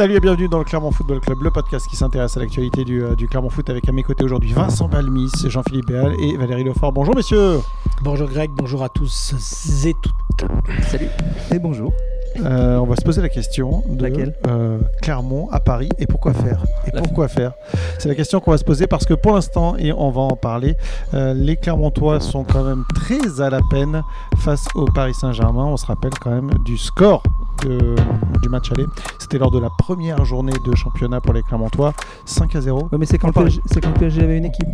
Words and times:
Salut 0.00 0.14
et 0.14 0.20
bienvenue 0.20 0.48
dans 0.48 0.56
le 0.56 0.64
Clermont 0.64 0.92
Football 0.92 1.20
Club, 1.20 1.42
le 1.42 1.50
podcast 1.50 1.86
qui 1.86 1.94
s'intéresse 1.94 2.34
à 2.34 2.40
l'actualité 2.40 2.84
du, 2.86 3.02
euh, 3.04 3.14
du 3.14 3.28
Clermont 3.28 3.50
Foot 3.50 3.68
avec 3.68 3.86
à 3.86 3.92
mes 3.92 4.02
côtés 4.02 4.24
aujourd'hui 4.24 4.50
Vincent 4.50 4.88
Balmis, 4.88 5.30
Jean-Philippe 5.46 5.88
Béal 5.88 6.14
et 6.18 6.38
Valérie 6.38 6.64
Lefort. 6.64 6.90
Bonjour 6.90 7.14
messieurs 7.14 7.60
Bonjour 8.00 8.26
Greg, 8.26 8.50
bonjour 8.54 8.82
à 8.82 8.88
tous 8.88 9.34
et 9.84 9.92
toutes. 10.00 10.48
Salut 10.88 11.08
et 11.52 11.58
bonjour. 11.58 11.92
Euh, 12.42 12.78
on 12.78 12.86
va 12.86 12.96
se 12.96 13.02
poser 13.04 13.20
la 13.20 13.28
question 13.28 13.82
de 13.90 14.02
Laquelle? 14.02 14.34
euh, 14.46 14.78
Clermont 15.02 15.50
à 15.50 15.60
Paris 15.60 15.90
et 15.98 16.06
pourquoi 16.06 16.32
faire? 16.32 16.62
Et 16.86 16.92
La- 16.94 17.02
pourquoi 17.02 17.28
faire? 17.28 17.52
C'est 17.98 18.08
la 18.08 18.14
question 18.14 18.40
qu'on 18.40 18.52
va 18.52 18.56
se 18.58 18.64
poser 18.64 18.86
parce 18.86 19.04
que 19.04 19.12
pour 19.12 19.34
l'instant, 19.34 19.76
et 19.76 19.92
on 19.92 20.10
va 20.10 20.22
en 20.22 20.36
parler, 20.36 20.76
euh, 21.12 21.34
les 21.34 21.56
Clermontois 21.56 22.20
sont 22.20 22.44
quand 22.44 22.64
même 22.64 22.84
très 22.94 23.42
à 23.42 23.50
la 23.50 23.60
peine 23.68 24.02
face 24.38 24.64
au 24.74 24.86
Paris 24.86 25.12
Saint-Germain. 25.12 25.66
On 25.66 25.76
se 25.76 25.84
rappelle 25.84 26.12
quand 26.22 26.30
même 26.30 26.52
du 26.64 26.78
score 26.78 27.22
de- 27.62 27.94
du 28.42 28.48
match 28.48 28.70
aller. 28.72 28.86
C'était 29.18 29.38
lors 29.38 29.50
de 29.50 29.58
la 29.58 29.70
première 29.78 30.24
journée 30.24 30.52
de 30.66 30.74
championnat 30.74 31.20
pour 31.20 31.32
les 31.34 31.42
Clermontois, 31.42 31.92
5 32.24 32.56
à 32.56 32.60
0. 32.60 32.88
Ouais, 32.92 32.98
mais 32.98 33.06
c'est 33.06 33.18
quand, 33.18 33.32
quand 33.32 33.44
le 33.44 33.98
PSG 33.98 34.22
avait 34.22 34.38
une 34.38 34.44
équipe. 34.46 34.68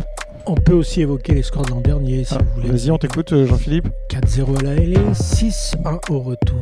On 0.49 0.55
peut 0.55 0.73
aussi 0.73 1.01
évoquer 1.01 1.33
les 1.33 1.43
scores 1.43 1.65
de 1.65 1.71
l'an 1.71 1.81
dernier 1.81 2.23
si 2.23 2.33
Ah, 2.33 2.37
vous 2.41 2.61
voulez. 2.61 2.69
Vas-y, 2.71 2.89
on 2.91 2.97
t'écoute, 2.97 3.33
euh, 3.33 3.45
Jean-Philippe. 3.45 3.89
4-0 4.09 4.57
à 4.59 4.63
la 4.63 4.75
LA, 4.75 5.13
6-1 5.13 5.99
au 6.09 6.19
retour. 6.19 6.57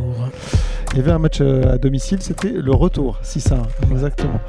Il 0.94 0.98
y 0.98 1.02
avait 1.02 1.12
un 1.12 1.20
match 1.20 1.38
euh, 1.42 1.74
à 1.76 1.78
domicile, 1.78 2.18
c'était 2.22 2.50
le 2.52 2.72
retour, 2.74 3.18
6 3.22 3.52
à 3.52 3.58
1, 3.58 3.92
exactement. 3.92 4.40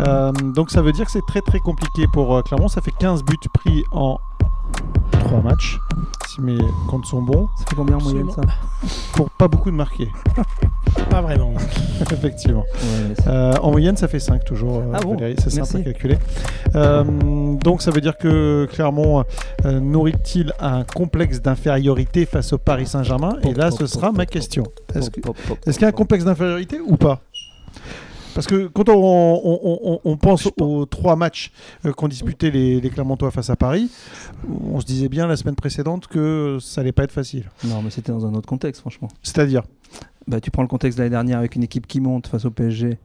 Euh, 0.00 0.30
donc 0.54 0.70
ça 0.70 0.80
veut 0.80 0.92
dire 0.92 1.06
que 1.06 1.10
c'est 1.10 1.26
très 1.26 1.40
très 1.40 1.58
compliqué 1.58 2.04
pour 2.12 2.40
Clermont. 2.44 2.68
Ça 2.68 2.80
fait 2.82 2.92
15 3.00 3.24
buts 3.24 3.34
pris 3.52 3.82
en 3.90 4.18
3 5.24 5.40
matchs, 5.42 5.78
si 6.28 6.40
mes 6.40 6.58
comptes 6.88 7.06
sont 7.06 7.22
bons, 7.22 7.48
Ça 7.58 7.64
fait 7.68 7.76
combien 7.76 7.96
en 7.96 8.02
moyenne 8.02 8.30
ça 8.30 8.42
pour 9.14 9.30
pas 9.30 9.48
beaucoup 9.48 9.70
de 9.70 9.76
marqués, 9.76 10.08
Pas 11.10 11.22
vraiment. 11.22 11.54
effectivement. 12.00 12.64
Ouais, 12.74 13.14
Euh, 13.26 13.54
en 13.62 13.70
moyenne, 13.70 13.96
ça 13.96 14.08
fait 14.08 14.18
5 14.20 14.44
toujours, 14.44 14.78
euh, 14.78 14.92
Ah 14.92 15.00
bon 15.00 15.16
c'est 15.38 15.50
simple 15.50 15.76
à 15.78 15.82
calculer. 15.84 16.18
Euh, 16.74 17.04
donc 17.56 17.82
ça 17.82 17.90
veut 17.90 18.00
dire 18.00 18.18
que 18.18 18.68
Clermont 18.70 19.24
euh, 19.64 19.80
nourrit-il 19.80 20.52
un 20.60 20.84
complexe 20.84 21.40
d'infériorité 21.40 22.26
face 22.26 22.52
au 22.52 22.58
Paris 22.58 22.86
Saint-Germain? 22.86 23.36
Et 23.44 23.54
là, 23.54 23.70
ce 23.70 23.86
sera 23.86 24.12
ma 24.12 24.26
question. 24.26 24.64
Est-ce 24.94 25.10
qu'il 25.10 25.82
y 25.82 25.84
a 25.84 25.88
un 25.88 25.92
complexe 25.92 26.24
d'infériorité 26.24 26.80
ou 26.80 26.96
pas? 26.96 27.22
Parce 28.34 28.46
que 28.46 28.66
quand 28.66 28.88
on, 28.88 28.94
on- 28.94 29.78
on- 29.84 30.00
on 30.04 30.16
pense 30.16 30.48
aux 30.60 30.86
trois 30.86 31.16
matchs 31.16 31.52
euh, 31.86 31.92
qu'ont 31.92 32.08
disputés 32.08 32.50
les, 32.50 32.80
les 32.80 32.90
Clermontois 32.90 33.30
face 33.30 33.50
à 33.50 33.56
Paris, 33.56 33.90
on 34.72 34.80
se 34.80 34.86
disait 34.86 35.08
bien 35.08 35.26
la 35.26 35.36
semaine 35.36 35.54
précédente 35.54 36.06
que 36.08 36.58
ça 36.60 36.80
allait 36.80 36.92
pas 36.92 37.04
être 37.04 37.12
facile. 37.12 37.44
Non, 37.64 37.80
mais 37.82 37.90
c'était 37.90 38.12
dans 38.12 38.26
un 38.26 38.34
autre 38.34 38.48
contexte, 38.48 38.80
franchement. 38.80 39.08
C'est-à-dire 39.22 39.62
Bah, 40.26 40.40
tu 40.40 40.50
prends 40.50 40.62
le 40.62 40.68
contexte 40.68 40.98
de 40.98 41.02
l'année 41.02 41.10
dernière 41.14 41.38
avec 41.38 41.54
une 41.54 41.62
équipe 41.62 41.86
qui 41.86 42.00
monte 42.00 42.26
face 42.26 42.44
au 42.44 42.50
PSG. 42.50 42.98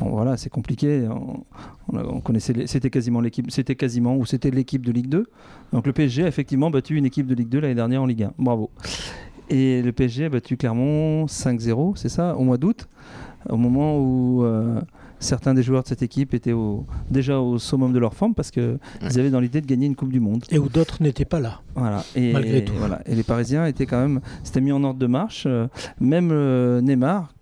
Bon, 0.00 0.08
voilà, 0.10 0.36
c'est 0.38 0.48
compliqué. 0.48 1.06
On, 1.10 1.44
on 1.92 1.98
a- 1.98 2.04
on 2.04 2.20
connaissait, 2.20 2.54
c'était 2.66 2.88
quasiment 2.90 3.20
l'équipe, 3.20 3.50
c'était 3.50 3.74
quasiment 3.74 4.16
ou 4.16 4.24
c'était 4.24 4.50
l'équipe 4.50 4.86
de 4.86 4.92
Ligue 4.92 5.08
2. 5.08 5.26
Donc 5.74 5.86
le 5.86 5.92
PSG 5.92 6.24
a 6.24 6.28
effectivement 6.28 6.70
battu 6.70 6.96
une 6.96 7.04
équipe 7.04 7.26
de 7.26 7.34
Ligue 7.34 7.48
2 7.50 7.60
l'année 7.60 7.74
dernière 7.74 8.02
en 8.02 8.06
Ligue 8.06 8.22
1. 8.22 8.32
Bravo. 8.38 8.70
Et 9.50 9.82
le 9.82 9.92
PSG 9.92 10.26
a 10.26 10.28
battu 10.28 10.56
Clermont 10.56 11.26
5-0, 11.26 11.96
c'est 11.96 12.08
ça, 12.08 12.36
au 12.36 12.44
mois 12.44 12.56
d'août, 12.56 12.86
au 13.48 13.56
moment 13.56 13.98
où 13.98 14.44
euh, 14.44 14.80
certains 15.18 15.54
des 15.54 15.62
joueurs 15.62 15.82
de 15.82 15.88
cette 15.88 16.02
équipe 16.02 16.34
étaient 16.34 16.52
au- 16.52 16.86
déjà 17.10 17.38
au 17.40 17.58
summum 17.58 17.92
de 17.92 17.98
leur 17.98 18.14
forme 18.14 18.34
parce 18.34 18.50
qu'ils 18.50 18.78
avaient 19.02 19.30
dans 19.30 19.40
l'idée 19.40 19.60
de 19.60 19.66
gagner 19.66 19.86
une 19.86 19.94
Coupe 19.96 20.12
du 20.12 20.20
Monde. 20.20 20.44
Et 20.50 20.58
où 20.58 20.68
d'autres 20.68 21.02
n'étaient 21.02 21.24
pas 21.24 21.40
là. 21.40 21.60
Voilà. 21.74 22.04
Et, 22.16 22.32
Malgré 22.32 22.64
tout. 22.64 22.72
Voilà. 22.78 23.00
Et 23.06 23.14
les 23.14 23.22
Parisiens 23.22 23.66
étaient 23.66 23.86
quand 23.86 24.00
même, 24.00 24.20
s'étaient 24.44 24.60
mis 24.60 24.72
en 24.72 24.82
ordre 24.84 24.98
de 24.98 25.06
marche. 25.06 25.44
euh, 25.46 25.66
même 26.00 26.30
euh, 26.32 26.80
Neymar, 26.80 27.32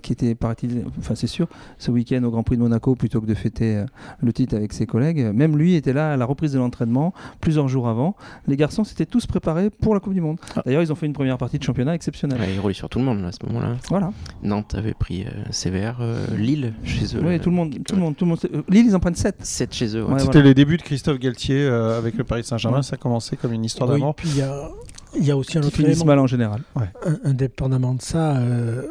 qui 0.00 0.12
était, 0.12 0.34
paraît-il, 0.34 0.84
enfin 0.98 1.14
c'est 1.14 1.26
sûr, 1.26 1.46
ce 1.78 1.90
week-end 1.90 2.22
au 2.24 2.30
Grand 2.30 2.42
Prix 2.42 2.56
de 2.56 2.62
Monaco, 2.62 2.94
plutôt 2.94 3.20
que 3.20 3.26
de 3.26 3.34
fêter 3.34 3.76
euh, 3.76 3.86
le 4.22 4.32
titre 4.32 4.56
avec 4.56 4.72
ses 4.72 4.86
collègues, 4.86 5.30
même 5.34 5.56
lui 5.56 5.74
était 5.74 5.92
là 5.92 6.12
à 6.12 6.16
la 6.16 6.24
reprise 6.24 6.52
de 6.52 6.58
l'entraînement 6.58 7.12
plusieurs 7.40 7.68
jours 7.68 7.88
avant. 7.88 8.16
Les 8.46 8.56
garçons 8.56 8.84
s'étaient 8.84 9.06
tous 9.06 9.26
préparés 9.26 9.70
pour 9.70 9.94
la 9.94 10.00
Coupe 10.00 10.14
du 10.14 10.20
Monde. 10.20 10.38
Ah. 10.56 10.62
D'ailleurs, 10.66 10.82
ils 10.82 10.92
ont 10.92 10.96
fait 10.96 11.06
une 11.06 11.12
première 11.12 11.38
partie 11.38 11.58
de 11.58 11.62
championnat 11.62 11.94
exceptionnelle. 11.94 12.40
Ouais, 12.40 12.52
il 12.54 12.60
roulait 12.60 12.74
sur 12.74 12.88
tout 12.88 12.98
le 12.98 13.04
monde 13.04 13.20
là, 13.22 13.28
à 13.28 13.32
ce 13.32 13.38
moment-là. 13.46 13.76
Voilà. 13.88 14.12
Nantes 14.42 14.74
avait 14.74 14.94
pris 14.94 15.24
euh, 15.24 15.30
sévère. 15.50 15.98
euh, 16.00 16.26
Lille 16.36 16.72
chez 16.84 17.16
eux. 17.16 17.20
Oui, 17.24 17.38
tout 17.40 17.50
le 17.50 17.56
monde, 17.56 17.74
tout 17.86 17.94
le 17.94 18.00
monde, 18.00 18.16
tout 18.16 18.24
le 18.24 18.30
monde. 18.30 18.38
euh, 18.54 18.62
Lille, 18.68 18.86
ils 18.86 18.96
en 18.96 19.00
prennent 19.00 19.14
7. 19.14 19.36
7 19.44 19.74
chez 19.74 19.96
eux. 19.96 20.04
ouais. 20.04 20.12
Ouais, 20.12 20.18
C'était 20.20 20.32
voilà. 20.32 20.48
les 20.48 20.54
débuts 20.54 20.76
de 20.76 20.82
Christophe 20.82 21.18
Galtier 21.18 21.60
euh, 21.62 21.98
avec 21.98 22.16
le 22.16 22.24
Paris 22.24 22.44
Saint-Germain. 22.44 22.78
Ouais. 22.78 22.82
Ça 22.82 22.94
a 22.94 22.98
commencé 22.98 23.36
comme 23.36 23.52
une 23.52 23.64
histoire 23.64 23.88
Oui, 23.90 23.98
d'amour. 23.98 24.14
puis 24.14 24.28
il 24.30 24.36
y 24.38 24.42
a, 24.42 24.68
il 25.16 25.24
y 25.24 25.30
a 25.30 25.36
aussi 25.36 25.58
un 25.58 25.62
autre 25.62 25.70
finissent 25.76 25.92
élément. 25.96 26.04
mal 26.06 26.18
en 26.20 26.26
général. 26.26 26.60
In- 26.76 27.18
Indépendamment 27.24 27.94
de 27.94 28.02
ça, 28.02 28.36
euh, 28.36 28.82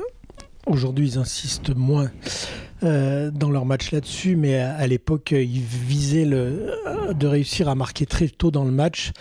aujourd'hui 0.69 1.09
ils 1.09 1.17
insistent 1.17 1.75
moins 1.75 2.11
euh, 2.83 3.29
dans 3.31 3.49
leur 3.51 3.65
match 3.65 3.91
là-dessus, 3.91 4.35
mais 4.35 4.57
à, 4.59 4.73
à 4.75 4.87
l'époque 4.87 5.33
euh, 5.33 5.41
ils 5.43 5.59
visaient 5.61 6.25
le, 6.25 6.37
euh, 6.87 7.13
de 7.13 7.27
réussir 7.27 7.67
à 7.69 7.75
marquer 7.75 8.05
très 8.05 8.27
tôt 8.27 8.51
dans 8.51 8.63
le 8.63 8.71
match. 8.71 9.11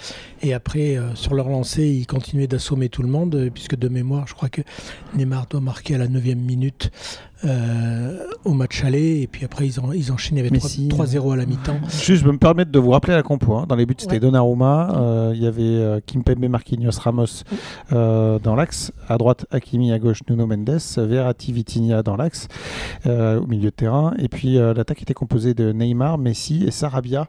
Et 0.43 0.55
après, 0.55 0.97
euh, 0.97 1.15
sur 1.15 1.35
leur 1.35 1.49
lancée, 1.49 1.87
ils 1.89 2.07
continuaient 2.07 2.47
d'assommer 2.47 2.89
tout 2.89 3.03
le 3.03 3.09
monde, 3.09 3.51
puisque 3.53 3.77
de 3.77 3.89
mémoire, 3.89 4.27
je 4.29 4.35
crois 4.35 4.49
que 4.49 4.63
Neymar 5.17 5.47
doit 5.51 5.61
marquer 5.61 5.97
à 5.97 5.99
la 5.99 6.07
9 6.09 6.23
minute 6.37 6.91
euh, 7.45 8.25
au 8.45 8.53
match 8.53 8.85
aller. 8.85 9.21
Et 9.21 9.27
puis 9.27 9.45
après, 9.45 9.67
ils, 9.67 9.81
ont, 9.81 9.93
ils 9.93 10.13
enchaînaient 10.13 10.41
avec 10.41 10.53
Messi, 10.53 10.89
3 10.89 11.07
3-0 11.07 11.33
à 11.33 11.37
la 11.37 11.47
mi-temps. 11.47 11.79
Juste, 11.89 12.23
je 12.25 12.29
me 12.29 12.37
permettre 12.39 12.71
de 12.71 12.79
vous 12.79 12.91
rappeler 12.91 13.15
la 13.15 13.23
compo. 13.23 13.55
hein. 13.57 13.67
Dans 13.69 13.77
les 13.77 13.87
buts, 13.87 13.95
c'était 13.99 14.15
Ouais. 14.15 14.21
Donnarumma. 14.21 14.91
euh, 14.97 15.33
Il 15.35 15.43
y 15.43 15.47
avait 15.47 15.63
euh, 15.63 16.01
Kimpembe, 16.05 16.49
Marquinhos, 16.49 16.99
Ramos 17.01 17.45
euh, 17.93 18.39
dans 18.41 18.55
l'axe. 18.57 18.93
À 19.09 19.19
droite, 19.19 19.47
Hakimi. 19.51 19.93
À 19.93 19.99
gauche, 19.99 20.21
Nuno 20.29 20.47
Mendes. 20.47 20.79
Verratti, 20.97 21.53
Vitinha 21.53 22.03
dans 22.03 22.17
l'axe, 22.17 22.49
euh, 23.07 23.41
milieu 23.49 23.71
de 23.71 23.75
terrain. 23.75 24.15
Et 24.19 24.29
puis, 24.29 24.59
euh, 24.59 24.75
l'attaque 24.75 25.03
était 25.03 25.15
composée 25.15 25.55
de 25.55 25.73
Neymar, 25.73 26.19
Messi 26.19 26.65
et 26.67 26.71
Sarabia. 26.71 27.29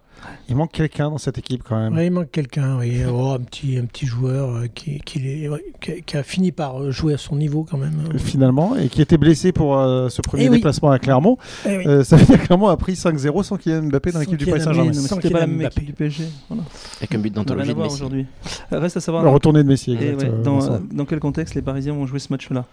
Il 0.50 0.56
manque 0.56 0.72
quelqu'un 0.72 1.10
dans 1.10 1.18
cette 1.18 1.38
équipe 1.38 1.64
quand 1.68 1.78
même. 1.78 1.94
Ouais, 1.96 2.08
il 2.08 2.12
manque 2.12 2.30
quelqu'un, 2.32 2.78
oui. 2.78 3.02
Oh, 3.10 3.32
un, 3.32 3.40
petit, 3.40 3.78
un 3.78 3.86
petit 3.86 4.06
joueur 4.06 4.50
euh, 4.56 4.68
qui, 4.68 5.00
qui, 5.00 5.48
ouais, 5.48 5.64
qui- 5.82 6.02
qui 6.04 6.18
a 6.18 6.24
fini 6.24 6.52
par 6.52 6.82
euh, 6.82 6.92
jouer 6.92 7.14
à 7.14 7.18
son 7.18 7.36
niveau 7.38 7.66
quand 7.70 7.78
même. 7.78 7.94
Finalement, 8.18 8.76
et 8.76 8.90
qui 8.90 9.02
était 9.02 9.18
blessé 9.18 9.52
pour 9.52 9.78
euh, 9.78 10.10
ce 10.10 10.22
premier 10.22 10.46
Eh 10.46 10.50
oui. 10.50 10.58
déplacement 10.58 10.92
à 10.92 11.00
Clermont. 11.00 11.38
Eh 11.66 11.78
oui. 11.78 11.88
Euh, 11.88 12.04
ça 12.04 12.18
veut 12.18 12.26
dire 12.26 12.40
que 12.42 12.46
Clermont 12.48 12.68
a 12.68 12.78
pris 12.78 12.94
5-0 12.94 13.44
sans 13.44 13.58
Kylian 13.58 13.84
Mbappé 13.84 14.12
dans 14.12 14.20
l'équipe 14.20 14.38
du 14.38 14.46
Paris 14.46 14.62
Saint-Germain. 14.62 14.92
C'était 14.94 15.30
pas 15.30 15.40
la 15.40 15.48
même 15.48 15.62
équipe 15.62 15.86
du 15.86 15.94
PSG. 15.94 16.26
Voilà. 16.50 16.64
Avec 16.98 17.16
un 17.16 17.20
but 17.20 17.34
d'anthologie 17.34 17.74
de 17.74 17.80
Messi. 17.80 17.94
aujourd'hui. 17.96 18.26
Euh, 18.74 18.80
Reste 18.80 18.98
à 18.98 19.00
savoir. 19.02 19.24
Le 19.24 19.30
retourné 19.30 19.64
de 19.64 19.68
Messi, 19.70 19.94
Et 19.94 20.10
exact. 20.10 20.30
ouais, 20.32 20.44
dans, 20.44 20.60
Vincent. 20.60 20.82
dans 20.92 21.06
quel 21.06 21.20
contexte 21.20 21.56
les 21.56 21.62
Parisiens 21.62 21.94
vont 21.94 22.06
jouer 22.06 22.20
ce 22.20 22.32
match-là? 22.34 22.66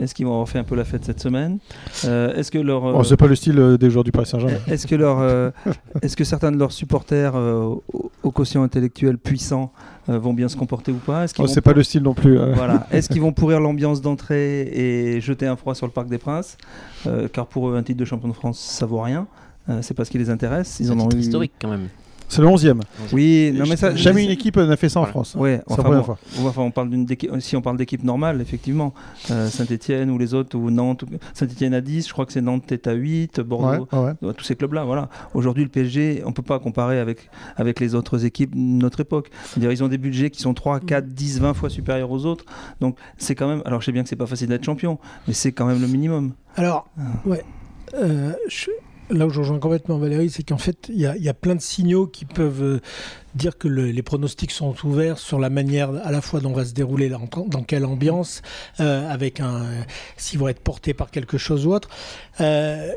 Est-ce 0.00 0.14
qu'ils 0.14 0.24
vont 0.26 0.32
avoir 0.32 0.48
fait 0.48 0.58
un 0.58 0.64
peu 0.64 0.74
la 0.74 0.84
fête 0.84 1.04
cette 1.04 1.20
semaine 1.20 1.58
Euh, 2.06 2.34
Est-ce 2.34 2.50
que 2.50 2.58
leur 2.58 2.84
euh, 2.86 2.92
Bon, 2.92 3.02
c'est 3.02 3.16
pas 3.16 3.26
le 3.26 3.34
style 3.34 3.58
euh, 3.58 3.76
des 3.76 3.90
joueurs 3.90 4.04
du 4.04 4.10
Paris 4.12 4.26
Saint-Germain. 4.26 4.56
est-ce 4.66 4.86
que 4.86 4.94
leur 4.94 5.18
euh, 5.20 5.50
est-ce 6.00 6.16
que 6.16 6.24
certains 6.24 6.50
de 6.50 6.56
leurs 6.56 6.72
supporters 6.72 7.36
euh, 7.36 7.62
au, 7.92 8.10
au 8.22 8.30
quotient 8.30 8.62
intellectuel 8.62 9.18
puissant 9.18 9.70
euh, 10.08 10.18
vont 10.18 10.32
bien 10.32 10.48
se 10.48 10.56
comporter 10.56 10.92
ou 10.92 10.96
pas? 10.96 11.24
Est-ce 11.24 11.34
qu'ils 11.34 11.44
Oh, 11.44 11.60
pas 11.60 11.72
le 11.74 11.82
style 11.82 12.02
non 12.02 12.14
plus. 12.14 12.38
euh. 12.38 12.52
voilà. 12.54 12.86
Est-ce 12.92 13.08
qu'ils 13.08 13.20
vont 13.20 13.32
pourrir 13.32 13.60
l'ambiance 13.60 14.00
d'entrée 14.00 14.62
et 14.62 15.20
jeter 15.20 15.46
un 15.46 15.56
froid 15.56 15.74
sur 15.74 15.86
le 15.86 15.92
Parc 15.92 16.08
des 16.08 16.18
Princes? 16.18 16.56
Euh, 17.06 17.28
Car 17.32 17.46
pour 17.46 17.68
eux, 17.68 17.76
un 17.76 17.82
titre 17.82 17.98
de 18.00 18.04
champion 18.04 18.28
de 18.28 18.34
France, 18.34 18.58
ça 18.58 18.86
vaut 18.86 19.00
rien. 19.02 19.26
Euh, 19.68 19.78
c'est 19.82 19.94
pas 19.94 20.04
ce 20.04 20.10
qui 20.10 20.18
les 20.18 20.30
intéresse. 20.30 20.78
Ils 20.80 20.86
C'est 20.86 20.92
en 20.92 20.96
un 20.98 21.00
ont 21.02 21.08
titre 21.08 21.16
eu- 21.16 21.20
historique 21.20 21.52
quand 21.60 21.68
même. 21.68 21.88
C'est 22.34 22.40
le 22.40 22.48
11e. 22.48 22.80
Oui, 23.12 23.52
non 23.54 23.66
mais 23.68 23.76
ça. 23.76 23.94
Jamais 23.94 24.24
une 24.24 24.30
équipe 24.30 24.56
n'a 24.56 24.76
fait 24.78 24.88
ça 24.88 25.00
en 25.00 25.02
Voilà. 25.02 25.10
France. 25.12 25.34
Ouais, 25.34 25.60
C'est 25.66 25.68
la 25.68 25.72
enfin, 25.74 25.82
première 25.82 25.98
bon, 26.00 26.04
fois. 26.06 26.18
ouais, 26.38 26.48
enfin, 26.48 26.62
on 26.62 26.70
parle 26.70 26.88
d'une 26.88 27.04
d'équipe- 27.04 27.30
si 27.40 27.56
on 27.56 27.60
parle 27.60 27.76
d'équipe 27.76 28.02
normale, 28.02 28.40
effectivement, 28.40 28.94
Saint-Etienne 29.26 30.10
ou 30.10 30.16
les 30.16 30.32
autres, 30.34 30.56
ou 30.56 30.70
Nantes, 30.70 31.02
ou- 31.02 31.06
Saint-Etienne 31.34 31.74
à 31.74 31.80
10, 31.80 32.08
je 32.08 32.12
crois 32.12 32.24
que 32.24 32.32
c'est 32.32 32.40
Nantes 32.40 32.70
est 32.72 32.86
à 32.86 32.92
8, 32.94 33.38
Ouais, 33.38 33.44
Bordeaux, 33.44 33.86
ouais, 33.92 33.98
ouais. 33.98 34.12
euh, 34.24 34.32
tous 34.32 34.44
ces 34.44 34.56
clubs-là, 34.56 34.84
voilà. 34.84 35.08
Aujourd'hui, 35.34 35.62
le 35.64 35.68
PSG, 35.68 36.22
on 36.24 36.28
ne 36.28 36.32
peut 36.34 36.42
pas 36.42 36.58
comparer 36.58 36.98
avec, 36.98 37.28
avec 37.56 37.80
les 37.80 37.94
autres 37.94 38.24
équipes 38.24 38.54
de 38.54 38.60
notre 38.60 39.00
époque. 39.00 39.30
C'est-à-dire, 39.44 39.70
ils 39.72 39.84
ont 39.84 39.88
des 39.88 39.98
budgets 39.98 40.30
qui 40.30 40.40
sont 40.40 40.54
3, 40.54 40.80
4, 40.80 41.06
10, 41.08 41.40
20 41.40 41.54
fois 41.54 41.68
supérieurs 41.70 42.10
aux 42.10 42.24
autres. 42.24 42.44
Donc, 42.80 42.96
c'est 43.18 43.34
quand 43.34 43.48
même. 43.48 43.62
Alors, 43.66 43.80
je 43.82 43.86
sais 43.86 43.92
bien 43.92 44.02
que 44.02 44.08
c'est 44.08 44.16
pas 44.16 44.26
facile 44.26 44.48
d'être 44.48 44.64
champion, 44.64 44.98
mais 45.28 45.34
c'est 45.34 45.52
quand 45.52 45.66
même 45.66 45.80
le 45.80 45.86
minimum. 45.86 46.32
Alors, 46.56 46.88
Ah. 46.98 47.02
ouais. 47.26 47.42
euh, 47.94 48.32
je- 48.48 48.70
là 49.10 49.26
où 49.26 49.30
je 49.30 49.40
rejoins 49.40 49.58
complètement 49.58 49.98
Valérie, 49.98 50.30
c'est 50.30 50.42
qu'en 50.42 50.58
fait, 50.58 50.88
il 50.88 50.98
y, 51.00 51.06
a- 51.06 51.34
plein 51.34 51.54
de 51.54 51.60
signaux 51.60 52.06
qui 52.06 52.24
peuvent 52.24 52.62
euh, 52.62 52.80
dire 53.34 53.58
que 53.58 53.68
le- 53.68 53.90
les 53.90 54.02
pronostics 54.02 54.50
sont 54.52 54.74
ouverts 54.84 55.18
sur 55.18 55.38
la 55.38 55.50
manière 55.50 55.90
à 56.04 56.10
la 56.12 56.20
fois 56.20 56.40
dont 56.40 56.52
va 56.52 56.64
se 56.64 56.72
dérouler, 56.72 57.08
dans 57.08 57.62
quelle 57.62 57.84
ambiance, 57.84 58.42
euh, 58.80 59.08
avec 59.10 59.40
un, 59.40 59.66
s'ils 60.16 60.38
vont 60.38 60.48
être 60.48 60.60
portés 60.60 60.94
par 60.94 61.10
quelque 61.10 61.38
chose 61.38 61.66
ou 61.66 61.72
autre. 61.72 61.88
Euh, 62.40 62.92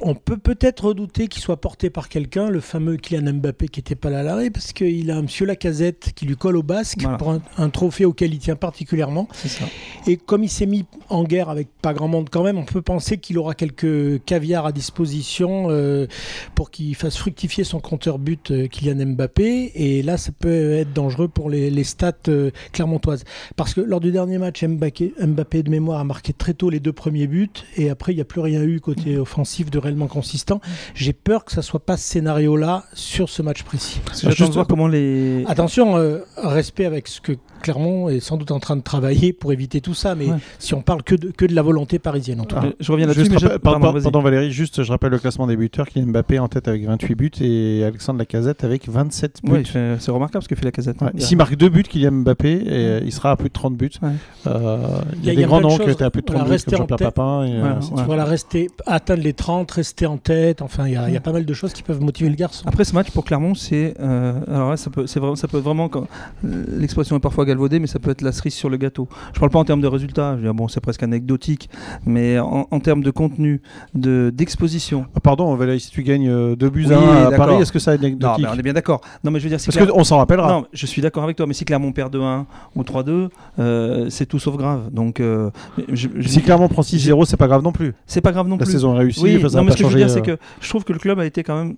on 0.00 0.14
peut 0.14 0.36
peut-être 0.36 0.86
redouter 0.86 1.28
qu'il 1.28 1.42
soit 1.42 1.60
porté 1.60 1.90
par 1.90 2.08
quelqu'un, 2.08 2.50
le 2.50 2.60
fameux 2.60 2.96
Kylian 2.96 3.32
Mbappé 3.34 3.68
qui 3.68 3.80
n'était 3.80 3.94
pas 3.94 4.10
là 4.10 4.20
à 4.20 4.22
l'arrêt, 4.22 4.50
parce 4.50 4.72
qu'il 4.72 5.10
a 5.10 5.16
un 5.16 5.22
monsieur 5.22 5.46
Lacazette 5.46 6.12
qui 6.14 6.26
lui 6.26 6.36
colle 6.36 6.56
au 6.56 6.62
basque 6.62 7.00
Voilà. 7.02 7.16
pour 7.18 7.30
un, 7.30 7.40
un 7.56 7.70
trophée 7.70 8.04
auquel 8.04 8.32
il 8.34 8.38
tient 8.38 8.56
particulièrement. 8.56 9.28
Ça. 9.32 9.64
Et 10.06 10.16
comme 10.16 10.44
il 10.44 10.48
s'est 10.48 10.66
mis 10.66 10.84
en 11.08 11.24
guerre 11.24 11.48
avec 11.48 11.68
pas 11.82 11.94
grand 11.94 12.08
monde 12.08 12.28
quand 12.30 12.42
même, 12.42 12.58
on 12.58 12.64
peut 12.64 12.82
penser 12.82 13.18
qu'il 13.18 13.38
aura 13.38 13.54
quelques 13.54 14.22
caviars 14.24 14.66
à 14.66 14.72
disposition 14.72 15.68
euh, 15.70 16.06
pour 16.54 16.70
qu'il 16.70 16.94
fasse 16.94 17.16
fructifier 17.16 17.64
son 17.64 17.80
compteur 17.80 18.18
but 18.18 18.50
euh, 18.50 18.66
Kylian 18.66 19.06
Mbappé. 19.14 19.72
Et 19.74 20.02
là, 20.02 20.16
ça 20.16 20.32
peut 20.38 20.72
être 20.72 20.92
dangereux 20.92 21.28
pour 21.28 21.50
les, 21.50 21.70
les 21.70 21.84
stats 21.84 22.12
euh, 22.28 22.50
clermontoises. 22.72 23.24
Parce 23.56 23.74
que 23.74 23.80
lors 23.80 24.00
du 24.00 24.12
dernier 24.12 24.38
match, 24.38 24.62
Mbappé, 24.64 25.14
Mbappé 25.20 25.62
de 25.62 25.70
mémoire 25.70 26.00
a 26.00 26.04
marqué 26.04 26.32
très 26.32 26.54
tôt 26.54 26.70
les 26.70 26.80
deux 26.80 26.92
premiers 26.92 27.26
buts. 27.26 27.48
Et 27.76 27.90
après, 27.90 28.12
il 28.12 28.16
n'y 28.16 28.22
a 28.22 28.26
plus 28.26 28.40
rien 28.40 28.62
eu 28.62 28.80
côté 28.80 29.16
offensif 29.18 29.70
de 29.70 29.77
de 29.78 29.82
réellement 29.84 30.06
consistant. 30.08 30.60
J'ai 30.94 31.12
peur 31.12 31.44
que 31.44 31.52
ça 31.52 31.62
soit 31.62 31.80
pas 31.84 31.96
ce 31.96 32.04
scénario-là 32.04 32.84
sur 32.94 33.28
ce 33.28 33.42
match 33.42 33.62
précis. 33.62 34.00
J'attends 34.22 34.48
de 34.48 34.52
voir 34.54 34.66
comment 34.66 34.88
les. 34.88 35.44
Attention, 35.46 35.96
euh, 35.96 36.18
respect 36.36 36.84
avec 36.84 37.08
ce 37.08 37.20
que 37.20 37.32
Clermont 37.62 38.08
est 38.08 38.20
sans 38.20 38.36
doute 38.36 38.52
en 38.52 38.60
train 38.60 38.76
de 38.76 38.82
travailler 38.82 39.32
pour 39.32 39.52
éviter 39.52 39.80
tout 39.80 39.94
ça, 39.94 40.14
mais 40.14 40.26
Ouais. 40.26 40.36
si 40.60 40.74
on 40.74 40.80
parle 40.82 41.02
que 41.02 41.16
de, 41.16 41.30
que 41.32 41.44
de 41.44 41.54
la 41.54 41.62
volonté 41.62 41.98
parisienne 41.98 42.40
en 42.40 42.44
tout 42.44 42.54
cas. 42.54 42.62
Je- 42.78 42.84
Je 42.86 42.92
reviens 42.92 43.06
là-dessus. 43.08 43.28
Rappel- 43.34 43.58
pardon, 43.58 43.80
pardon, 43.80 43.92
vas-y. 43.94 44.02
pardon, 44.04 44.20
Valérie, 44.20 44.52
juste 44.52 44.82
je 44.84 44.90
rappelle 44.92 45.10
le 45.10 45.18
classement 45.18 45.46
des 45.48 45.56
buteurs 45.56 45.88
Kylian 45.88 46.06
Mbappé 46.08 46.38
en 46.38 46.46
tête 46.48 46.68
avec 46.68 46.84
28 46.84 47.14
buts 47.16 47.30
et 47.40 47.82
Alexandre 47.84 48.20
Lacazette 48.20 48.62
avec 48.62 48.88
27 48.88 49.40
buts. 49.42 49.64
Ouais, 49.74 49.96
c'est 49.98 50.10
remarquable 50.12 50.44
ce 50.44 50.48
que 50.48 50.54
fait 50.54 50.64
la 50.64 50.70
casette. 50.70 51.00
Ouais. 51.02 51.10
S'il 51.16 51.36
marque 51.36 51.56
deux 51.56 51.68
buts, 51.68 51.82
Kylian 51.82 52.12
Mbappé, 52.12 52.52
et, 52.52 52.62
euh, 52.68 53.00
il 53.04 53.12
sera 53.12 53.32
à 53.32 53.36
plus 53.36 53.48
de 53.48 53.52
30 53.54 53.76
buts. 53.76 53.90
Ouais. 54.02 54.10
Euh, 54.46 54.78
il 55.20 55.24
y 55.24 55.30
a 55.30 55.32
il 55.32 55.34
y 55.34 55.36
des 55.38 55.44
a 55.44 55.46
grands 55.48 55.60
noms 55.60 55.76
qui 55.78 55.90
étaient 55.90 56.04
à 56.04 56.10
plus 56.10 56.20
de 56.22 56.26
30 56.26 56.36
Voilà, 56.42 56.56
buts, 56.56 56.62
comme 56.64 56.76
Jean-Pierre. 56.78 57.12
Papin. 57.12 57.44
Et, 57.44 57.52
euh. 57.54 57.74
Voilà, 58.06 58.24
rester, 58.24 58.68
atteindre 58.86 59.22
les 59.24 59.32
30, 59.32 59.57
rester 59.64 60.06
en 60.06 60.16
tête, 60.18 60.62
enfin 60.62 60.86
il 60.86 60.92
y, 60.92 60.96
a- 60.96 61.08
il 61.08 61.14
y 61.14 61.16
a 61.16 61.20
pas 61.20 61.32
mal 61.32 61.44
de 61.44 61.54
choses 61.54 61.72
qui 61.72 61.82
peuvent 61.82 62.00
motiver 62.00 62.28
le 62.30 62.36
garçon. 62.36 62.64
Après 62.66 62.84
ce 62.84 62.94
match 62.94 63.10
pour 63.10 63.24
Clermont, 63.24 63.54
c'est 63.54 63.94
euh, 64.00 64.32
alors 64.48 64.70
là, 64.70 64.76
ça 64.76 64.90
peut, 64.90 65.06
c'est 65.06 65.20
vraiment, 65.20 65.36
ça 65.36 65.48
peut 65.48 65.58
vraiment, 65.58 65.88
quand- 65.88 66.06
l'expression 66.42 67.16
est 67.16 67.20
parfois 67.20 67.44
galvaudée, 67.44 67.78
mais 67.78 67.86
ça 67.86 67.98
peut 67.98 68.10
être 68.10 68.22
la 68.22 68.32
cerise 68.32 68.54
sur 68.54 68.68
le 68.68 68.76
gâteau. 68.76 69.08
Je 69.34 69.38
parle 69.40 69.50
pas 69.50 69.58
en 69.58 69.64
termes 69.64 69.80
de 69.80 69.86
résultats, 69.86 70.32
je 70.32 70.36
veux 70.38 70.42
dire, 70.44 70.54
bon, 70.54 70.68
c'est 70.68 70.80
presque 70.80 71.02
anecdotique, 71.02 71.68
mais 72.06 72.38
en, 72.38 72.66
en 72.70 72.80
termes 72.80 73.02
de 73.02 73.10
contenu, 73.10 73.60
de 73.94 74.30
d'exposition. 74.34 75.06
Ah, 75.16 75.20
Pardon, 75.20 75.58
si 75.78 75.90
tu 75.90 76.02
gagnes 76.02 76.28
euh, 76.28 76.56
2 76.56 76.70
buts 76.70 76.86
Oui, 76.88 76.94
à 76.94 76.98
1 76.98 77.02
à 77.26 77.30
d'accord. 77.30 77.46
Paris, 77.46 77.62
est-ce 77.62 77.72
que 77.72 77.78
ça 77.78 77.94
est 77.94 77.98
Non, 77.98 78.04
anecdotique 78.04 78.44
mais 78.44 78.50
on 78.54 78.58
est 78.58 78.62
bien 78.62 78.72
d'accord. 78.72 79.00
Non, 79.24 79.30
mais 79.30 79.38
je 79.40 79.44
veux 79.44 79.50
dire, 79.50 79.60
si 79.60 79.66
Parce 79.66 79.76
Clermont- 79.76 79.94
qu'on 79.94 80.04
s'en 80.04 80.18
rappellera. 80.18 80.48
Non, 80.52 80.64
je 80.72 80.86
suis 80.86 81.02
d'accord 81.02 81.24
avec 81.24 81.36
toi, 81.36 81.46
mais 81.46 81.54
si 81.54 81.64
Clermont 81.64 81.92
perd 81.92 82.12
2-1 82.14 82.46
ou 82.74 82.82
3-2, 82.82 83.28
euh, 83.58 84.06
c'est 84.10 84.26
tout 84.26 84.38
sauf 84.38 84.56
grave. 84.56 84.90
Donc, 84.92 85.20
euh, 85.20 85.50
je- 85.92 86.08
je- 86.16 86.28
Si 86.28 86.42
Clermont 86.42 86.68
prend 86.68 86.82
6-0, 86.82 87.24
c'est 87.24 87.36
pas 87.36 87.46
grave 87.48 87.62
non 87.62 87.72
plus. 87.72 87.94
c'est 88.06 88.20
pas 88.20 88.32
grave 88.32 88.46
non 88.48 88.56
La 88.56 88.64
plus. 88.64 88.72
saison 88.72 88.94
est 88.94 88.98
réussie, 88.98 89.22
Oui, 89.22 89.38
n'a 89.56 89.62
mais 89.62 89.72
ce 89.72 89.76
que 89.76 89.84
je 89.84 89.88
veux 89.88 89.98
dire, 89.98 90.10
c'est 90.10 90.28
euh, 90.28 90.36
que 90.36 90.42
je 90.60 90.68
trouve 90.68 90.84
que 90.84 90.92
le 90.92 90.98
club 90.98 91.18
a 91.18 91.26
été 91.26 91.42
quand 91.42 91.56
même 91.56 91.76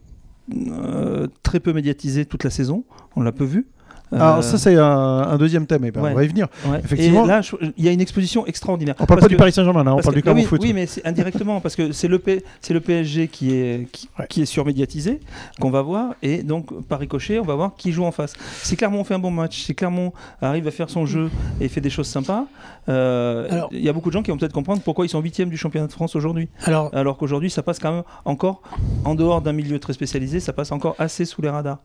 euh, 0.73 1.27
très 1.43 1.61
peu 1.61 1.73
médiatisé 1.73 2.25
toute 2.27 2.45
la 2.45 2.51
saison. 2.51 2.85
On 3.17 3.23
l'a 3.23 3.33
peu 3.33 3.45
vu. 3.45 3.67
Alors 4.13 4.39
Euh, 4.39 4.43
ça 4.43 4.59
c'est 4.59 4.77
un, 4.77 4.83
un 4.85 5.37
deuxième 5.39 5.67
thème, 5.67 5.85
et 5.85 5.91
ben, 5.91 6.03
ouais. 6.03 6.11
on 6.13 6.15
va 6.15 6.25
y 6.25 6.29
venir. 6.29 6.49
ouais. 6.67 6.81
effectivement. 6.85 7.25
Et 7.25 7.29
là, 7.29 7.41
il 7.77 7.85
y 7.85 7.89
a 7.89 7.93
une 7.93 8.01
exposition 8.01 8.47
extraordinaire. 8.47 8.95
On 8.99 9.07
parle 9.07 9.21
pas 9.21 9.29
du 9.29 9.37
Paris 9.37 9.53
Saint-Germain, 9.53 9.85
là, 9.85 9.95
on 9.95 9.99
parle 9.99 10.15
que- 10.15 10.19
du 10.19 10.23
Clermont 10.23 10.41
oui, 10.41 10.47
Foot. 10.47 10.61
Oui, 10.63 10.73
mais 10.73 10.87
indirectement, 11.05 11.61
parce 11.61 11.77
que 11.77 11.93
c'est 11.93 12.09
le, 12.09 12.19
P- 12.19 12.45
c'est 12.61 12.75
le 12.75 12.81
PSG 12.81 13.29
qui 13.29 13.53
est, 13.55 13.89
qui, 13.93 14.09
Ouais. 14.19 14.27
qui 14.29 14.43
est 14.43 14.47
surmédiatisé, 14.47 15.21
qu'on 15.61 15.71
va 15.71 15.83
voir, 15.83 16.15
et 16.23 16.43
donc 16.43 16.83
par 16.89 16.99
ricochet, 16.99 17.39
on 17.39 17.45
va 17.45 17.55
voir 17.55 17.73
qui 17.77 17.93
joue 17.93 18.05
en 18.05 18.11
face. 18.13 18.33
Si 18.63 18.77
Clermont 18.77 19.05
fait 19.05 19.15
un 19.15 19.19
bon 19.19 19.31
match, 19.31 19.63
si 19.63 19.75
Clermont 19.75 20.13
arrive 20.43 20.67
à 20.67 20.71
faire 20.71 20.91
son 20.91 21.07
jeu 21.07 21.31
et 21.61 21.69
fait 21.69 21.81
des 21.81 21.91
choses 21.91 22.07
sympas, 22.09 22.47
euh, 22.89 23.63
il 23.73 23.81
y 23.81 23.89
a 23.89 23.93
beaucoup 23.93 24.09
de 24.09 24.15
gens 24.15 24.23
qui 24.23 24.31
vont 24.31 24.37
peut-être 24.39 24.53
comprendre 24.53 24.81
pourquoi 24.83 25.05
ils 25.07 25.09
sont 25.09 25.21
huitièmes 25.21 25.51
du 25.51 25.57
championnat 25.57 25.87
de 25.87 25.93
France 25.93 26.17
aujourd'hui. 26.17 26.49
Alors, 26.65 26.91
Alors 26.95 27.17
qu'aujourd'hui, 27.17 27.51
ça 27.51 27.63
passe 27.63 27.79
quand 27.79 27.93
même 27.93 28.03
encore, 28.25 28.63
en 29.05 29.15
dehors 29.15 29.41
d'un 29.43 29.53
milieu 29.53 29.79
très 29.79 29.93
spécialisé, 29.93 30.41
ça 30.41 30.53
passe 30.53 30.73
encore 30.73 30.97
assez 30.99 31.25
sous 31.25 31.43
les 31.43 31.49
radars. 31.51 31.79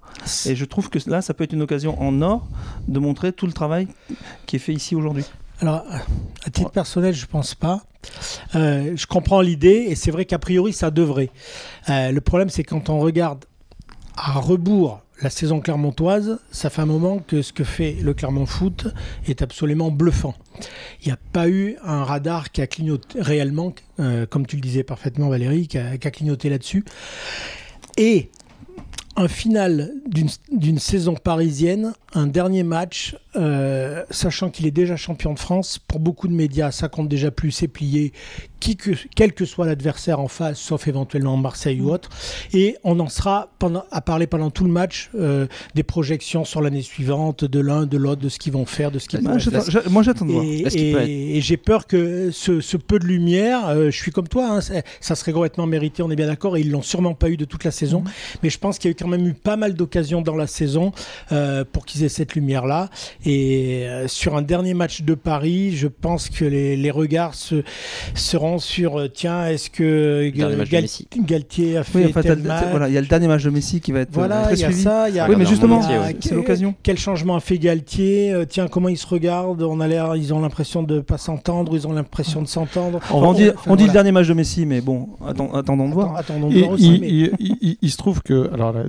Et 0.48 0.56
je 0.56 0.66
trouve 0.66 0.90
que 0.90 0.98
là, 1.10 1.22
ça 1.22 1.34
peut 1.34 1.44
être 1.44 1.54
une 1.54 1.62
occasion 1.62 2.02
en 2.02 2.15
de 2.88 3.00
montrer 3.00 3.34
tout 3.34 3.48
le 3.48 3.54
travail 3.54 3.88
qui 4.46 4.56
est 4.56 4.60
fait 4.60 4.74
ici 4.74 4.96
aujourd'hui. 4.96 5.26
alors, 5.62 5.84
à 6.46 6.50
titre 6.50 6.72
personnel, 6.72 7.14
je 7.14 7.26
pense 7.26 7.56
pas. 7.56 7.82
Euh, 8.56 8.94
je 8.96 9.08
comprends 9.08 9.42
l'idée 9.42 9.86
et 9.88 9.96
c'est 9.96 10.12
vrai 10.12 10.26
qu'a 10.26 10.40
priori 10.40 10.74
ça 10.74 10.92
devrait. 10.92 11.30
Euh, 11.90 12.12
le 12.12 12.22
problème, 12.22 12.50
c'est 12.50 12.64
quand 12.64 12.90
on 12.90 13.00
regarde 13.00 13.46
à 14.16 14.34
rebours 14.34 15.02
la 15.22 15.30
saison 15.30 15.62
clermontoise, 15.62 16.40
ça 16.52 16.70
fait 16.70 16.82
un 16.82 16.86
moment 16.86 17.20
que 17.20 17.42
ce 17.42 17.54
que 17.54 17.64
fait 17.64 17.94
le 18.02 18.14
Clermont 18.14 18.46
Foot 18.46 18.88
est 19.28 19.42
absolument 19.42 19.90
bluffant. 19.90 20.36
Il 21.02 21.08
n'y 21.08 21.14
a 21.14 21.18
pas 21.32 21.48
eu 21.48 21.78
un 21.84 22.04
radar 22.04 22.52
qui 22.52 22.62
a 22.62 22.68
clignoté 22.68 23.22
réellement, 23.22 23.74
euh, 24.00 24.26
comme 24.26 24.46
tu 24.46 24.58
le 24.58 24.62
disais 24.62 24.84
parfaitement 24.84 25.30
Valérie, 25.30 25.68
qui 25.68 25.78
a, 25.78 25.98
qui 25.98 26.08
a 26.08 26.12
clignoté 26.12 26.50
là-dessus. 26.50 26.84
Et 27.98 28.30
un 29.18 29.28
final 29.28 29.92
d'une- 30.08 30.80
saison 30.80 31.14
parisienne, 31.16 31.94
un 32.14 32.28
dernier 32.28 32.64
match, 32.64 33.16
euh, 33.36 34.04
sachant 34.10 34.50
qu'il 34.50 34.66
est 34.66 34.72
déjà 34.72 34.96
champion 34.98 35.34
de 35.34 35.40
France, 35.40 35.80
pour 35.88 36.00
beaucoup 36.00 36.28
de 36.28 36.34
médias, 36.34 36.72
ça 36.72 36.90
compte 36.90 37.08
déjà 37.08 37.32
plus, 37.32 37.52
c'est 37.52 37.68
plié, 37.70 38.12
qui 38.60 38.76
que, 38.78 38.92
quel 39.16 39.34
que 39.34 39.46
soit 39.46 39.66
l'adversaire 39.66 40.20
en 40.20 40.28
face, 40.28 40.60
sauf 40.60 40.88
éventuellement 40.88 41.38
Marseille 41.38 41.80
ou 41.82 41.92
autre. 41.92 42.10
Et 42.54 42.78
on 42.84 43.00
en 43.00 43.10
sera 43.10 43.50
pendant, 43.60 43.84
à 43.92 44.02
parler 44.02 44.28
pendant 44.28 44.50
tout 44.52 44.64
le 44.66 44.72
match 44.72 45.10
euh, 45.16 45.48
des 45.76 45.84
projections 45.84 46.44
sur 46.46 46.62
l'année 46.62 46.82
suivante, 46.82 47.46
de 47.46 47.60
l'un, 47.60 47.86
de 47.86 47.98
l'autre, 47.98 48.22
de 48.22 48.30
ce 48.30 48.40
qu'ils 48.40 48.54
vont 48.54 48.66
faire, 48.66 48.92
de 48.92 49.00
ce 49.00 49.08
qu'ils 49.08 49.20
vont 49.22 49.38
j'a- 49.40 49.90
moi, 49.90 50.04
j'attends 50.04 50.26
de 50.26 50.32
voir. 50.32 50.44
et, 50.46 51.42
j'ai 51.42 51.58
peur 51.58 51.86
que 51.88 52.32
ce, 52.32 52.60
ce 52.60 52.78
peu 52.78 53.00
de 53.00 53.06
lumière, 53.06 53.68
euh, 53.68 53.92
je 53.92 53.98
suis 53.98 54.12
comme 54.12 54.28
toi, 54.28 54.58
hein, 54.58 54.82
ça, 55.00 55.16
serait 55.16 55.32
complètement 55.34 55.68
mérité, 55.68 56.02
on 56.04 56.10
est 56.12 56.16
bien 56.16 56.28
d'accord, 56.28 56.58
et 56.58 56.62
ils 56.62 56.72
l'ont 56.72 56.82
sûrement 56.82 57.14
pas 57.14 57.30
eu 57.30 57.38
de 57.38 57.46
toute 57.46 57.64
la 57.64 57.72
saison. 57.72 58.02
Mhm. 58.02 58.10
Mais 58.44 58.50
je 58.50 58.58
pense 58.58 58.78
qu'il 58.80 58.90
y 58.90 58.92
a 58.92 58.94
eu 58.94 58.96
quand 59.06 59.12
même 59.12 59.28
eu 59.28 59.34
pas 59.34 59.56
mal 59.56 59.76
d'occasions 59.76 60.22
dans 60.22 60.36
la 60.36 60.48
saison 60.48 60.92
euh, 61.32 61.64
pour 61.72 61.86
qu'ils 61.86 62.04
aient 62.04 62.10
cette 62.10 62.34
lumière-là. 62.36 62.90
Et 63.26 63.84
euh, 63.86 64.08
sur 64.08 64.36
un 64.36 64.42
dernier 64.42 64.74
match 64.74 65.04
de 65.04 65.14
Paris, 65.14 65.76
je 65.76 65.88
pense 65.88 66.30
que 66.30 66.44
les, 66.46 66.76
les 66.76 66.92
regards 66.92 67.36
se, 67.36 67.64
seront 68.16 68.58
sur 68.60 69.00
euh, 69.00 69.08
tiens, 69.08 69.48
est-ce 69.48 69.70
que 69.70 70.30
Gal-. 70.30 70.88
Galtier 71.26 71.78
a 71.78 71.84
fait 71.84 72.00
Oui, 72.00 72.06
enfin, 72.10 72.22
t'as 72.22 72.36
tel 72.36 72.44
match 72.44 72.64
voilà, 72.72 72.88
il 72.88 72.94
y 72.94 72.98
a 72.98 73.02
le 73.02 73.08
dernier 73.08 73.28
match 73.28 73.44
de 73.44 73.50
Messi 73.52 73.80
qui 73.80 73.92
va 73.92 74.00
être 74.02 74.10
Voilà, 74.12 74.44
très 74.44 74.56
y 74.58 74.64
a 74.64 74.68
suivi. 74.68 74.82
ça, 74.82 75.10
il 75.10 75.16
y 75.16 75.20
a 75.20 75.30
Oui, 75.30 75.36
mais 75.38 75.46
justement, 75.46 75.82
c'est 76.20 76.34
l'occasion. 76.34 76.74
quel 76.84 76.98
changement 76.98 77.36
a 77.36 77.40
fait 77.40 77.58
Galtier 77.60 78.32
Euh, 78.34 78.46
Tiens, 78.48 78.68
comment 78.68 78.90
ils 78.90 78.98
se 78.98 79.08
regardent 79.08 79.62
On 79.64 79.80
a 79.80 79.88
l'air, 79.88 80.16
ils 80.16 80.34
ont 80.34 80.40
l'impression 80.40 80.82
de 80.84 81.00
pas 81.00 81.18
s'entendre, 81.18 81.76
ils 81.76 81.88
ont 81.88 81.94
l'impression 81.94 82.42
de 82.42 82.48
s'entendre. 82.48 83.00
On, 83.12 83.22
on 83.24 83.34
dit, 83.34 83.50
Enfin, 83.50 83.72
on 83.72 83.76
dit 83.76 83.86
le 83.86 83.92
dernier 83.94 84.12
match 84.12 84.28
de 84.28 84.34
Messi, 84.34 84.66
mais 84.66 84.82
bon, 84.82 85.10
attendons 85.54 85.88
de 85.90 85.94
voir. 85.94 86.16
Attends- 86.16 86.34
attendons 86.36 86.50
de 86.50 86.56
Et 86.56 86.60
voir 86.62 86.72
aussi, 86.74 86.96
il, 86.96 87.02
mais- 87.02 87.08
il- 87.10 87.32
il- 87.40 87.58
il- 87.62 87.78
il 87.82 87.92
se 87.92 87.98
trouve 87.98 88.22
que, 88.24 88.50
alors 88.54 88.72
là, 88.74 88.84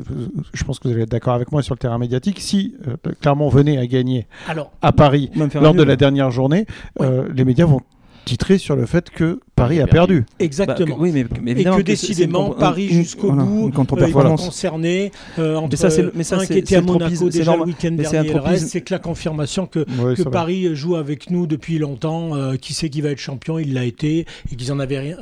je 0.53 0.65
pense 0.65 0.79
que 0.79 0.89
vous 0.89 0.95
allez 0.95 1.03
être 1.03 1.11
d'accord 1.11 1.35
avec 1.35 1.53
moi 1.53 1.63
sur 1.63 1.75
le 1.75 1.79
terrain 1.79 1.99
médiatique, 1.99 2.41
si 2.41 2.75
euh, 2.89 2.97
Clermont 3.21 3.49
venait 3.49 3.79
à 3.79 3.87
gagner 3.87 4.27
Alors, 4.49 4.71
à 4.83 4.93
Paris 4.93 5.31
lors 5.61 5.75
de 5.75 5.83
la 5.83 5.97
dernière 5.97 6.31
journée, 6.31 6.67
euh, 7.01 7.29
les 7.35 7.45
médias 7.45 7.67
vont 7.67 7.81
titrer 8.25 8.59
sur 8.59 8.75
le 8.75 8.87
fait 8.87 9.09
que 9.11 9.39
Paris 9.55 9.81
a 9.81 9.87
perdu. 9.87 10.23
Bah, 10.23 10.27
exactement. 10.41 10.97
que- 10.97 11.01
oui, 11.01 11.13
mais, 11.15 11.25
mais 11.41 11.53
et 11.53 11.63
que 11.65 11.81
décidément, 11.81 12.51
Paris 12.51 12.89
jusqu'au 12.89 13.29
voilà, 13.29 13.45
bout, 13.45 13.69
euh, 13.69 14.37
concernés. 14.37 15.13
euh, 15.39 15.55
entre 15.55 15.71
Mais 15.71 15.77
ça, 15.77 15.91
c'est 15.91 16.03
le- 16.03 16.13
mais 16.13 16.25
ça, 16.25 16.39
un 16.41 16.45
qui 16.45 16.55
était 16.59 16.75
à 16.75 16.81
Monaco 16.81 17.29
déjà 17.31 17.55
le 17.57 17.63
week-end 17.63 17.93
dernier. 17.93 18.19
Le 18.25 18.35
tropisme. 18.35 18.49
reste, 18.51 18.67
c'est 18.67 18.81
que 18.81 18.93
la 18.93 18.99
confirmation 18.99 19.67
que. 19.67 19.87
Paris 20.29 20.75
joue 20.75 20.97
avec 20.97 21.31
nous 21.31 21.47
depuis 21.47 21.79
longtemps. 21.79 22.35
euh, 22.35 22.57
qui 22.57 22.75
sait 22.75 22.91
qui 22.91 23.01
va 23.01 23.11
être 23.11 23.19
champion 23.21 23.61
Il 23.61 23.75
l'a 23.75 23.85
été. 23.85 24.27
Et 24.51 24.57
qu'ils 24.57 24.73
en 24.73 24.81
avaient 24.81 24.99
rien, 24.99 25.19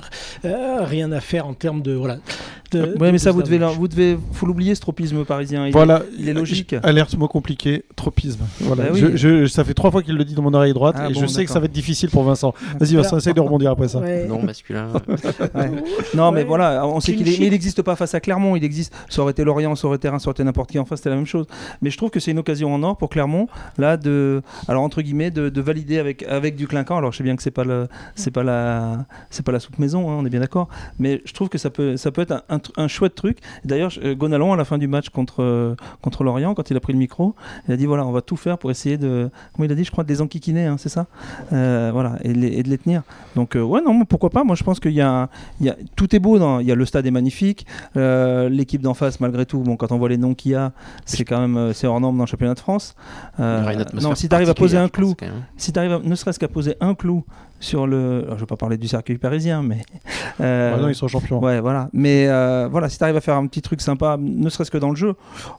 euh, 0.46 0.78
rien 0.84 1.12
à 1.12 1.20
faire 1.20 1.46
en 1.46 1.52
termes 1.52 1.82
de. 1.82 1.92
Voilà, 1.92 2.16
de- 2.78 2.98
Ouais, 2.98 3.06
de 3.08 3.12
mais 3.12 3.18
ça, 3.18 3.30
vous 3.32 3.42
devez, 3.42 3.58
vous 3.58 3.88
devez, 3.88 4.18
faut 4.32 4.46
l'oublier 4.46 4.74
ce 4.74 4.80
tropisme 4.80 5.24
parisien. 5.24 5.64
Il 5.66 5.68
est- 5.68 5.72
Voilà, 5.72 6.02
il 6.18 6.28
est 6.28 6.32
logique. 6.34 6.74
Alerte 6.82 7.16
mot 7.16 7.28
compliqué, 7.28 7.84
tropisme. 7.96 8.40
Voilà. 8.60 8.84
Bah 8.84 8.88
oui. 8.92 9.00
Je- 9.00 9.16
je- 9.16 9.46
ça 9.46 9.64
fait 9.64 9.74
trois 9.74 9.90
fois 9.90 10.02
qu'il 10.02 10.16
le 10.16 10.24
dit 10.24 10.34
dans 10.34 10.42
mon 10.42 10.54
oreille 10.54 10.72
droite 10.74 10.96
Ah 10.98 11.08
et 11.10 11.12
bon, 11.12 11.20
je 11.20 11.26
sais 11.26 11.44
que 11.44 11.50
ça 11.50 11.58
va 11.60 11.66
être 11.66 11.72
difficile 11.72 12.10
pour 12.10 12.22
Vincent. 12.24 12.54
Vas-y 12.78 12.94
Vincent, 12.94 13.16
essaye 13.18 13.34
de 13.34 13.40
rebondir 13.40 13.70
après 13.70 13.88
ça. 13.88 13.98
Ouais. 14.00 14.26
Non, 14.26 14.42
masculin. 14.42 14.88
Ouais. 15.54 15.70
Non, 16.14 16.30
mais 16.32 16.40
Ouais. 16.40 16.44
voilà, 16.44 16.86
on 16.86 17.00
sait 17.00 17.14
qu'il 17.14 17.28
est, 17.28 17.50
n'existe 17.50 17.82
pas 17.82 17.96
face 17.96 18.14
à 18.14 18.20
Clermont. 18.20 18.56
Il 18.56 18.64
existe. 18.64 18.92
Ça 19.08 19.22
aurait 19.22 19.32
été 19.32 19.44
Lorient, 19.44 19.74
ça 19.76 19.86
aurait 19.86 19.96
été 19.96 20.08
Reims, 20.08 20.22
ça 20.22 20.28
aurait 20.28 20.34
été 20.34 20.44
n'importe 20.44 20.70
qui 20.70 20.78
en 20.78 20.84
face, 20.84 20.98
c'était 20.98 21.10
la 21.10 21.16
même 21.16 21.26
chose. 21.26 21.46
Mais 21.82 21.90
je 21.90 21.96
trouve 21.96 22.10
que 22.10 22.20
c'est 22.20 22.30
une 22.30 22.38
occasion 22.38 22.72
en 22.74 22.82
or 22.82 22.96
pour 22.96 23.08
Clermont, 23.08 23.48
là, 23.78 23.96
de, 23.96 24.42
alors 24.68 24.82
entre 24.82 25.02
guillemets, 25.02 25.30
de, 25.30 25.48
de 25.48 25.60
valider 25.60 25.98
avec 25.98 26.22
avec 26.24 26.56
du 26.56 26.66
clinquant. 26.66 26.96
Alors 26.98 27.12
je 27.12 27.18
sais 27.18 27.24
bien 27.24 27.36
que 27.36 27.42
c'est 27.42 27.50
pas 27.50 27.64
le, 27.64 27.88
c'est 28.14 28.30
pas 28.30 28.42
la, 28.42 29.06
c'est 29.30 29.44
pas 29.44 29.52
la 29.52 29.60
soupe 29.60 29.78
maison, 29.78 30.10
hein, 30.10 30.16
on 30.18 30.26
est 30.26 30.30
bien 30.30 30.40
d'accord. 30.40 30.68
Mais 30.98 31.22
je 31.24 31.32
trouve 31.32 31.48
que 31.48 31.58
ça 31.58 31.70
peut, 31.70 31.96
ça 31.96 32.10
peut 32.10 32.22
être 32.22 32.44
un, 32.48 32.58
un 32.76 32.88
chouette 32.88 33.14
truc. 33.14 33.38
D'ailleurs, 33.64 33.92
euh, 34.02 34.14
Gonalon 34.14 34.52
à 34.52 34.56
la 34.56 34.64
fin 34.64 34.78
du 34.78 34.88
match 34.88 35.08
contre 35.10 35.42
euh, 35.42 35.74
contre 36.02 36.24
Lorient, 36.24 36.54
quand 36.54 36.70
il 36.70 36.76
a 36.76 36.80
pris 36.80 36.92
le 36.92 36.98
micro, 36.98 37.34
il 37.68 37.74
a 37.74 37.76
dit 37.76 37.86
voilà, 37.86 38.06
on 38.06 38.12
va 38.12 38.20
tout 38.22 38.36
faire 38.36 38.58
pour 38.58 38.70
essayer 38.70 38.96
de, 38.98 39.30
comment 39.52 39.66
il 39.66 39.72
a 39.72 39.74
dit, 39.74 39.84
je 39.84 39.90
crois, 39.90 40.04
de 40.04 40.08
les 40.08 40.20
enquiquiner, 40.20 40.66
hein, 40.66 40.76
c'est 40.78 40.88
ça, 40.88 41.06
Euh, 41.52 41.90
voilà, 41.92 42.16
et 42.22 42.32
de, 42.32 42.38
les, 42.38 42.48
et 42.48 42.62
de 42.62 42.68
les 42.68 42.78
tenir. 42.78 43.02
Donc 43.36 43.56
euh, 43.56 43.62
ouais, 43.62 43.80
non, 43.82 44.04
pourquoi 44.04 44.30
pas? 44.30 44.44
Moi, 44.44 44.56
je 44.56 44.64
pense 44.64 44.80
qu'il 44.80 44.92
y 44.92 44.94
y 44.94 45.00
a 45.00 45.28
tout 45.96 46.14
est 46.14 46.18
beau. 46.18 46.38
Dans, 46.38 46.60
il 46.60 46.66
y 46.66 46.72
a 46.72 46.74
le 46.74 46.84
stade 46.86 47.06
est 47.06 47.10
magnifique. 47.10 47.66
euh, 47.96 48.48
L'équipe 48.48 48.80
d'en 48.82 48.94
face, 48.94 49.20
malgré 49.20 49.46
tout, 49.46 49.60
bon, 49.60 49.76
quand 49.76 49.92
on 49.92 49.98
voit 49.98 50.08
les 50.08 50.18
noms 50.18 50.34
qu'il 50.34 50.52
y 50.52 50.54
a, 50.54 50.72
c'est 51.04 51.24
quand 51.24 51.40
même 51.46 51.72
c'est 51.72 51.86
hors 51.86 52.00
norme 52.00 52.16
dans 52.16 52.24
le 52.24 52.28
championnat 52.28 52.54
de 52.54 52.60
France. 52.60 52.94
Il 53.38 53.42
y 53.44 53.46
aura 53.46 53.74
une 53.74 53.80
atmosphère 53.80 54.10
non, 54.10 54.14
si 54.16 54.28
tu 54.28 54.34
arrives 54.34 54.50
à 54.50 54.54
poser 54.54 54.76
un 54.78 54.88
clou, 54.88 55.14
si 55.56 55.72
tu 55.72 55.78
arrives 55.78 56.00
ne 56.04 56.14
serait-ce 56.14 56.38
qu'à 56.38 56.48
poser 56.48 56.76
un 56.80 56.94
clou 56.94 57.24
sur 57.60 57.86
le, 57.86 58.24
alors, 58.24 58.36
je 58.36 58.40
vais 58.40 58.46
pas 58.46 58.56
parler 58.56 58.76
du 58.76 58.88
cercueil 58.88 59.18
parisien, 59.18 59.62
mais 59.62 59.82
euh, 60.40 60.74
Ah 60.74 60.80
non, 60.80 60.88
ils 60.88 60.94
sont 60.94 61.08
champions. 61.08 61.40
Ouais, 61.40 61.60
voilà. 61.60 61.88
Mais 61.92 62.26
euh, 62.28 62.68
voilà, 62.70 62.88
si 62.88 62.98
tu 62.98 63.04
arrives 63.04 63.16
à 63.16 63.20
faire 63.20 63.36
un 63.36 63.46
petit 63.46 63.62
truc 63.62 63.80
sympa, 63.80 64.16
ne 64.20 64.48
serait-ce 64.48 64.70
que 64.70 64.78
dans 64.78 64.90
le 64.90 64.96
jeu, 64.96 65.14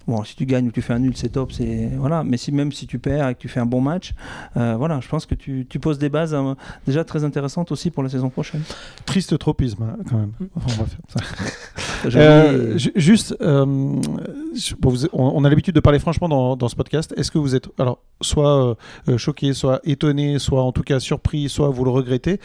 bon, 0.08 0.24
si 0.24 0.36
tu 0.36 0.46
gagnes 0.46 0.68
ou 0.68 0.72
tu 0.72 0.82
fais 0.82 0.94
un 0.94 1.00
nul, 1.00 1.14
c'est 1.16 1.30
top, 1.30 1.52
c'est 1.52 1.90
voilà. 1.98 2.24
Mais 2.24 2.38
si 2.38 2.52
même 2.52 2.72
si 2.72 2.88
tu 2.88 3.00
perds 3.00 3.30
et 3.30 3.36
que 3.36 3.40
tu 3.40 3.48
fais 3.48 3.60
un 3.60 3.66
bon 3.66 3.82
match, 3.82 4.14
euh, 4.58 4.76
voilà, 4.78 5.00
je 5.02 5.08
pense 5.08 5.26
que 5.26 5.36
tu, 5.36 5.66
tu 5.70 5.80
poses 5.80 5.98
des 5.98 6.10
bases 6.10 6.34
hein, 6.34 6.56
déjà 6.86 7.04
très 7.04 7.24
intéressantes 7.24 7.72
aussi 7.72 7.92
pour 7.92 8.04
la 8.04 8.10
saison 8.10 8.30
prochaine. 8.30 8.62
Triste 9.06 9.38
tropisme 9.38 9.84
hein, 9.84 9.98
quand 10.10 10.18
même. 10.18 10.32
Enfin, 10.56 10.68
on 10.80 10.84
va 10.84 10.88
faire 10.88 11.00
ça. 11.10 11.20
Euh, 12.16 12.78
juste, 12.78 13.36
euh, 13.42 13.66
bon, 13.66 14.90
vous, 14.90 15.06
on, 15.12 15.34
on, 15.36 15.44
a 15.44 15.50
l'habitude 15.50 15.74
de 15.74 15.80
parler 15.80 15.98
franchement 15.98 16.30
dans, 16.30 16.56
dans 16.56 16.70
ce 16.70 16.76
podcast. 16.76 17.14
Est-ce 17.18 17.32
que 17.32 17.38
vous 17.40 17.56
êtes 17.56 17.68
alors 17.80 18.00
soit 18.22 18.78
euh, 19.10 19.18
choqué, 19.18 19.54
soit 19.54 19.82
étonné, 19.84 20.40
soit 20.40 20.64
en 20.64 20.72
tout 20.72 20.84
cas 20.84 21.00
surpris, 21.00 21.50
soit 21.50 21.70
vous 21.70 21.84
le 21.86 21.92
regrettez 21.92 22.40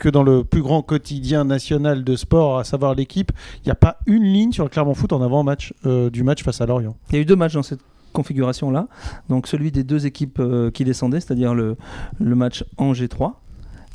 que 0.00 0.08
dans 0.08 0.22
le 0.22 0.44
plus 0.44 0.62
grand 0.62 0.82
quotidien 0.82 1.44
national 1.44 2.04
de 2.04 2.16
sport, 2.16 2.58
à 2.58 2.64
savoir 2.64 2.94
l'équipe, 2.94 3.32
il 3.58 3.66
n'y 3.66 3.72
a 3.72 3.76
pas 3.76 3.98
une 4.06 4.24
ligne 4.24 4.52
sur 4.52 4.64
le 4.64 4.70
Clermont 4.70 4.94
Foot 4.94 5.12
en 5.12 5.22
avant-match 5.22 5.74
du 5.84 6.22
match 6.22 6.42
face 6.42 6.60
à 6.60 6.66
Lorient 6.66 6.96
Il 7.10 7.16
y 7.16 7.18
a 7.18 7.22
eu 7.22 7.24
deux 7.24 7.36
matchs 7.36 7.54
dans 7.54 7.62
cette 7.62 7.80
configuration-là. 8.12 8.88
Donc 9.28 9.46
celui 9.46 9.70
des 9.70 9.84
deux 9.84 10.06
équipes 10.06 10.40
qui 10.72 10.84
descendaient, 10.84 11.20
c'est-à-dire 11.20 11.54
le, 11.54 11.76
le 12.20 12.34
match 12.34 12.64
Angers 12.78 13.08
3 13.08 13.43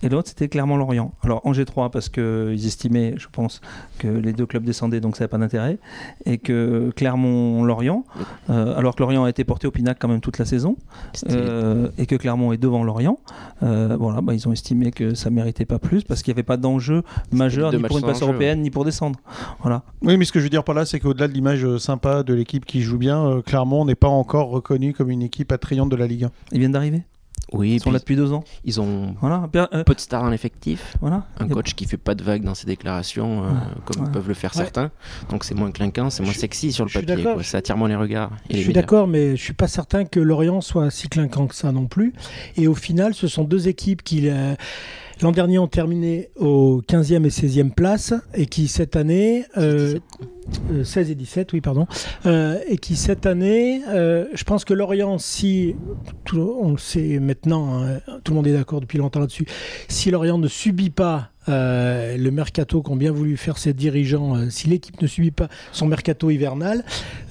et 0.04 0.10
l'autre 0.10 0.30
c'était 0.30 0.48
clairement 0.48 0.78
Lorient. 0.78 1.14
Alors 1.24 1.42
Angers 1.46 1.66
3 1.66 1.92
parce 1.92 2.10
qu'ils 2.10 2.66
estimaient, 2.66 3.14
je 3.18 3.28
pense, 3.32 3.62
que 3.98 4.08
les 4.08 4.34
deux 4.34 4.46
clubs 4.46 4.64
descendaient 4.64 5.00
donc 5.00 5.16
ça 5.16 5.24
n'avait 5.24 5.32
pas 5.32 5.38
d'intérêt, 5.38 5.78
et 6.26 6.38
que 6.38 6.92
Clermont-Lorient, 6.96 8.04
euh, 8.50 8.78
alors 8.78 8.96
que 8.96 9.02
Lorient 9.02 9.24
a 9.24 9.30
été 9.30 9.44
porté 9.44 9.68
au 9.68 9.72
pinacle 9.72 10.00
quand 10.00 10.08
même 10.08 10.22
toute 10.22 10.38
la 10.38 10.46
saison, 10.46 10.78
euh, 11.30 11.90
et 11.98 12.06
que 12.06 12.16
Clermont 12.16 12.54
est 12.54 12.58
devant 12.58 12.84
Lorient, 12.84 13.20
euh, 13.64 13.96
voilà, 14.00 14.22
bah, 14.22 14.34
ils 14.34 14.48
ont 14.48 14.52
estimé 14.52 14.92
que 14.92 15.14
ça 15.16 15.30
méritait 15.30 15.66
pas 15.66 15.80
plus 15.80 16.04
parce 16.04 16.22
qu'il 16.22 16.32
n'y 16.32 16.36
avait 16.36 16.44
pas 16.44 16.58
d'enjeu 16.58 17.04
majeur 17.32 17.74
ni 17.74 17.82
pour 17.82 17.98
une 17.98 18.04
place 18.04 18.22
européenne 18.22 18.62
ni 18.62 18.70
pour 18.70 18.86
descendre. 18.86 19.20
Voilà. 19.62 19.84
Oui, 20.02 20.18
mais 20.18 20.26
ce 20.26 20.32
que 20.32 20.40
je 20.40 20.46
veux 20.46 20.50
dire 20.50 20.64
par 20.64 20.76
là, 20.76 20.86
c'est 20.86 21.00
qu'au-delà 21.00 21.28
de 21.28 21.34
l'image 21.34 21.78
sympa 21.78 22.24
de 22.24 22.34
l'équipe 22.34 22.66
qui 22.66 22.82
joue 22.82 22.98
bien, 22.98 23.42
Clermont 23.46 23.86
n'est 23.86 23.96
pas 23.96 24.08
encore 24.08 24.50
reconnu 24.50 24.94
comme 24.94 25.10
une 25.10 25.22
équipe 25.22 25.52
attrayante 25.52 25.90
de 25.90 25.96
la 25.96 26.08
Ligue 26.08 26.26
1. 26.26 26.32
Ils 26.54 26.60
viennent 26.60 26.72
d'arriver 26.72 27.04
oui, 27.54 27.74
ils 27.74 27.80
sont 27.80 27.92
là 27.92 28.00
depuis 28.00 28.16
deux 28.16 28.32
ans. 28.32 28.44
Ils 28.64 28.80
ont 28.80 29.16
voilà, 29.20 29.50
euh, 29.56 29.84
peu 29.84 29.96
de 29.96 30.00
stars 30.00 30.24
dans 30.24 30.30
l'effectif. 30.30 30.96
Voilà. 31.02 31.26
Un 31.40 31.48
coach 31.48 31.74
qui 31.74 31.86
fait 31.86 31.98
pas 31.98 32.16
de 32.16 32.24
vagues 32.24 32.44
dans 32.44 32.54
ses 32.54 32.68
déclarations, 32.68 33.44
euh, 33.44 33.50
comme 33.86 34.12
peuvent 34.12 34.28
le 34.28 34.34
faire 34.34 34.54
certains. 34.54 34.92
Donc 35.30 35.44
c'est 35.44 35.56
moins 35.56 35.72
clinquant, 35.72 36.10
c'est 36.10 36.24
moins 36.24 36.34
sexy 36.34 36.72
sur 36.72 36.86
le 36.86 36.92
papier. 36.92 37.44
Ça 37.44 37.58
attire 37.60 37.78
moins 37.78 37.90
les 37.90 37.96
regards. 37.96 38.32
je 38.50 38.58
suis 38.58 38.74
d'accord, 38.74 39.08
mais 39.08 39.36
je 39.36 39.42
suis 39.42 39.54
pas 39.54 39.68
certain 39.68 40.06
que 40.06 40.20
Lorient 40.20 40.62
soit 40.62 40.92
si 40.92 41.10
clinquant 41.10 41.48
que 41.48 41.56
ça 41.56 41.72
non 41.72 41.88
plus. 41.88 42.14
Et 42.56 42.68
au 42.68 42.76
final, 42.76 43.14
ce 43.14 43.28
sont 43.28 43.44
deux 43.44 43.68
équipes 43.68 44.04
qui 44.04 44.30
euh, 44.30 44.56
l'an 45.22 45.32
dernier 45.32 45.60
ont 45.60 45.68
terminé 45.68 46.30
aux 46.38 46.82
15e 46.82 47.26
et 47.26 47.30
16e 47.30 47.72
places 47.72 48.14
et 48.34 48.46
qui 48.46 48.68
cette 48.68 48.96
année 48.96 49.46
16 50.84 51.12
et 51.12 51.16
17, 51.16 51.54
oui, 51.54 51.62
pardon. 51.62 51.88
Euh, 52.26 52.60
et 52.68 52.78
qui 52.78 52.96
cette 52.96 53.26
année, 53.26 53.82
euh, 53.88 54.26
je 54.34 54.44
pense 54.44 54.66
que 54.66 54.74
Lorient, 54.74 55.18
si, 55.18 55.76
on 56.34 56.72
le 56.72 56.78
sait 56.78 57.20
maintenant, 57.20 57.84
hein, 57.84 58.00
tout 58.24 58.32
le 58.32 58.36
monde 58.36 58.48
est 58.48 58.54
d'accord 58.54 58.82
depuis 58.82 58.98
longtemps 58.98 59.20
là-dessus, 59.20 59.46
si 59.88 60.12
Lorient 60.12 60.38
ne 60.38 60.48
subit 60.48 60.90
pas 60.90 61.30
euh, 61.48 62.18
le 62.18 62.32
mercato 62.32 62.82
qu'ont 62.82 62.96
bien 62.96 63.12
voulu 63.12 63.38
faire 63.38 63.58
ses 63.58 63.74
dirigeants, 63.74 64.50
si 64.50 64.68
l'équipe 64.68 65.02
ne 65.02 65.08
subit 65.08 65.32
pas 65.32 65.50
son 65.72 65.88
mercato 65.88 66.30
hivernal, 66.30 66.84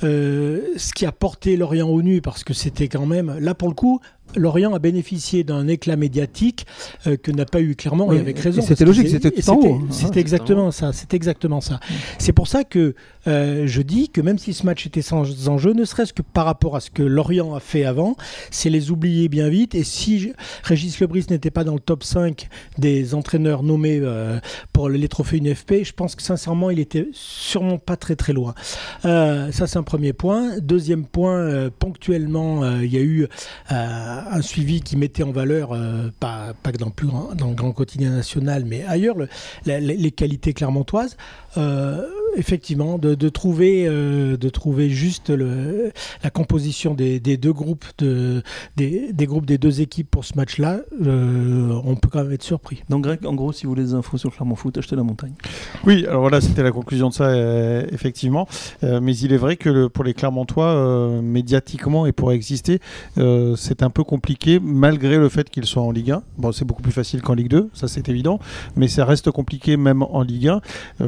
ce 0.02 0.92
qui 0.94 1.06
a 1.06 1.12
porté 1.12 1.56
Lorient 1.56 1.88
au 1.88 2.02
nu, 2.02 2.20
parce 2.20 2.44
que 2.44 2.54
c'était 2.54 2.88
quand 2.88 3.06
même, 3.06 3.36
là 3.40 3.54
pour 3.54 3.68
le 3.68 3.74
coup, 3.74 4.00
Lorient 4.36 4.74
a 4.74 4.78
bénéficié 4.78 5.44
d'un 5.44 5.68
éclat 5.68 5.96
médiatique 5.96 6.66
euh, 7.06 7.16
que 7.16 7.30
n'a 7.30 7.44
pas 7.44 7.60
eu 7.60 7.74
clairement 7.74 8.12
et 8.12 8.18
avec 8.18 8.38
raison. 8.38 8.62
C'était 8.62 8.84
logique, 8.84 9.08
c'était 9.08 9.30
C'était 9.90 10.20
exactement 10.20 10.70
ça. 10.70 10.92
C'est 10.92 11.14
exactement 11.14 11.60
ça. 11.60 11.80
C'est 12.18 12.32
pour 12.32 12.48
ça 12.48 12.64
que 12.64 12.94
euh, 13.28 13.66
je 13.66 13.82
dis 13.82 14.08
que 14.08 14.20
même 14.20 14.38
si 14.38 14.54
ce 14.54 14.64
match 14.66 14.86
était 14.86 15.02
sans 15.02 15.48
enjeu, 15.48 15.72
ne 15.72 15.84
serait-ce 15.84 16.12
que 16.12 16.22
par 16.22 16.46
rapport 16.46 16.76
à 16.76 16.80
ce 16.80 16.90
que 16.90 17.02
Lorient 17.02 17.54
a 17.54 17.60
fait 17.60 17.84
avant, 17.84 18.16
c'est 18.50 18.70
les 18.70 18.90
oublier 18.90 19.28
bien 19.28 19.48
vite. 19.48 19.74
Et 19.74 19.84
si 19.84 20.32
Régis 20.62 20.98
Lebris 21.00 21.26
n'était 21.30 21.50
pas 21.50 21.64
dans 21.64 21.74
le 21.74 21.80
top 21.80 22.04
5 22.04 22.48
des 22.78 23.14
entraîneurs 23.14 23.62
nommés 23.62 24.00
euh, 24.02 24.40
pour 24.72 24.88
les 24.88 25.08
trophées 25.08 25.38
UNFP, 25.38 25.84
je 25.84 25.92
pense 25.92 26.14
que 26.14 26.22
sincèrement, 26.22 26.70
il 26.70 26.80
était 26.80 27.08
sûrement 27.12 27.78
pas 27.78 27.96
très 27.96 28.16
très 28.16 28.32
loin. 28.32 28.54
ça, 29.02 29.66
c'est 29.66 29.76
un 29.76 29.82
premier 29.82 30.12
point. 30.12 30.58
Deuxième 30.58 31.04
point, 31.04 31.70
ponctuellement, 31.78 32.78
il 32.80 32.92
y 32.92 32.96
a 32.96 33.02
eu 33.02 33.28
un 33.68 34.42
suivi 34.42 34.80
qui 34.80 34.96
mettait 34.96 35.22
en 35.22 35.32
valeur, 35.32 35.72
euh, 35.72 36.10
pas, 36.20 36.54
pas 36.62 36.72
dans, 36.72 36.86
le 36.86 36.92
plus 36.92 37.06
grand, 37.06 37.34
dans 37.34 37.48
le 37.48 37.54
grand 37.54 37.72
quotidien 37.72 38.10
national, 38.10 38.64
mais 38.64 38.84
ailleurs, 38.84 39.16
les 39.66 40.10
qualités 40.10 40.52
clermontoises. 40.52 41.16
Euh, 41.56 42.06
effectivement, 42.36 42.98
de, 42.98 43.28
trouver, 43.28 43.86
euh, 43.86 44.36
de 44.36 44.48
trouver 44.48 44.90
juste 44.90 45.30
le, 45.30 45.92
la 46.22 46.30
composition 46.30 46.94
des, 46.94 47.18
deux 47.20 47.52
groupes, 47.52 47.84
de, 47.98 48.42
des, 48.76 49.12
groupes 49.26 49.46
des 49.46 49.58
deux 49.58 49.80
équipes 49.80 50.10
pour 50.10 50.24
ce 50.24 50.36
match-là, 50.36 50.80
euh, 51.04 51.80
on 51.84 51.96
peut 51.96 52.08
quand 52.10 52.22
même 52.22 52.32
être 52.32 52.42
surpris. 52.42 52.82
Donc 52.88 53.04
Greg, 53.04 53.26
en 53.26 53.34
gros, 53.34 53.52
si 53.52 53.64
vous 53.64 53.70
voulez 53.72 53.84
des 53.84 53.94
infos 53.94 54.18
sur 54.18 54.34
Clermont 54.34 54.56
Foot, 54.56 54.78
achetez 54.78 54.96
la 54.96 55.02
montagne. 55.02 55.32
Oui, 55.84 56.06
alors 56.06 56.20
voilà, 56.20 56.40
c'était 56.40 56.62
la 56.62 56.72
conclusion 56.72 57.08
de 57.08 57.14
ça, 57.14 57.36
effectivement. 57.90 58.46
mais 58.82 59.16
il 59.16 59.32
est 59.32 59.36
vrai 59.36 59.56
que 59.56 59.86
pour 59.86 60.04
les 60.04 60.14
Clermontois, 60.14 61.20
médiatiquement 61.22 62.06
et 62.06 62.12
pour 62.12 62.32
exister, 62.32 62.80
c'est 63.16 63.82
un 63.82 63.90
peu 63.90 64.04
compliqué, 64.04 64.60
malgré 64.62 65.16
le 65.16 65.28
fait 65.28 65.50
qu'ils 65.50 65.66
soient 65.66 65.82
en 65.82 65.90
Ligue 65.90 66.12
1. 66.12 66.22
Bon, 66.38 66.52
c'est 66.52 66.64
beaucoup 66.64 66.82
plus 66.82 66.92
facile 66.92 67.22
qu'en 67.22 67.34
Ligue 67.34 67.48
2, 67.48 67.70
ça 67.74 67.88
c'est 67.88 68.08
évident, 68.08 68.38
mais 68.76 68.88
ça 68.88 69.04
reste 69.04 69.30
compliqué 69.30 69.76
même 69.76 70.02
en 70.02 70.22
Ligue 70.22 70.48
1. 70.48 70.60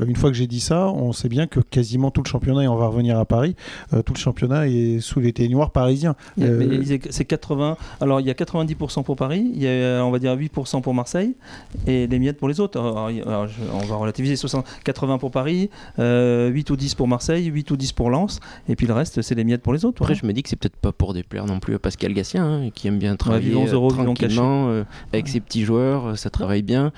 une 0.07 0.17
fois 0.17 0.31
que 0.31 0.37
j'ai 0.37 0.47
dit 0.47 0.61
ça, 0.61 0.89
on 0.89 1.10
sait 1.13 1.29
bien 1.29 1.47
que 1.47 1.61
quasiment 1.61 2.11
tout 2.11 2.23
le 2.23 2.29
championnat, 2.29 2.65
et 2.65 2.69
on 2.69 2.77
va 2.77 2.87
revenir 2.87 3.19
à 3.19 3.25
Paris, 3.25 3.57
euh, 3.93 4.03
tout 4.03 4.13
le 4.13 4.19
championnat 4.19 4.69
est 4.69 5.01
sous 5.01 5.21
les 5.21 5.33
noirs 5.49 5.71
parisiens. 5.71 6.15
Euh, 6.41 6.83
c'est 7.11 7.25
80. 7.25 7.77
Alors 8.01 8.21
il 8.21 8.27
y 8.27 8.31
a 8.31 8.35
90% 8.35 9.03
pour 9.05 9.17
Paris, 9.17 9.51
il 9.55 9.63
y 9.63 9.69
a 9.69 10.05
on 10.05 10.11
va 10.11 10.19
dire 10.19 10.35
8% 10.37 10.81
pour 10.83 10.95
Marseille 10.95 11.35
et 11.87 12.07
les 12.07 12.19
miettes 12.19 12.39
pour 12.39 12.49
les 12.49 12.61
autres. 12.61 12.79
on 12.81 13.79
va 13.87 13.97
relativiser 13.97 14.37
60, 14.37 14.67
80 14.85 15.19
pour 15.19 15.31
Paris, 15.31 15.71
8 15.97 16.01
euh, 16.01 16.63
ou 16.71 16.77
10 16.77 16.95
pour 16.95 17.09
Marseille, 17.09 17.47
8 17.47 17.71
ou 17.71 17.77
10 17.77 17.93
pour 17.93 18.11
Lens, 18.11 18.41
et 18.69 18.77
puis 18.77 18.87
le 18.87 18.93
reste 18.93 19.23
c'est 19.23 19.35
les 19.35 19.45
miettes 19.45 19.63
pour 19.63 19.73
les 19.73 19.85
autres. 19.85 20.03
Après, 20.03 20.15
je 20.15 20.27
me 20.27 20.33
dis 20.33 20.43
que 20.43 20.49
c'est 20.49 20.57
peut-être 20.57 20.77
pas 20.77 20.93
pour 20.93 21.15
déplaire 21.15 21.47
non 21.47 21.61
plus 21.61 21.75
à 21.75 21.79
Pascal 21.79 22.13
Gassien, 22.13 22.45
hein, 22.45 22.71
qui 22.75 22.89
aime 22.89 22.99
bien 22.99 23.17
travailler 23.17 23.55
tranquillement 23.91 24.83
avec 25.13 25.29
ses 25.29 25.41
petits 25.41 25.65
joueurs, 25.65 26.19
ça 26.19 26.31
travaille 26.31 26.63
bien 26.63 26.93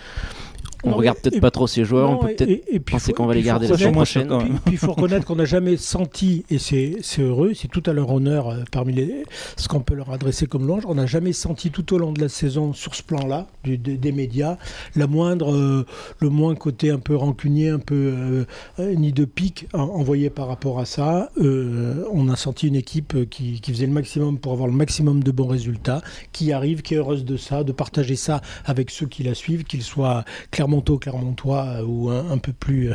on 0.84 0.92
regarde 0.92 1.18
peut-être 1.18 1.40
pas 1.40 1.50
trop 1.50 1.66
ces 1.66 1.84
joueurs, 1.84 2.10
on 2.10 2.16
peut 2.18 2.34
peut-être 2.34 2.84
penser 2.84 3.12
qu'on 3.12 3.26
va 3.26 3.34
les 3.34 3.42
garder 3.42 3.68
la 3.68 3.76
semaine 3.76 3.92
prochaine. 3.92 4.28
Puis 4.64 4.74
il 4.74 4.78
faut 4.78 4.92
reconnaître 4.92 5.26
qu'on 5.26 5.36
n'a 5.36 5.44
jamais 5.44 5.76
senti, 5.76 6.44
et 6.50 6.58
c'est 6.58 7.00
heureux, 7.18 7.52
c'est 7.54 7.68
tout 7.68 7.82
à 7.86 7.92
leur 7.92 8.10
honneur 8.10 8.48
euh, 8.48 8.62
parmi 8.70 8.92
les, 8.92 9.24
ce 9.56 9.68
qu'on 9.68 9.80
peut 9.80 9.94
leur 9.94 10.10
adresser 10.10 10.46
comme 10.46 10.66
louange, 10.66 10.84
on 10.86 10.94
n'a 10.94 11.06
jamais 11.06 11.32
senti 11.32 11.70
tout 11.70 11.94
au 11.94 11.98
long 11.98 12.12
de 12.12 12.20
la 12.20 12.28
saison 12.28 12.72
sur 12.72 12.94
ce 12.94 13.02
plan-là, 13.02 13.46
des 13.64 14.12
médias, 14.12 14.56
la 14.96 15.06
moindre, 15.06 15.54
euh, 15.54 15.86
le 16.18 16.28
moins 16.28 16.54
côté 16.54 16.90
un 16.90 16.98
peu 16.98 17.14
rancunier, 17.14 17.68
un 17.68 17.78
peu 17.78 18.44
euh, 18.78 18.94
ni 18.96 19.12
de 19.12 19.24
pique 19.24 19.68
envoyé 19.72 20.30
par 20.30 20.48
rapport 20.48 20.80
à 20.80 20.84
ça. 20.84 21.30
on 21.38 22.28
a 22.28 22.36
senti 22.36 22.68
une 22.68 22.76
équipe 22.76 23.28
qui, 23.28 23.60
qui, 23.60 23.72
faisait 23.72 23.86
le 23.86 23.92
maximum 23.92 24.38
pour 24.38 24.52
avoir 24.52 24.68
le 24.68 24.74
maximum 24.74 25.22
de 25.22 25.30
bons 25.30 25.46
résultats, 25.46 26.02
qui 26.32 26.52
arrive, 26.52 26.82
qui 26.82 26.94
est 26.94 26.98
heureuse 26.98 27.24
de 27.24 27.36
ça, 27.36 27.64
de 27.64 27.72
partager 27.72 28.16
ça 28.16 28.40
avec 28.64 28.90
ceux 28.90 29.06
qui 29.06 29.22
la 29.22 29.34
suivent, 29.34 29.64
qu'ils 29.64 29.82
soient 29.82 30.24
clairement 30.50 30.71
Clermontois 30.80 31.64
euh, 31.78 31.84
ou 31.84 32.10
un, 32.10 32.38
peu 32.38 32.52
plus, 32.52 32.92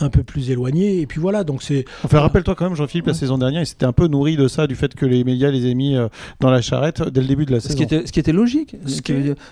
un 0.00 0.10
peu 0.10 0.22
plus 0.22 0.50
éloigné. 0.50 1.00
Et 1.00 1.06
puis 1.06 1.20
voilà, 1.20 1.44
donc 1.44 1.62
c'est. 1.62 1.84
Enfin, 2.04 2.20
rappelle-toi 2.20 2.54
quand 2.54 2.64
même, 2.64 2.74
Jean-Philippe, 2.74 3.06
la 3.06 3.14
saison 3.14 3.38
dernière, 3.38 3.62
il 3.62 3.66
s'était 3.66 3.86
un 3.86 3.92
peu 3.92 4.06
nourri 4.06 4.36
de 4.36 4.48
ça, 4.48 4.66
du 4.66 4.74
fait 4.74 4.94
que 4.94 5.06
les 5.06 5.24
médias 5.24 5.50
les 5.50 5.70
aient 5.70 5.74
mis 5.74 5.96
euh, 5.96 6.08
dans 6.40 6.50
la 6.50 6.60
charrette 6.60 7.02
dès 7.02 7.20
le 7.20 7.26
début 7.26 7.46
de 7.46 7.52
la 7.52 7.60
saison. 7.60 7.72
Ce 7.72 7.76
qui 7.76 7.82
était, 7.82 8.06
ce 8.06 8.12
qui 8.12 8.20
était 8.20 8.32
logique. 8.32 8.76
Ce 8.86 9.00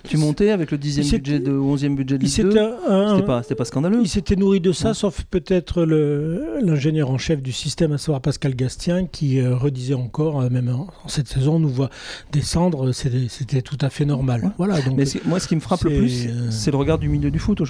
tu 0.05 0.17
montais 0.17 0.51
avec 0.51 0.71
le 0.71 0.79
10e 0.79 1.11
budget, 1.11 1.41
de 1.41 1.53
11e 1.53 1.95
budget 1.95 2.19
de 2.19 2.23
Ligue 2.23 2.31
C'était 2.31 3.23
pas, 3.23 3.43
pas 3.43 3.65
scandaleux. 3.65 4.01
Il 4.03 4.09
s'était 4.09 4.37
nourri 4.37 4.61
de 4.61 4.73
ça, 4.73 4.95
sauf 4.95 5.25
peut-être 5.31 5.83
l'ingénieur 5.83 7.11
en 7.11 7.19
chef 7.19 7.43
du 7.43 7.53
système, 7.53 7.93
à 7.93 7.99
savoir 7.99 8.21
Pascal 8.21 8.55
Gastien, 8.55 9.07
qui 9.07 9.41
euh, 9.41 9.57
redisait 9.57 9.95
encore, 9.95 10.51
même 10.51 10.69
en, 10.69 11.09
cette 11.09 11.29
saison, 11.29 11.57
on 11.57 11.61
nous 11.61 11.69
voit 11.69 11.91
descendre, 12.33 12.93
c'était 12.93 13.63
tout 13.63 13.79
à 13.81 13.91
fait 13.91 14.05
normal. 14.05 14.53
Voilà, 14.59 14.81
donc, 14.81 14.97
Mais 14.97 15.05
moi, 15.25 15.41
ce 15.41 15.49
qui 15.49 15.55
me 15.55 15.61
frappe 15.61 15.85
le 15.85 15.99
plus, 15.99 16.29
c'est 16.51 16.71
le 16.71 16.77
regard 16.77 16.99
du 16.99 17.09
milieu 17.09 17.31
du 17.31 17.39
foot 17.39 17.61
aujourd'hui. 17.61 17.68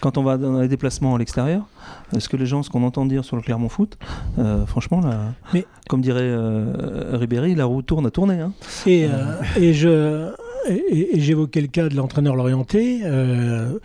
Quand 0.00 0.18
on 0.18 0.22
va 0.22 0.36
dans 0.36 0.60
les 0.60 0.68
déplacements 0.68 1.14
à 1.14 1.18
l'extérieur, 1.18 1.64
est-ce 2.14 2.28
que 2.28 2.36
les 2.36 2.46
gens, 2.46 2.62
ce 2.62 2.70
qu'on 2.70 2.82
entend 2.82 3.06
dire 3.06 3.24
sur 3.24 3.36
le 3.36 3.42
Clermont 3.42 3.68
Foot, 3.68 3.98
euh, 4.38 4.66
franchement, 4.66 5.00
là, 5.00 5.32
Mais... 5.52 5.66
comme 5.88 6.00
dirait 6.00 6.20
euh, 6.22 7.10
Ribéry, 7.12 7.54
la 7.54 7.64
roue 7.64 7.82
tourne 7.82 8.06
à 8.06 8.10
tourner. 8.10 8.40
Hein. 8.40 8.52
Et, 8.86 9.06
euh, 9.06 9.42
et 9.56 9.74
je 9.74 10.32
et, 10.68 11.20
j'évoquais 11.20 11.60
le 11.60 11.68
cas 11.68 11.88
de 11.88 11.96
l'entraîneur 11.96 12.36
Lorienté. 12.36 13.00
Euh, 13.04 13.78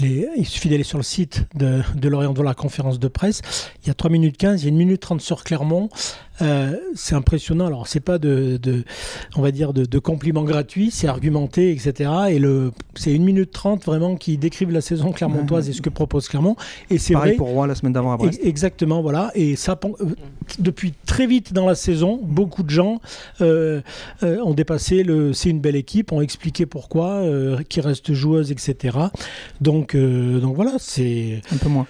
il 0.00 0.46
suffit 0.46 0.68
d'aller 0.68 0.82
sur 0.82 0.98
le 0.98 1.04
site 1.04 1.46
de, 1.54 1.82
de 1.94 2.08
Lorient 2.08 2.32
dans 2.32 2.42
la 2.42 2.54
conférence 2.54 2.98
de 2.98 3.08
presse. 3.08 3.42
Il 3.82 3.88
y 3.88 3.90
a 3.90 3.94
3 3.94 4.10
minutes 4.10 4.36
15, 4.36 4.62
il 4.62 4.68
y 4.68 4.70
a 4.70 4.74
1 4.74 4.78
minute 4.78 5.00
30 5.00 5.20
sur 5.20 5.44
Clermont. 5.44 5.88
Euh, 6.40 6.76
c'est 6.94 7.14
impressionnant. 7.14 7.66
Alors, 7.66 7.86
c'est 7.86 8.00
pas 8.00 8.18
de, 8.18 8.56
de, 8.56 8.84
on 9.36 9.42
va 9.42 9.50
dire, 9.50 9.72
de, 9.72 9.84
de 9.84 9.98
compliments 9.98 10.44
gratuits, 10.44 10.90
c'est 10.90 11.06
argumenté, 11.06 11.70
etc. 11.70 12.10
Et 12.30 12.38
le, 12.38 12.72
c'est 12.94 13.14
1 13.14 13.18
minute 13.18 13.50
30 13.52 13.84
vraiment 13.84 14.16
qui 14.16 14.38
décrivent 14.38 14.70
la 14.70 14.80
saison 14.80 15.12
clermontoise 15.12 15.68
et 15.68 15.72
ce 15.72 15.82
que 15.82 15.90
propose 15.90 16.28
Clermont. 16.28 16.56
Et 16.90 16.98
c'est 16.98 17.14
vrai. 17.14 17.34
pour 17.34 17.48
Rouen 17.48 17.66
la 17.66 17.74
semaine 17.74 17.92
d'avant 17.92 18.12
à 18.12 18.16
Brest. 18.16 18.40
Exactement, 18.42 19.02
voilà. 19.02 19.30
Et 19.34 19.56
ça, 19.56 19.78
euh, 19.84 20.06
depuis 20.58 20.94
très 21.06 21.26
vite 21.26 21.52
dans 21.52 21.66
la 21.66 21.74
saison, 21.74 22.20
beaucoup 22.22 22.62
de 22.62 22.70
gens 22.70 23.00
euh, 23.40 23.80
euh 24.22 24.38
ont 24.42 24.54
dépassé 24.54 25.02
le 25.02 25.32
c'est 25.32 25.50
une 25.50 25.60
belle 25.60 25.76
équipe, 25.76 26.12
ont 26.12 26.20
expliqué 26.20 26.66
pourquoi, 26.66 27.22
qui 27.68 27.80
reste 27.80 28.12
joueuse, 28.12 28.50
etc. 28.50 28.98
Donc, 29.60 29.96
donc 29.96 30.56
voilà, 30.56 30.72
c'est. 30.78 31.42
Un 31.52 31.56
peu 31.56 31.68
moins. 31.68 31.86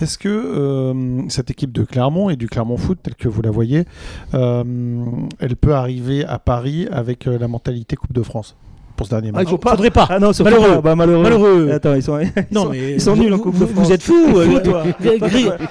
Est-ce 0.00 0.18
que 0.18 1.24
cette 1.28 1.50
équipe 1.50 1.72
de 1.72 1.82
Clermont 1.84 2.30
et 2.30 2.36
du 2.36 2.48
Clermont 2.48 2.76
Foot, 2.76 2.98
telle 3.02 3.16
que 3.16 3.28
vous 3.28 3.42
la 3.42 3.50
voyez, 3.50 3.84
elle 4.32 5.56
peut 5.60 5.74
arriver 5.74 6.24
à 6.24 6.38
Paris 6.38 6.86
avec 6.90 7.24
la 7.24 7.48
mentalité 7.48 7.96
Coupe 7.96 8.12
de 8.12 8.22
France? 8.22 8.56
Pour 8.98 9.06
ce 9.06 9.10
dernier 9.12 9.32
match. 9.32 9.46
Ah, 9.46 9.50
il 9.50 9.58
pas. 9.58 9.70
Faudrait 9.70 9.90
pas. 9.90 10.06
Ah 10.10 10.18
non, 10.18 10.32
malheureux. 10.44 10.80
Bah, 10.82 10.94
malheureux. 10.94 11.22
malheureux. 11.22 11.70
Attends, 11.72 11.94
ils 11.94 12.02
sont, 12.02 12.18
non, 12.50 12.68
mais 12.70 12.94
ils 12.94 13.00
sont 13.00 13.16
nuls 13.16 13.32
en 13.32 13.38
Coupe 13.38 13.58
de 13.58 13.64
France. 13.64 13.86
Vous 13.86 13.92
êtes 13.92 14.02
fou, 14.02 14.36
euh. 14.36 14.60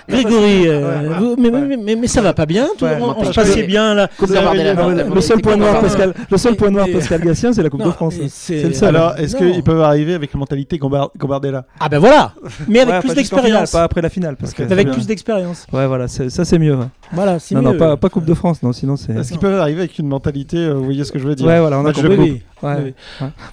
Grégory. 0.09 0.63
Euh, 0.67 1.35
mais, 1.37 2.07
ça 2.07 2.21
va 2.21 2.33
pas 2.33 2.45
bien. 2.45 2.67
Toi, 2.77 2.89
ouais, 2.89 2.97
on, 3.01 3.23
se 3.25 3.33
passait 3.33 3.63
bien 3.63 3.93
là. 3.93 4.09
Le 4.19 5.21
seul 5.21 5.41
point 5.41 5.57
noir, 5.57 5.79
Pascal. 5.81 6.13
Le 6.31 6.37
seul 6.37 6.55
point 6.55 6.71
noir, 6.71 6.87
Pascal 6.91 7.21
Gatien, 7.21 7.53
c'est 7.53 7.61
la 7.61 7.69
Coupe 7.69 7.83
de 7.83 7.91
France. 7.91 8.15
C'est 8.29 8.63
le 8.63 8.73
seul. 8.73 8.95
Alors, 8.95 9.15
est-ce 9.19 9.35
qu'ils 9.35 9.63
peuvent 9.63 9.81
arriver 9.81 10.15
avec 10.15 10.33
la 10.33 10.39
mentalité 10.39 10.79
Gambardella? 10.79 11.65
Ah 11.79 11.89
ben 11.89 11.99
voilà. 11.99 12.31
Mais 12.67 12.79
avec 12.79 13.01
plus 13.01 13.13
d'expérience. 13.13 13.71
Pas 13.71 13.83
après 13.83 14.01
la 14.01 14.09
finale, 14.09 14.35
Avec 14.69 14.91
plus 14.91 15.05
d'expérience. 15.05 15.67
Ouais, 15.71 15.85
voilà, 15.85 16.07
ça 16.07 16.45
c'est 16.45 16.57
mieux. 16.57 16.77
Voilà, 17.11 17.39
c'est 17.39 17.55
mieux. 17.55 17.61
Non, 17.61 17.73
non, 17.73 17.97
pas 17.97 18.09
Coupe 18.09 18.25
de 18.25 18.33
France, 18.33 18.63
non. 18.63 18.71
Sinon 18.71 18.95
c'est. 18.95 19.13
Est-ce 19.13 19.31
qu'ils 19.31 19.39
peuvent 19.39 19.59
arriver 19.59 19.81
avec 19.81 19.99
une 19.99 20.07
mentalité 20.07 20.57
euh, 20.57 20.73
Vous 20.73 20.85
voyez 20.85 21.03
ce 21.03 21.11
que 21.11 21.19
je 21.19 21.27
veux 21.27 21.35
dire? 21.35 21.45
Ouais, 21.45 21.59
voilà, 21.59 21.79
on 21.79 21.85
a 21.85 21.91
compris. 21.91 22.41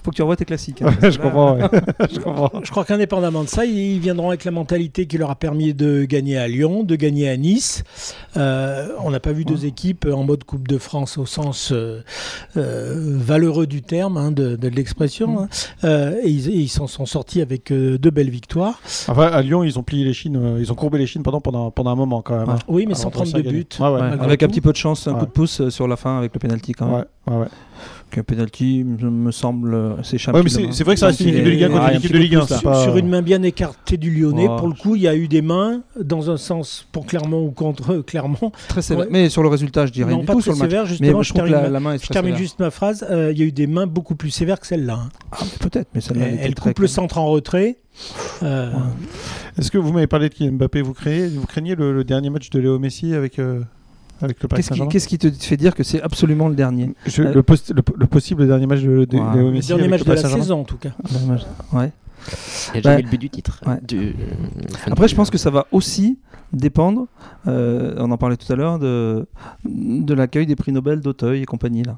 Faut 0.03 0.11
que 0.11 0.15
tu 0.15 0.21
revoies 0.21 0.35
tes 0.35 0.45
classiques. 0.45 0.81
Hein. 0.81 0.91
je, 1.01 1.17
comprends, 1.17 1.57
je, 2.11 2.19
comprends, 2.19 2.51
je 2.63 2.71
crois 2.71 2.85
qu'indépendamment 2.85 3.43
de 3.43 3.49
ça, 3.49 3.65
ils 3.65 3.99
viendront 3.99 4.29
avec 4.29 4.45
la 4.45 4.51
mentalité 4.51 5.05
qui 5.07 5.17
leur 5.17 5.29
a 5.29 5.35
permis 5.35 5.73
de 5.73 6.05
gagner 6.05 6.37
à 6.37 6.47
Lyon, 6.47 6.83
de 6.83 6.95
gagner 6.95 7.29
à 7.29 7.37
Nice. 7.37 7.83
Euh, 8.37 8.89
on 8.99 9.11
n'a 9.11 9.19
pas 9.19 9.31
vu 9.31 9.45
deux 9.45 9.65
équipes 9.65 10.07
en 10.11 10.23
mode 10.23 10.43
Coupe 10.43 10.67
de 10.67 10.77
France 10.77 11.17
au 11.17 11.25
sens 11.25 11.71
euh, 11.71 12.01
euh, 12.57 12.93
valeureux 13.17 13.67
du 13.67 13.81
terme, 13.81 14.17
hein, 14.17 14.31
de, 14.31 14.67
l'expression. 14.67 15.27
Mm. 15.27 15.47
Hein. 15.83 16.11
et 16.23 16.29
ils 16.29 16.69
s'en 16.69 16.87
sont 16.87 17.05
sortis 17.05 17.41
avec 17.41 17.71
deux 17.71 18.11
belles 18.11 18.29
victoires. 18.29 18.79
Enfin, 19.07 19.27
à 19.27 19.41
Lyon, 19.41 19.63
ils 19.63 19.79
ont 19.79 19.83
plié 19.83 20.03
les 20.03 20.13
chines, 20.13 20.57
ils 20.59 20.71
ont 20.71 20.75
courbé 20.75 20.97
les 20.97 21.07
chines 21.07 21.23
pendant, 21.23 21.41
pendant, 21.41 21.71
pendant 21.71 21.91
un 21.91 21.95
moment 21.95 22.21
quand 22.21 22.37
même. 22.37 22.57
Oui, 22.67 22.85
mais 22.87 22.95
132 22.95 23.41
buts. 23.41 23.65
avec 23.79 24.43
un 24.43 24.47
petit 24.47 24.61
peu 24.61 24.71
de 24.71 24.77
chance, 24.77 25.07
un 25.07 25.13
coup 25.15 25.25
de 25.25 25.31
pouce 25.31 25.69
sur 25.69 25.87
la 25.87 25.95
fin 25.95 26.17
avec 26.17 26.33
le 26.33 26.39
penalty 26.39 26.73
quand 26.73 26.87
même 26.87 27.05
qu'un 28.11 28.23
penalty 28.23 28.83
me 28.83 29.31
semble 29.31 29.95
assez 29.99 30.17
ouais, 30.31 30.43
mais 30.43 30.49
c'est 30.49 30.83
vrai 30.83 30.93
que 30.93 30.99
ça 30.99 31.07
reste 31.07 31.21
une 31.21 31.29
équipe 31.29 31.43
de 31.43 31.49
Ligue 31.49 31.63
1 31.63 31.69
contre 31.69 31.89
une 31.89 31.97
équipe 31.97 32.13
de 32.13 32.17
Ligue 32.17 32.35
1. 32.35 32.45
Sur 32.83 32.97
une 32.97 33.07
main 33.07 33.21
bien 33.21 33.41
écartée 33.43 33.97
du 33.97 34.11
Lyonnais, 34.11 34.47
pour 34.47 34.67
le 34.67 34.73
coup, 34.73 34.95
il 34.95 35.01
y 35.01 35.07
a 35.07 35.15
eu 35.15 35.27
des 35.27 35.41
mains 35.41 35.81
dans 35.99 36.29
un 36.29 36.37
sens 36.37 36.87
pour 36.91 37.05
Clermont 37.05 37.45
ou 37.45 37.51
contre 37.51 37.97
Clermont. 37.97 38.51
Très 38.67 38.81
sévère. 38.81 39.07
Mais 39.09 39.29
sur 39.29 39.43
le 39.43 39.49
résultat, 39.49 39.85
je 39.85 39.91
dirais 39.91 40.11
non, 40.11 40.23
pas 40.23 40.33
tout 40.33 40.41
sur 40.41 40.53
le 40.53 40.57
sévère, 40.59 40.85
Justement, 40.85 41.23
je, 41.23 41.33
termine, 41.33 41.53
la, 41.53 41.79
main 41.79 41.97
je 41.97 42.07
termine 42.07 42.35
juste 42.35 42.59
ma 42.59 42.71
phrase. 42.71 43.05
Euh, 43.09 43.31
il 43.31 43.39
y 43.39 43.41
a 43.41 43.45
eu 43.45 43.51
des 43.51 43.67
mains 43.67 43.87
beaucoup 43.87 44.15
plus 44.15 44.29
sévères 44.29 44.59
que 44.59 44.67
celle-là. 44.67 44.99
Hein. 45.05 45.09
Ah, 45.31 45.43
peut-être, 45.59 45.89
mais 45.93 46.01
celle-là. 46.01 46.27
Elle, 46.27 46.39
elle 46.41 46.55
coupe 46.55 46.79
le 46.79 46.87
centre 46.87 47.17
en 47.17 47.27
retrait. 47.27 47.77
Euh, 48.43 48.71
Est-ce 49.57 49.71
que 49.71 49.77
vous 49.77 49.93
m'avez 49.93 50.07
parlé 50.07 50.29
de 50.29 50.33
Kylian 50.33 50.53
Mbappé 50.53 50.81
Vous 50.81 50.93
craignez, 50.93 51.27
vous 51.27 51.45
craignez 51.45 51.75
le, 51.75 52.03
dernier 52.03 52.29
match 52.29 52.49
de 52.49 52.59
Léo 52.59 52.79
Messi 52.79 53.13
avec 53.13 53.39
euh, 53.39 53.61
Qu'est-ce 54.89 55.07
qui, 55.07 55.17
te 55.17 55.29
fait 55.29 55.57
dire 55.57 55.75
que 55.75 55.83
c'est 55.83 56.01
absolument 56.01 56.47
le 56.47 56.55
dernier 56.55 56.91
euh, 57.19 57.33
le, 57.33 57.43
possible 58.07 58.47
dernier 58.47 58.65
match 58.65 58.81
de, 58.81 59.05
de, 59.05 59.17
Le 59.17 59.67
dernier 59.67 59.87
match 59.87 60.03
de 60.03 60.13
la 60.13 60.17
saison, 60.17 60.61
en 60.61 60.63
tout 60.63 60.77
cas. 60.77 60.91
Ouais. 61.73 61.91
Il 62.73 62.73
n'y 62.73 62.79
a 62.79 62.81
jamais 62.81 63.01
le 63.03 63.09
but 63.09 63.19
du 63.19 63.29
titre. 63.29 63.61
Euh, 63.67 64.11
Après, 64.87 65.07
je 65.07 65.15
pense 65.15 65.29
que 65.29 65.37
ça 65.37 65.49
va 65.49 65.67
aussi 65.71 66.17
dépendre, 66.53 67.07
euh, 67.47 67.95
on 67.97 68.09
en 68.11 68.17
parlait 68.17 68.37
tout 68.37 68.51
à 68.51 68.55
l'heure, 68.55 68.79
de, 68.79 69.27
de 69.65 70.13
l'accueil 70.13 70.45
des 70.45 70.55
prix 70.55 70.71
Nobel 70.71 71.01
d'Auteuil 71.01 71.41
et 71.41 71.45
compagnie. 71.45 71.83
là. 71.83 71.97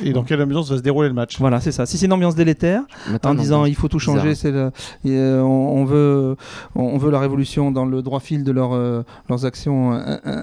Et 0.00 0.12
dans 0.12 0.24
quelle 0.24 0.42
ambiance 0.42 0.70
va 0.70 0.76
se 0.76 0.82
dérouler 0.82 1.08
le 1.08 1.14
match 1.14 1.38
Voilà, 1.38 1.60
c'est 1.60 1.72
ça. 1.72 1.86
Si 1.86 1.98
c'est 1.98 2.06
une 2.06 2.12
ambiance 2.12 2.34
délétère, 2.34 2.82
en 3.24 3.34
disant 3.34 3.64
il 3.64 3.74
faut 3.74 3.88
tout 3.88 3.98
changer, 3.98 4.34
c'est 4.34 4.52
euh, 4.52 5.40
on, 5.40 5.84
veut, 5.84 6.36
on 6.74 6.98
veut 6.98 7.10
la 7.10 7.20
révolution 7.20 7.70
dans 7.70 7.84
le 7.84 8.02
droit 8.02 8.20
fil 8.20 8.44
de 8.44 8.52
leur, 8.52 8.72
euh, 8.72 9.02
leurs 9.28 9.44
actions 9.44 9.92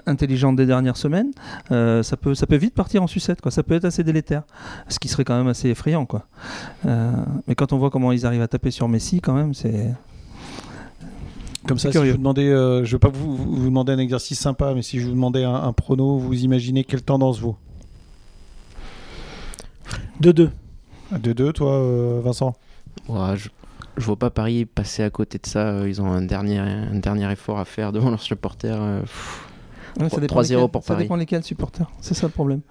intelligentes 0.06 0.56
des 0.56 0.66
dernières 0.66 0.98
semaines, 0.98 1.32
euh, 1.72 2.04
ça, 2.04 2.18
peut, 2.18 2.36
ça 2.36 2.48
peut 2.48 2.56
vite 2.56 2.74
partir 2.74 3.04
en 3.04 3.08
sucette. 3.08 3.42
Quoi. 3.42 3.52
Ça 3.52 3.64
peut 3.64 3.76
être 3.76 3.86
assez 3.86 4.04
délétère, 4.04 4.44
ce 4.88 5.00
qui 5.00 5.08
serait 5.08 5.24
quand 5.24 5.38
même 5.38 5.48
assez 5.48 5.70
effrayant. 5.70 6.06
Quoi. 6.06 6.26
mais 6.86 7.56
quand 7.56 7.74
on 7.74 7.78
voit 7.78 7.90
comment 7.90 8.12
ils 8.12 8.26
arrivent 8.26 8.42
à 8.42 8.48
taper 8.48 8.72
sur 8.72 8.88
Messi, 8.88 9.22
quand 9.22 9.34
même, 9.34 9.54
c'est. 9.54 9.94
Comme 11.68 11.78
ça, 11.78 11.92
si 11.92 11.98
je 11.98 12.12
vous 12.12 12.18
demandais, 12.18 12.48
je 12.48 12.80
ne 12.80 12.86
vais 12.86 13.00
pas 13.00 13.10
vous, 13.10 13.36
vous, 13.36 13.66
demander 13.66 13.92
un 13.92 14.00
exercice 14.00 14.40
sympa, 14.40 14.74
mais 14.74 14.82
si 14.82 15.00
je 15.00 15.06
vous 15.06 15.14
demandais 15.14 15.44
un, 15.44 15.54
un 15.54 15.74
prono, 15.74 16.18
vous 16.18 16.44
imaginez 16.44 16.84
quelle 16.84 17.04
tendance 17.04 17.40
vaut? 17.40 17.58
2-2. 20.22 20.50
2-2, 21.14 21.52
toi, 21.54 21.74
euh, 21.74 22.22
Vincent? 22.24 22.56
Ouais, 23.08 23.36
je, 23.36 23.50
je 23.98 24.06
vois 24.06 24.18
pas 24.18 24.30
Paris 24.30 24.66
passer 24.66 25.04
à 25.04 25.10
côté 25.10 25.38
de 25.38 25.46
ça. 25.46 25.68
Euh, 25.68 25.90
ils 25.90 26.02
ont 26.02 26.12
un 26.12 26.22
dernier, 26.22 26.60
un 26.60 27.00
dernier 27.00 27.32
effort 27.32 27.60
à 27.60 27.66
faire 27.66 27.92
devant 27.92 28.10
leurs 28.10 28.22
supporters. 28.22 28.80
3-0 29.98 30.70
pour 30.70 30.84
Paris. 30.84 30.84
Ça 30.84 30.96
dépend 30.96 31.16
lesquels 31.16 31.44
supporters. 31.44 31.90
C'est 32.02 32.14
ça 32.14 32.28
le 32.28 32.32
problème. 32.32 32.62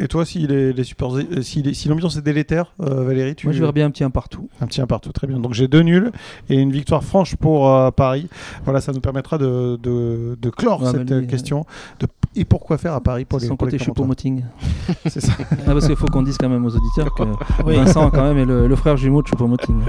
Et, 0.00 0.08
toi, 0.08 0.24
si, 0.24 0.44
les, 0.48 0.72
les 0.72 0.82
euh, 0.82 1.42
si, 1.42 1.74
si 1.74 1.88
l'ambiance 1.88 2.16
est 2.16 2.22
délétère, 2.22 2.72
Valérie, 2.78 3.36
tu... 3.36 3.46
Moi, 3.46 3.52
je 3.54 3.60
verrais 3.60 3.72
bien 3.72 3.86
un 3.86 3.90
petit 3.92 4.02
1 4.02 4.10
partout. 4.10 4.48
Un 4.60 4.66
petit 4.66 4.80
1 4.80 4.88
partout, 4.88 5.12
très 5.12 5.28
bien. 5.28 5.38
Donc 5.38 5.54
j'ai 5.54 5.68
deux 5.68 5.82
nuls 5.82 6.10
et 6.48 6.56
une 6.56 6.72
victoire 6.72 7.04
franche 7.04 7.36
pour 7.36 7.92
Paris. 7.92 8.28
Voilà, 8.64 8.80
ça 8.80 8.90
nous 8.90 9.00
permettra 9.00 9.38
de, 9.38 9.78
de, 9.80 10.36
de 10.40 10.50
clore 10.50 10.84
cette 10.88 11.28
question, 11.28 11.64
de 12.00 12.08
et 12.38 12.44
pourquoi 12.44 12.78
faire 12.78 12.94
à 12.94 13.00
Paris 13.00 13.24
pour 13.24 13.40
les 13.40 13.46
Son 13.46 13.56
côté 13.56 13.78
Choupo-Moting. 13.78 14.42
c'est 15.06 15.20
ça. 15.20 15.32
Ah, 15.66 15.72
parce 15.72 15.86
qu'il 15.86 15.96
faut 15.96 16.06
qu'on 16.06 16.22
dise 16.22 16.38
quand 16.38 16.48
même 16.48 16.64
aux 16.64 16.74
auditeurs 16.74 17.12
que 17.14 17.22
Vincent 17.64 18.10
quand 18.10 18.22
même 18.22 18.38
est 18.38 18.44
le, 18.44 18.76
frère 18.76 18.96
jumeau 18.96 19.22
de 19.22 19.28
Choupo-Moting. 19.28 19.80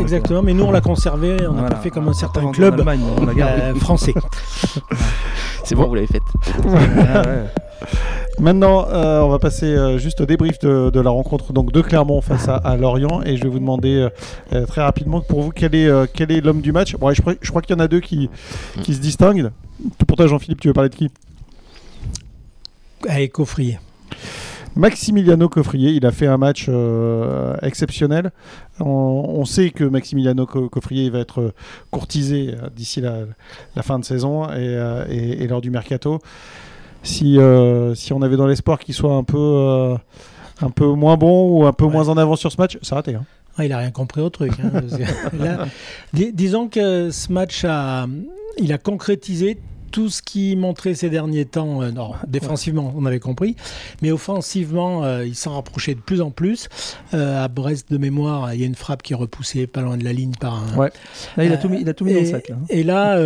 exactement, 0.00 0.42
mais 0.42 0.54
nous 0.54 0.64
on 0.64 0.70
l'a 0.70 0.80
conservé, 0.80 1.36
on 1.46 1.54
n'a 1.54 1.68
pas 1.68 1.76
fait 1.76 1.90
comme 1.90 2.08
un 2.08 2.14
certain 2.14 2.50
club 2.50 2.82
euh, 2.86 3.74
français. 3.76 4.14
c'est 5.62 5.74
bon, 5.74 5.86
vous 5.86 5.94
l'avez 5.94 6.06
fait. 6.06 6.22
Maintenant, 8.40 8.86
euh, 8.88 9.20
on 9.20 9.28
va 9.28 9.38
passer 9.38 9.66
euh, 9.66 9.98
juste 9.98 10.20
au 10.20 10.26
débrief 10.26 10.58
de, 10.58 11.00
la 11.00 11.10
rencontre 11.10 11.52
donc 11.52 11.70
de 11.70 11.80
Clermont 11.80 12.20
face 12.20 12.48
à, 12.48 12.76
Lorient 12.76 13.22
et 13.24 13.36
je 13.36 13.44
vais 13.44 13.48
vous 13.48 13.60
demander 13.60 14.08
très 14.66 14.82
rapidement 14.82 15.20
pour 15.20 15.42
vous 15.42 15.50
quel 15.50 15.74
est 15.74 15.90
quel 16.12 16.32
est 16.32 16.40
l'homme 16.40 16.60
du 16.60 16.72
match? 16.72 16.96
Bon, 16.96 17.12
je, 17.12 17.22
je, 17.40 17.50
crois 17.50 17.62
qu'il 17.62 17.76
y 17.76 17.78
en 17.78 17.82
a 17.82 17.88
deux 17.88 18.00
qui, 18.00 18.30
qui 18.82 18.94
se 18.94 19.00
distinguent. 19.00 19.50
Pour 20.06 20.16
toi, 20.16 20.26
Jean-Philippe, 20.26 20.60
tu 20.60 20.68
veux 20.68 20.74
parler 20.74 20.90
de 20.90 20.96
qui? 20.96 21.10
Avec 23.08 23.32
Coffrier. 23.32 23.78
Maximiliano 24.76 25.48
Coffrier, 25.48 25.90
il 25.90 26.04
a 26.04 26.10
fait 26.10 26.26
un 26.26 26.36
match 26.36 26.66
euh, 26.68 27.56
exceptionnel. 27.62 28.32
On, 28.80 29.44
sait 29.44 29.70
que 29.70 29.84
Maximiliano 29.84 30.46
Coffrier 30.46 31.10
va 31.10 31.20
être 31.20 31.54
courtisé 31.90 32.54
euh, 32.54 32.68
d'ici 32.74 33.00
la, 33.00 33.82
fin 33.82 34.00
de 34.00 34.04
saison 34.04 34.48
euh, 34.50 35.06
et, 35.08 35.46
lors 35.46 35.60
du 35.60 35.70
mercato. 35.70 36.18
Si, 37.04 37.38
si 37.94 38.12
on 38.12 38.22
avait 38.22 38.36
dans 38.36 38.46
l'espoir 38.46 38.78
qu'il 38.78 38.94
soit 38.94 39.14
un 39.14 39.24
peu, 39.24 39.94
un 40.62 40.70
peu 40.70 40.86
moins 40.86 41.16
bon 41.16 41.50
ou 41.50 41.66
un 41.66 41.72
peu 41.72 41.86
moins 41.86 42.08
en 42.08 42.16
avant 42.16 42.34
sur 42.34 42.50
ce 42.50 42.56
match, 42.56 42.78
ça 42.82 42.96
raté. 42.96 43.14
Hein. 43.14 43.24
Ah, 43.56 43.64
il 43.64 43.72
a 43.72 43.78
rien 43.78 43.90
compris 43.92 44.20
au 44.20 44.30
truc. 44.30 44.52
Hein, 44.58 45.66
disons 46.12 46.68
que 46.68 47.10
ce 47.10 47.30
match 47.30 47.64
a, 47.68 48.06
il 48.58 48.72
a 48.72 48.78
concrétisé 48.78 49.58
tout 49.94 50.08
ce 50.08 50.22
qui 50.22 50.56
montrait 50.56 50.96
ces 50.96 51.08
derniers 51.08 51.44
temps, 51.44 51.80
euh, 51.80 51.92
non, 51.92 52.14
défensivement, 52.26 52.92
on 52.96 53.06
avait 53.06 53.20
compris, 53.20 53.54
mais 54.02 54.10
offensivement, 54.10 55.04
euh, 55.04 55.24
il 55.24 55.36
s'en 55.36 55.54
rapprochait 55.54 55.94
de 55.94 56.00
plus 56.00 56.20
en 56.20 56.32
plus. 56.32 56.68
Euh, 57.14 57.44
à 57.44 57.46
Brest 57.46 57.92
de 57.92 57.96
mémoire, 57.96 58.52
il 58.52 58.60
y 58.60 58.64
a 58.64 58.66
une 58.66 58.74
frappe 58.74 59.04
qui 59.04 59.12
est 59.12 59.16
repoussée 59.16 59.68
pas 59.68 59.82
loin 59.82 59.96
de 59.96 60.02
la 60.02 60.12
ligne 60.12 60.32
par 60.40 60.54
un. 60.54 60.76
Ouais. 60.76 60.90
Là, 61.36 61.44
il 61.44 61.52
a 61.52 61.58
tout 61.58 61.68
mis, 61.68 61.80
il 61.80 61.88
a 61.88 61.94
tout 61.94 62.04
mis 62.04 62.10
et, 62.10 62.14
dans 62.14 62.20
le 62.22 62.26
sac. 62.26 62.48
Là. 62.48 62.56
Et 62.70 62.82
là, 62.82 63.20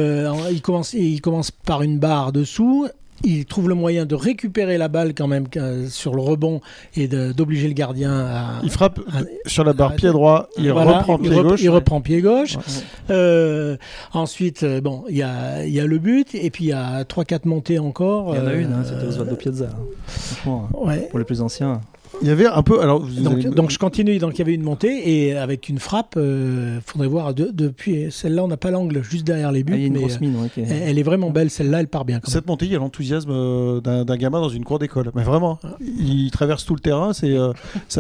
il, 0.51 0.61
commence, 0.61 0.93
il 0.93 1.23
commence 1.23 1.51
par 1.51 1.83
une 1.83 1.99
barre 1.99 2.33
dessous 2.33 2.87
il 3.25 3.45
trouve 3.47 3.69
le 3.69 3.75
moyen 3.75 4.07
de 4.07 4.15
récupérer 4.15 4.79
la 4.79 4.89
balle 4.89 5.15
quand 5.15 5.27
même 5.27 5.47
sur 5.89 6.15
le 6.15 6.23
rebond 6.23 6.61
et 6.97 7.09
d'obliger 7.09 7.69
le 7.69 7.75
gardien 7.75 8.13
à. 8.13 8.61
Il 8.63 8.71
frappe 8.71 9.01
sur 9.47 9.65
la 9.65 9.73
barre 9.73 9.95
pied 9.97 10.11
droit, 10.11 10.49
il 10.59 10.71
reprend 10.73 11.19
pied 11.19 11.31
gauche. 11.31 11.61
Il 11.63 11.71
reprend 11.71 12.01
pied 12.01 12.21
gauche. 12.21 12.57
Euh, 13.11 13.77
ensuite, 14.13 14.63
euh, 14.63 14.81
bon, 14.81 15.05
il 15.09 15.17
y 15.17 15.23
a, 15.23 15.65
y 15.67 15.81
a, 15.81 15.87
le 15.87 15.99
but 15.99 16.35
et 16.35 16.51
puis 16.51 16.65
il 16.65 16.69
y 16.69 16.73
a 16.73 17.05
3-4 17.05 17.49
montées 17.49 17.79
encore. 17.79 18.35
Il 18.35 18.39
y 18.39 18.45
en 18.45 18.47
a 18.47 18.53
une, 18.53 18.73
hein, 18.73 18.83
c'était 18.85 19.07
Osvaldo 19.07 19.37
Piazza. 19.37 19.69
Hein. 20.47 20.69
pour 21.11 21.19
les 21.19 21.25
plus 21.25 21.41
anciens. 21.41 21.81
Il 22.21 22.29
y 22.29 22.31
avait 22.31 22.47
un 22.47 22.63
peu. 22.63 22.81
Alors, 22.81 23.01
donc, 23.01 23.71
je 23.71 23.79
continue. 23.79 24.19
Donc 24.19 24.35
il 24.35 24.39
y 24.39 24.43
avait 24.43 24.55
une 24.55 24.63
montée 24.63 25.27
et 25.27 25.37
avec 25.37 25.69
une 25.69 25.79
frappe, 25.79 26.15
il 26.17 26.23
euh, 26.23 26.81
faudrait 26.81 27.09
voir. 27.09 27.35
depuis 27.35 28.11
celle-là, 28.11 28.45
on 28.45 28.49
n'a 28.49 28.57
pas 28.57 28.71
l'angle 28.71 29.03
juste 29.03 29.27
derrière 29.27 29.53
les 29.53 29.63
buts. 29.63 29.75
Ah, 29.75 30.19
mais, 30.21 30.27
euh, 30.27 30.83
elle, 30.87 30.99
est 30.99 31.03
vraiment 31.03 31.31
belle. 31.31 31.51
Celle-là, 31.51 31.81
elle 31.81 31.89
part 31.89 32.05
bien. 32.05 32.21
Cette 32.25 32.47
montée, 32.47 32.67
il 32.67 32.73
y 32.73 32.77
a 32.77 32.79
l'enthousiasme 32.79 33.31
euh, 33.31 33.81
d'un 33.81 34.17
gamin 34.17 34.41
dans 34.41 34.49
une 34.49 34.65
cour 34.65 34.79
d'école. 34.79 35.11
Mais 35.15 35.23
vraiment, 35.23 35.59
ah. 35.63 35.77
il 35.81 36.31
traverse 36.31 36.65
tout 36.65 36.75
le 36.75 36.81
terrain. 36.81 37.13
C'est 37.13 37.37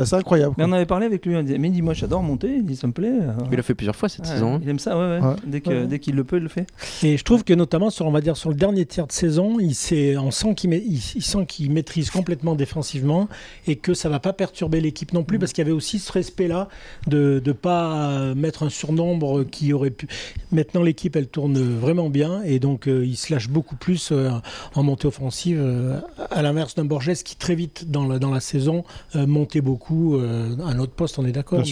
assez 0.00 0.14
incroyable. 0.14 0.54
Mais 0.58 0.64
on 0.64 0.72
avait 0.72 0.86
parlé 0.86 1.06
avec 1.06 1.24
lui. 1.24 1.36
On 1.36 1.42
disait, 1.42 1.58
mais 1.58 1.70
dis-moi, 1.70 1.94
j'adore 1.94 2.22
monter. 2.22 2.56
Il 2.56 2.64
dit, 2.64 2.76
ça 2.76 2.86
me 2.86 2.92
plaît. 2.92 3.12
Il 3.50 3.56
l'a 3.56 3.62
fait 3.62 3.74
plusieurs 3.74 3.96
fois 3.96 4.08
cette 4.08 4.26
saison. 4.26 4.54
Hein. 4.54 4.60
Il 4.62 4.68
aime 4.68 4.78
ça. 4.78 4.98
Ouais, 4.98 5.20
Dès 5.46 5.60
que 5.60 5.84
dès 5.84 5.98
qu'il 5.98 6.14
le 6.14 6.24
peut, 6.24 6.38
il 6.38 6.42
le 6.42 6.48
fait. 6.48 6.66
Et 7.02 7.16
je 7.16 7.24
trouve 7.24 7.44
que 7.44 7.54
notamment 7.54 7.90
sur, 7.90 8.06
on 8.06 8.10
va 8.10 8.20
dire, 8.20 8.36
sur 8.36 8.50
le 8.50 8.56
dernier 8.56 8.84
tiers 8.86 9.06
de 9.06 9.12
saison, 9.12 9.58
il 9.60 9.74
on 10.18 10.30
sent 10.30 10.54
qu'il 10.54 11.00
sent 11.00 11.46
qu'il 11.46 11.70
maîtrise 11.70 12.10
complètement 12.10 12.54
défensivement 12.54 13.28
et 13.66 13.76
que 13.76 13.94
ça 13.94 14.07
va 14.08 14.20
pas 14.20 14.32
perturber 14.32 14.80
l'équipe 14.80 15.12
non 15.12 15.24
plus, 15.24 15.36
mm. 15.36 15.40
parce 15.40 15.52
qu'il 15.52 15.62
y 15.62 15.66
avait 15.66 15.76
aussi 15.76 15.98
ce 15.98 16.12
respect-là 16.12 16.68
de 17.06 17.42
ne 17.44 17.52
pas 17.52 18.34
mettre 18.34 18.62
un 18.62 18.70
surnombre 18.70 19.44
qui 19.44 19.72
aurait 19.72 19.90
pu. 19.90 20.08
Maintenant, 20.52 20.82
l'équipe, 20.82 21.16
elle 21.16 21.28
tourne 21.28 21.58
vraiment 21.58 22.10
bien, 22.10 22.42
et 22.42 22.58
donc 22.58 22.86
il 22.86 23.16
se 23.16 23.32
lâche 23.32 23.48
beaucoup 23.48 23.76
plus 23.76 24.12
en 24.74 24.82
montée 24.82 25.06
offensive, 25.06 25.62
à 26.30 26.42
l'inverse 26.42 26.74
d'un 26.74 26.84
Borges 26.84 27.22
qui 27.22 27.36
très 27.36 27.54
vite 27.54 27.90
dans 27.90 28.06
la, 28.06 28.18
dans 28.18 28.30
la 28.30 28.40
saison 28.40 28.84
montait 29.14 29.60
beaucoup 29.60 30.18
à 30.18 30.68
un 30.68 30.78
autre 30.78 30.92
poste, 30.92 31.18
on 31.18 31.26
est 31.26 31.32
d'accord. 31.32 31.62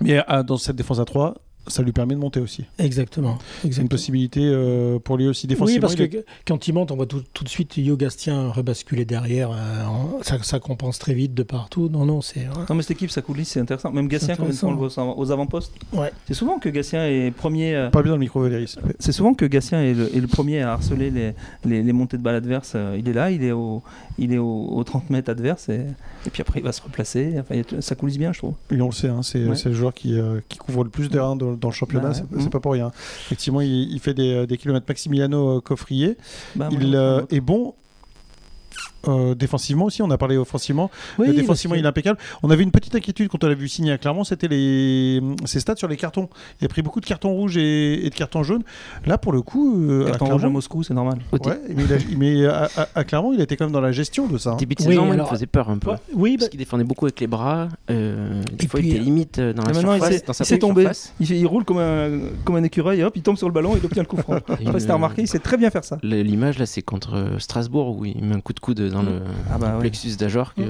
Mais, 0.00 0.16
mais 0.18 0.42
dans 0.44 0.56
cette 0.56 0.76
défense 0.76 0.98
à 0.98 1.04
3, 1.04 1.34
ça 1.68 1.82
lui 1.82 1.92
permet 1.92 2.14
de 2.14 2.20
monter 2.20 2.40
aussi. 2.40 2.64
Exactement. 2.78 3.38
C'est 3.62 3.78
une 3.78 3.88
possibilité 3.88 4.40
euh, 4.42 4.98
pour 4.98 5.16
lui 5.16 5.26
aussi 5.26 5.46
défensivement. 5.46 5.88
Oui, 5.88 5.96
parce 5.96 6.10
que 6.10 6.24
quand 6.46 6.68
il 6.68 6.74
monte, 6.74 6.90
on 6.90 6.96
voit 6.96 7.06
tout, 7.06 7.22
de 7.22 7.48
suite 7.48 7.76
Yo 7.76 7.96
Gastien 7.96 8.50
rebasculer 8.50 9.04
derrière. 9.04 9.50
Euh, 9.50 10.22
ça, 10.22 10.42
ça, 10.42 10.58
compense 10.58 10.98
très 10.98 11.14
vite 11.14 11.34
de 11.34 11.42
partout. 11.42 11.88
Non, 11.88 12.04
non, 12.04 12.20
c'est. 12.20 12.46
Non, 12.68 12.74
mais 12.74 12.82
cette 12.82 12.92
équipe, 12.92 13.10
ça 13.10 13.22
coulisse, 13.22 13.50
c'est 13.50 13.60
intéressant. 13.60 13.92
Même 13.92 14.08
Gastien, 14.08 14.36
quand 14.36 14.48
on 14.62 14.70
le 14.70 14.76
voit 14.76 15.18
aux 15.18 15.30
avant-postes. 15.30 15.74
Ouais. 15.92 16.12
C'est 16.26 16.34
souvent 16.34 16.58
que 16.58 16.68
Gastien 16.68 17.06
est 17.06 17.30
premier. 17.30 17.74
Euh, 17.74 17.90
Pas 17.90 18.02
bien 18.02 18.10
dans 18.10 18.16
le 18.16 18.20
micro, 18.20 18.42
Valérie. 18.42 18.72
C'est 18.98 19.12
souvent 19.12 19.34
que 19.34 19.44
Gastien 19.44 19.82
est 19.82 19.94
le, 19.94 20.26
premier 20.26 20.62
à 20.62 20.72
harceler 20.72 21.10
les, 21.10 21.82
les, 21.82 21.92
montées 21.92 22.16
de 22.16 22.22
balles 22.22 22.36
adverses. 22.36 22.76
Il 22.96 23.08
est 23.08 23.12
là, 23.12 23.30
il 23.30 23.44
est 23.44 23.52
au, 23.52 23.82
il 24.18 24.32
est 24.32 24.38
au, 24.38 24.82
30 24.84 25.10
mètres 25.10 25.30
adverse 25.30 25.68
et, 25.68 25.86
et, 26.28 26.30
puis 26.30 26.42
après 26.42 26.60
il 26.60 26.64
va 26.64 26.72
se 26.72 26.82
replacer. 26.82 27.36
Enfin, 27.38 27.62
ça 27.80 27.94
coulisse 27.94 28.18
bien, 28.18 28.32
je 28.32 28.38
trouve. 28.38 28.54
Et 28.70 28.80
on 28.80 28.86
le 28.86 28.92
sait, 28.92 29.08
hein, 29.08 29.22
c'est 29.22 29.38
le 29.38 29.72
joueur 29.72 29.94
qui, 29.94 30.18
qui 30.48 30.58
couvre 30.58 30.84
le 30.84 30.90
plus 30.90 31.08
terrain 31.08 31.36
dans, 31.36 31.52
dans 31.52 31.68
le 31.68 31.74
championnat. 31.74 32.10
Bah 32.10 32.38
c'est 32.40 32.50
pas 32.50 32.60
pour 32.60 32.72
rien. 32.72 32.92
Effectivement, 33.26 33.60
il, 33.60 33.98
fait 34.00 34.14
des, 34.14 34.46
des, 34.46 34.56
kilomètres. 34.56 34.86
Maximiliano 34.98 35.58
euh, 35.58 35.60
Coffrier, 35.60 36.16
bah, 36.56 36.68
il 36.72 36.96
euh, 36.96 37.22
est 37.30 37.40
bon 37.40 37.74
euh, 39.08 39.34
défensivement 39.34 39.86
aussi, 39.86 40.02
on 40.02 40.10
a 40.10 40.18
parlé 40.18 40.36
offensivement. 40.36 40.90
Oui, 41.18 41.34
défensivement, 41.34 41.74
il 41.74 41.84
est 41.84 41.88
impeccable. 41.88 42.18
On 42.42 42.50
avait 42.50 42.62
une 42.62 42.70
petite 42.70 42.94
inquiétude 42.94 43.28
quand 43.28 43.42
on 43.44 43.48
l'a 43.48 43.54
vu 43.54 43.68
signer 43.68 43.92
à 43.92 43.98
Clermont, 43.98 44.24
c'était 44.24 44.48
les... 44.48 45.20
ses 45.44 45.60
stats 45.60 45.76
sur 45.76 45.88
les 45.88 45.96
cartons. 45.96 46.28
Il 46.60 46.64
a 46.64 46.68
pris 46.68 46.82
beaucoup 46.82 47.00
de 47.00 47.06
cartons 47.06 47.32
rouges 47.32 47.56
et, 47.56 48.08
de 48.08 48.14
cartons 48.14 48.42
jaunes. 48.42 48.62
Là, 49.06 49.18
pour 49.18 49.32
le 49.32 49.42
coup. 49.42 49.90
Euh, 49.90 50.06
carton 50.06 50.26
rouge 50.26 50.44
à 50.44 50.48
Moscou, 50.48 50.82
c'est 50.82 50.94
normal. 50.94 51.18
Ouais, 51.32 51.60
mais, 52.16 52.46
à, 52.46 53.04
Clermont, 53.04 53.32
il 53.32 53.40
était 53.40 53.56
quand 53.56 53.64
même 53.64 53.72
dans 53.72 53.80
la 53.80 53.92
gestion 53.92 54.26
de 54.26 54.38
ça. 54.38 54.50
Hein. 54.50 54.56
Début 54.56 54.74
de 54.74 54.82
saison, 54.82 55.12
il 55.12 55.24
faisait 55.24 55.46
peur 55.46 55.70
un 55.70 55.78
peu. 55.78 55.90
oui, 56.14 56.36
parce 56.36 56.46
bah- 56.46 56.50
qu'il 56.50 56.58
défendait 56.58 56.84
beaucoup 56.84 57.06
avec 57.06 57.20
les 57.20 57.26
bras. 57.26 57.68
Euh, 57.90 58.42
des 58.56 58.68
fois, 58.68 58.80
il 58.80 58.90
était 58.90 58.98
limite 58.98 59.40
dans 59.40 59.64
la 59.64 59.74
surface. 59.74 60.22
Il 60.40 60.44
s'est 60.44 60.58
tombé. 60.58 60.88
Il, 61.20 61.46
roule 61.46 61.64
comme 61.64 61.78
un, 61.78 62.20
comme 62.44 62.56
un 62.56 62.62
écureuil, 62.62 63.02
hop, 63.02 63.16
il 63.16 63.22
tombe 63.22 63.36
sur 63.36 63.48
le 63.48 63.54
ballon 63.54 63.74
et 63.74 63.78
il 63.78 63.84
obtient 63.84 64.02
le 64.02 64.08
coup 64.08 64.16
franc. 64.16 64.34
Après, 64.48 64.80
si 64.80 64.90
remarqué, 64.90 65.22
il 65.22 65.28
sait 65.28 65.38
très 65.38 65.56
bien 65.56 65.70
faire 65.70 65.84
ça. 65.84 65.98
L'image, 66.02 66.58
là, 66.58 66.66
c'est 66.66 66.82
contre 66.82 67.36
Strasbourg 67.38 67.96
où 67.96 68.04
il 68.04 68.22
met 68.24 68.34
un 68.34 68.40
coup 68.40 68.52
de 68.52 68.60
coude 68.60 68.80
dans 68.80 68.97
le. 69.02 69.20
Ah 69.52 69.58
bah, 69.58 69.76
plexus 69.80 70.16
d'Ajor 70.16 70.54
que 70.54 70.62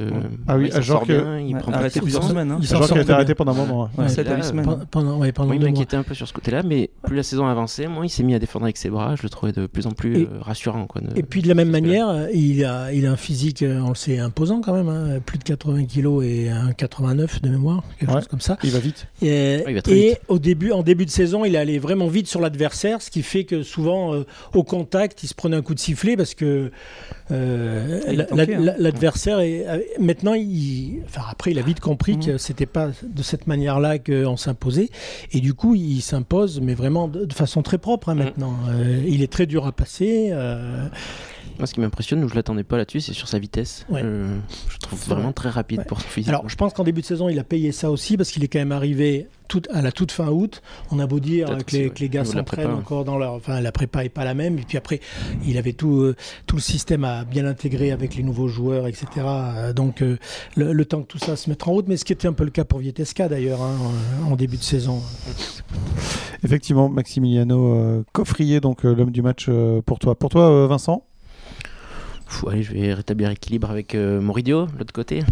ah 0.47 0.57
oui 0.57 0.71
Ajor 0.73 1.05
il 1.09 1.57
prend 1.57 1.73
arrêté 1.73 2.01
plusieurs 2.01 2.25
semaines 2.25 2.51
hein. 2.51 2.59
il 2.61 2.75
Ajor 2.75 2.89
qui 2.89 2.99
a 2.99 3.03
été 3.03 3.13
arrêté 3.13 3.35
pendant 3.35 3.53
un 3.53 3.57
moment 3.57 3.91
ouais. 3.99 4.09
7 4.09 4.29
à 4.29 4.37
8 4.37 4.43
semaines. 4.45 4.87
pendant 4.91 5.19
ouais, 5.19 5.33
pendant 5.33 5.53
il 5.53 5.61
m'inquiétait 5.61 5.97
un 5.97 6.03
peu 6.03 6.15
sur 6.15 6.29
ce 6.29 6.33
côté-là 6.33 6.63
mais 6.63 6.91
plus 7.05 7.17
la 7.17 7.23
saison 7.23 7.47
avançait 7.47 7.87
moins 7.87 8.05
il 8.05 8.11
s'est 8.11 8.23
mis 8.23 8.35
à 8.35 8.39
défendre 8.39 8.65
avec 8.65 8.77
ses 8.77 8.91
bras 8.91 9.15
je 9.17 9.23
le 9.23 9.29
trouvais 9.29 9.53
de 9.53 9.67
plus 9.67 9.87
en 9.87 9.93
plus 9.93 10.23
euh, 10.23 10.27
rassurant 10.41 10.87
quoi, 10.87 11.01
et 11.17 11.23
puis 11.23 11.43
de 11.43 11.49
la 11.49 11.55
même 11.55 11.71
manière 11.71 12.29
il 12.33 12.65
a 12.65 12.93
il 12.93 13.07
a 13.07 13.13
un 13.13 13.17
physique 13.17 13.63
euh, 13.63 13.81
on 13.81 13.91
le 13.91 13.95
sait 13.95 14.19
imposant 14.19 14.61
quand 14.61 14.75
même 14.75 14.89
hein. 14.89 15.21
plus 15.25 15.39
de 15.39 15.45
80 15.45 15.85
kilos 15.85 16.25
et 16.25 16.51
un 16.51 16.73
89 16.73 17.43
de 17.43 17.49
mémoire 17.49 17.83
quelque 17.99 18.13
chose 18.13 18.29
comme 18.29 18.41
ça. 18.41 18.59
Il 18.63 18.71
va 18.71 18.79
vite. 18.79 19.07
Et, 19.23 20.17
au 20.29 20.39
début 20.39 20.73
en 20.73 20.83
début 20.83 21.07
de 21.07 21.11
saison 21.11 21.45
il 21.45 21.57
allait 21.57 21.79
vraiment 21.79 22.09
vite 22.09 22.27
sur 22.27 22.41
l'adversaire 22.41 23.03
ce 23.03 23.11
qui 23.11 23.23
fait 23.23 23.45
que 23.45 23.63
souvent 23.63 24.15
euh, 24.15 24.27
au 24.55 24.65
contact 24.65 25.23
il 25.23 25.29
se 25.29 25.35
prenait 25.35 25.57
un 25.57 25.63
coup 25.63 25.75
de 25.75 25.81
sifflet 25.81 26.17
parce 26.17 26.35
que 26.35 26.71
l'adversaire 28.13 29.41
est 29.41 29.65
maintenant 29.99 30.35
il 30.35 31.03
enfin 31.07 31.23
après 31.31 31.51
il 31.51 31.59
a 31.59 31.63
vite 31.63 31.81
compris 31.81 32.17
mhm. 32.17 32.25
que 32.25 32.39
c'était 32.39 32.67
pas 32.67 32.91
de 33.03 33.23
cette 33.23 33.47
manière-là 33.47 33.99
qu'on 33.99 34.37
s'imposait 34.37 34.91
et 35.33 35.41
du 35.41 35.55
coup 35.55 35.75
il 35.75 36.01
s'impose 36.01 36.61
mais 36.61 36.75
vraiment 36.75 37.09
de, 37.09 37.33
façon 37.33 37.63
très 37.63 37.79
propre 37.79 38.09
hein, 38.09 38.15
mhm. 38.15 38.25
maintenant 38.25 38.55
euh, 38.71 39.03
il 39.07 39.23
est 39.23 39.33
très 39.33 39.47
dur 39.47 39.67
à 39.67 39.73
passer 39.73 40.29
euh, 40.33 40.89
moi, 41.59 41.67
ce 41.67 41.75
qui 41.75 41.81
m'impressionne, 41.81 42.27
je 42.29 42.35
l'attendais 42.35 42.65
pas 42.65 42.77
là-dessus, 42.77 43.01
c'est 43.01 43.13
sur 43.13 43.29
sa 43.29 43.39
vitesse. 43.39 43.85
je 43.91 44.79
trouve 44.81 44.99
vraiment 45.09 45.33
très 45.33 45.51
rapide 45.51 45.85
pour 45.87 46.01
son 46.01 46.09
physique. 46.09 46.29
Alors, 46.29 46.49
je 46.49 46.57
pense 46.57 46.73
qu'en 46.73 46.85
début 46.85 47.01
de 47.01 47.07
saison, 47.07 47.29
il 47.29 47.39
a 47.39 47.45
payé 47.45 47.73
ça 47.73 47.91
aussi 47.91 48.17
parce 48.17 48.31
qu'il 48.31 48.45
est 48.45 48.49
quand 48.49 48.61
même 48.61 48.73
arrivé 48.73 49.29
tout, 49.49 49.63
à 49.73 49.83
la 49.83 49.91
toute 49.91 50.13
fin 50.13 50.29
août. 50.29 50.63
On 50.93 50.99
a 51.01 51.07
beau 51.07 51.19
dire 51.19 51.49
que 51.67 51.77
les, 51.77 51.93
les, 51.99 52.09
gars 52.09 52.25
s'entraînent 52.25 52.71
encore 52.71 53.05
dans 53.05 53.19
leur. 53.19 53.33
Enfin, 53.33 53.61
la 53.61 53.73
prépa 53.73 54.03
n'est 54.03 54.09
pas 54.09 54.25
la 54.25 54.35
même. 54.35 54.59
Et 54.59 54.63
puis 54.63 54.79
après, 54.79 55.01
il 55.45 55.59
avait 55.59 55.73
tout, 55.73 56.01
euh, 56.01 56.15
tout 56.47 56.57
le 56.57 56.63
système 56.63 57.05
à 57.05 57.25
bien 57.25 57.47
intégrer 57.47 57.91
avec 57.91 58.15
les 58.15 58.23
nouveaux 58.23 58.49
joueurs, 58.49 58.87
etc. 58.87 59.07
Euh, 59.17 59.73
donc, 59.73 60.03
euh, 60.03 60.19
le, 60.57 60.85
temps 60.85 61.03
que 61.03 61.09
tout 61.09 61.19
ça 61.19 61.35
se 61.35 61.51
mette 61.51 61.67
en 61.67 61.73
route. 61.73 61.89
Mais 61.89 61.97
ce 61.97 62.05
qui 62.05 62.13
était 62.13 62.29
un 62.29 62.33
peu 62.33 62.45
le 62.45 62.51
cas 62.51 62.65
pour 62.65 62.79
Vietesca 62.79 63.29
d'ailleurs, 63.29 63.63
hein, 63.63 63.77
en, 64.31 64.37
début 64.37 64.59
de 64.59 64.63
saison. 64.63 65.03
Effectivement, 66.45 66.89
Maximiliano 66.89 68.05
Coffrier, 68.13 68.61
donc 68.61 68.85
l'homme 68.85 69.11
du 69.11 69.23
match 69.23 69.51
pour 69.85 69.99
toi. 69.99 70.15
Pour 70.15 70.31
toi, 70.31 70.67
Vincent? 70.69 71.03
Allez, 72.49 72.63
je 72.63 72.73
vais 72.73 72.95
rétablir 72.95 73.29
l'équilibre 73.29 73.71
avec 73.71 73.95
euh, 73.95 74.21
Moridio, 74.21 74.67
l'autre 74.79 74.93
côté. 74.93 75.23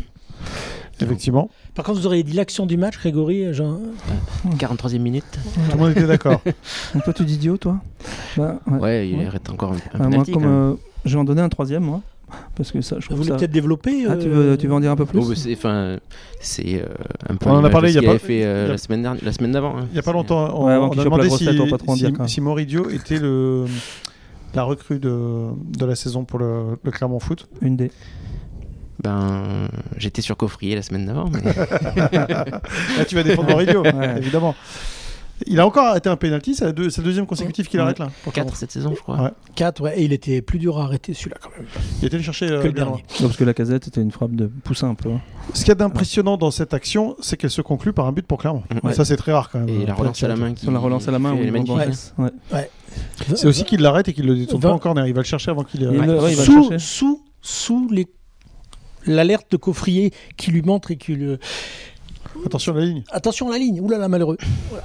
Effectivement. 1.01 1.51
Par 1.75 1.85
contre, 1.85 2.01
vous 2.01 2.07
auriez 2.07 2.23
dit 2.23 2.33
l'action 2.33 2.65
du 2.65 2.77
match, 2.77 2.97
Grégory 2.97 3.53
genre... 3.53 3.79
43e 4.59 4.99
minute. 4.99 5.25
Tout 5.71 5.77
le 5.77 5.79
monde 5.79 5.91
était 5.91 6.07
d'accord. 6.07 6.41
Donc 6.95 7.05
toi, 7.05 7.13
tu 7.13 7.25
dis 7.25 7.37
Dio, 7.37 7.59
toi 7.59 7.81
bah, 8.37 8.59
ouais. 8.67 9.09
il 9.11 9.27
arrête 9.27 9.49
encore 9.51 9.73
un, 9.73 9.77
un 9.95 10.09
bah, 10.11 10.17
moi, 10.17 10.25
comme, 10.25 10.45
euh, 10.45 10.75
Je 11.05 11.15
vais 11.15 11.21
en 11.21 11.25
donner 11.25 11.43
un 11.43 11.49
troisième, 11.51 11.83
moi. 11.83 12.01
Parce 12.57 12.73
que 12.73 12.81
ça, 12.81 12.97
je 12.99 13.09
Vous 13.11 13.17
voulez 13.17 13.37
peut-être 13.37 13.53
développer 13.53 14.05
ah, 14.09 14.17
tu, 14.17 14.29
veux, 14.29 14.57
tu 14.57 14.67
veux 14.67 14.75
en 14.75 14.81
dire 14.81 14.91
un 14.91 14.97
peu 14.97 15.07
plus 15.07 15.21
oh, 15.21 15.35
C'est 15.35 15.57
euh, 15.65 15.99
un 17.29 17.37
peu 17.37 17.49
On 17.51 17.55
en 17.55 17.65
a 17.65 17.71
parlé 17.71 17.91
il 17.91 17.95
y 17.95 18.05
a 18.05 18.11
pas 18.11 18.19
fait 18.19 18.45
euh, 18.45 18.69
la 18.69 18.79
semaine 18.79 19.17
la 19.23 19.33
semaine 19.33 19.53
d'avant. 19.53 19.77
Hein. 19.77 19.87
Il 19.91 19.93
n'y 19.93 19.99
a 20.01 20.03
pas 20.03 20.13
longtemps. 20.13 20.59
On, 20.59 20.67
ouais, 20.67 20.75
on 20.75 20.99
a 20.99 21.05
demandé 21.05 21.31
si, 21.31 21.47
si, 21.47 22.13
si 22.27 22.41
Moridio 22.41 22.91
était 22.91 23.19
le 23.19 23.67
la 24.55 24.63
recrue 24.63 24.99
de, 24.99 25.49
de 25.79 25.85
la 25.85 25.95
saison 25.95 26.25
pour 26.25 26.39
le, 26.39 26.79
le 26.83 26.91
Clermont 26.91 27.21
Foot 27.21 27.49
Une 27.61 27.77
des. 27.77 27.91
Ben, 29.03 29.69
j'étais 29.99 30.23
sur 30.23 30.37
Coffrier 30.37 30.75
la 30.75 30.83
semaine 30.83 31.05
d'avant. 31.07 31.29
Mais... 31.31 31.43
Là, 31.43 33.05
tu 33.09 33.15
vas 33.15 33.23
défendre 33.23 33.51
Moridio, 33.51 33.85
évidemment. 34.17 34.55
Il 35.47 35.61
a 35.61 35.67
encore 35.67 35.85
arrêté 35.85 36.09
un 36.09 36.17
penalty, 36.17 36.55
c'est 36.55 36.67
le 36.67 36.73
deuxième 36.73 37.27
consécutif 37.27 37.69
qu'il 37.69 37.79
arrête 37.81 37.99
là. 37.99 38.09
4 38.33 38.57
cette 38.57 38.73
saison, 38.73 38.95
je 38.95 39.01
crois. 39.01 39.33
4, 39.55 39.83
ouais, 39.83 40.01
et 40.01 40.05
il 40.05 40.13
était 40.13 40.41
plus 40.41 40.59
dur 40.59 40.79
à 40.79 40.85
arrêter 40.85 41.13
celui-là 41.15 41.37
quand 41.43 41.51
même. 41.57 41.67
Il 42.01 42.07
était 42.07 42.17
allé 42.17 42.25
chercher 42.25 42.51
euh, 42.51 42.63
que 42.63 42.69
le 42.69 42.73
dernier. 42.73 43.05
Non, 43.21 43.27
parce 43.27 43.37
que 43.37 43.45
la 43.45 43.55
casette 43.55 43.85
c'était 43.85 44.01
une 44.01 44.11
frappe 44.11 44.35
de 44.35 44.47
poussin 44.47 44.91
un 44.91 44.95
peu. 44.95 45.11
Hein. 45.11 45.21
Ce 45.53 45.61
qu'il 45.61 45.69
y 45.69 45.73
a 45.73 45.75
d'impressionnant 45.75 46.37
dans 46.37 46.51
cette 46.51 46.73
action, 46.75 47.17
c'est 47.21 47.37
qu'elle 47.37 47.51
se 47.51 47.61
conclut 47.61 47.93
par 47.93 48.07
un 48.07 48.13
but 48.13 48.27
pour 48.27 48.39
Clermont. 48.39 48.63
Ça, 48.93 49.05
c'est 49.05 49.17
très 49.17 49.33
rare 49.33 49.51
quand 49.51 49.61
même. 49.61 49.69
Et 49.69 49.87
la 49.87 49.95
relance 49.95 50.23
à 50.23 50.29
la 50.29 50.37
main. 50.37 50.55
Qui... 50.55 50.67
la 50.71 50.79
relance 50.79 51.09
à 51.09 51.11
la 51.11 51.19
main, 51.19 51.35
oui, 51.35 51.51
ouais. 51.51 52.31
ouais. 52.53 52.71
C'est 53.35 53.47
aussi 53.47 53.65
qu'il 53.65 53.83
l'arrête 53.83 54.09
et 54.09 54.15
qu'il 54.15 54.27
le 54.27 54.37
détourne 54.37 54.63
pas 54.63 54.73
en 54.73 54.79
corner. 54.79 55.07
Il 55.07 55.15
va 55.15 55.21
le 55.21 55.27
chercher 55.27 55.51
avant 55.51 55.65
qu'il. 55.65 55.87
Ouais. 55.87 56.35
Sous, 56.35 56.79
sous, 56.79 57.25
sous 57.43 57.89
les 57.91 58.07
l'alerte 59.07 59.53
de 59.53 59.57
coffrier 59.57 60.13
qui 60.37 60.51
lui 60.51 60.63
montre 60.63 60.91
et 60.91 60.97
qui 60.97 61.15
le. 61.15 61.39
Attention 62.45 62.75
à 62.75 62.81
la 62.81 62.85
ligne. 62.85 63.05
Attention 63.11 63.49
à 63.49 63.53
la 63.53 63.59
ligne. 63.59 63.81
Oulala, 63.81 64.09
malheureux. 64.09 64.37
Voilà. 64.71 64.85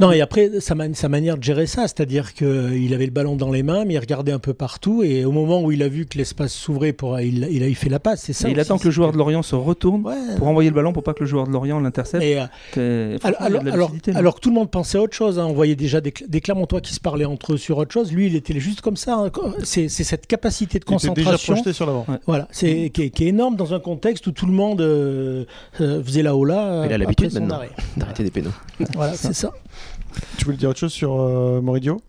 Non, 0.00 0.12
et 0.12 0.20
après, 0.20 0.60
sa, 0.60 0.74
sa 0.92 1.08
manière 1.08 1.36
de 1.36 1.42
gérer 1.42 1.66
ça, 1.66 1.82
c'est-à-dire 1.82 2.34
qu'il 2.34 2.94
avait 2.94 3.04
le 3.06 3.12
ballon 3.12 3.36
dans 3.36 3.50
les 3.50 3.62
mains, 3.62 3.84
mais 3.84 3.94
il 3.94 3.98
regardait 3.98 4.32
un 4.32 4.38
peu 4.38 4.54
partout, 4.54 5.02
et 5.02 5.24
au 5.24 5.32
moment 5.32 5.62
où 5.62 5.72
il 5.72 5.82
a 5.82 5.88
vu 5.88 6.06
que 6.06 6.18
l'espace 6.18 6.52
s'ouvrait, 6.52 6.92
pour, 6.92 7.18
il, 7.20 7.46
il, 7.50 7.62
a, 7.62 7.74
fait 7.74 7.88
la 7.88 8.00
passe, 8.00 8.22
c'est 8.22 8.32
ça. 8.32 8.48
il 8.48 8.58
attend 8.60 8.78
que 8.78 8.84
le 8.84 8.90
joueur 8.90 9.12
de 9.12 9.18
Lorient 9.18 9.42
se 9.42 9.54
retourne 9.54 10.02
pour 10.36 10.48
envoyer 10.48 10.70
le 10.70 10.74
ballon 10.74 10.92
pour 10.92 11.02
pas 11.02 11.14
que 11.14 11.20
le 11.20 11.26
joueur 11.26 11.46
de 11.46 11.52
Lorient 11.52 11.80
l'intercepte. 11.80 12.24
Euh, 12.76 13.18
alors, 13.22 13.90
alors, 14.14 14.34
que 14.34 14.40
tout 14.40 14.48
le 14.48 14.54
monde 14.54 14.70
pensait 14.70 14.98
à 14.98 15.02
autre 15.02 15.14
chose, 15.14 15.38
hein. 15.38 15.46
on 15.46 15.52
voyait 15.52 15.76
déjà 15.76 16.00
des, 16.00 16.12
des 16.26 16.40
Clermontois 16.40 16.80
qui 16.80 16.94
se 16.94 17.00
parlaient 17.00 17.24
entre 17.24 17.54
eux 17.54 17.56
sur 17.56 17.78
autre 17.78 17.92
chose, 17.92 18.12
lui 18.12 18.26
il 18.26 18.36
était 18.36 18.58
juste 18.58 18.80
comme 18.80 18.96
ça. 18.96 19.14
Hein. 19.14 19.30
C'est 19.62 19.88
cette 19.88 20.26
capacité 20.26 20.78
de 20.78 20.84
concentration. 20.84 21.54
déjà 21.54 21.72
sur 21.72 21.86
l'avant. 21.86 22.06
Voilà, 22.26 22.48
c'est 22.50 22.90
qui, 22.90 23.02
est 23.02 23.20
énorme 23.20 23.56
dans 23.56 23.74
un 23.74 23.80
contexte 23.80 24.26
où 24.26 24.32
tout 24.32 24.46
le 24.46 24.52
monde 24.52 24.80
euh, 24.80 25.44
euh, 25.80 26.02
faisait 26.02 26.22
là 26.22 26.34
haut 26.36 26.44
là. 26.44 26.84
Il 26.86 26.92
a 26.92 26.98
l'habitude 26.98 27.32
maintenant 27.32 27.60
d'arrêter 27.96 28.24
des 28.24 28.30
pénaux. 28.30 28.50
Voilà, 28.94 29.14
c'est 29.14 29.34
ça. 29.34 29.52
Tu 30.36 30.44
voulais 30.44 30.56
dire 30.56 30.70
autre 30.70 30.78
chose 30.78 30.92
sur 30.92 31.20
euh, 31.20 31.60
Moridio? 31.60 32.00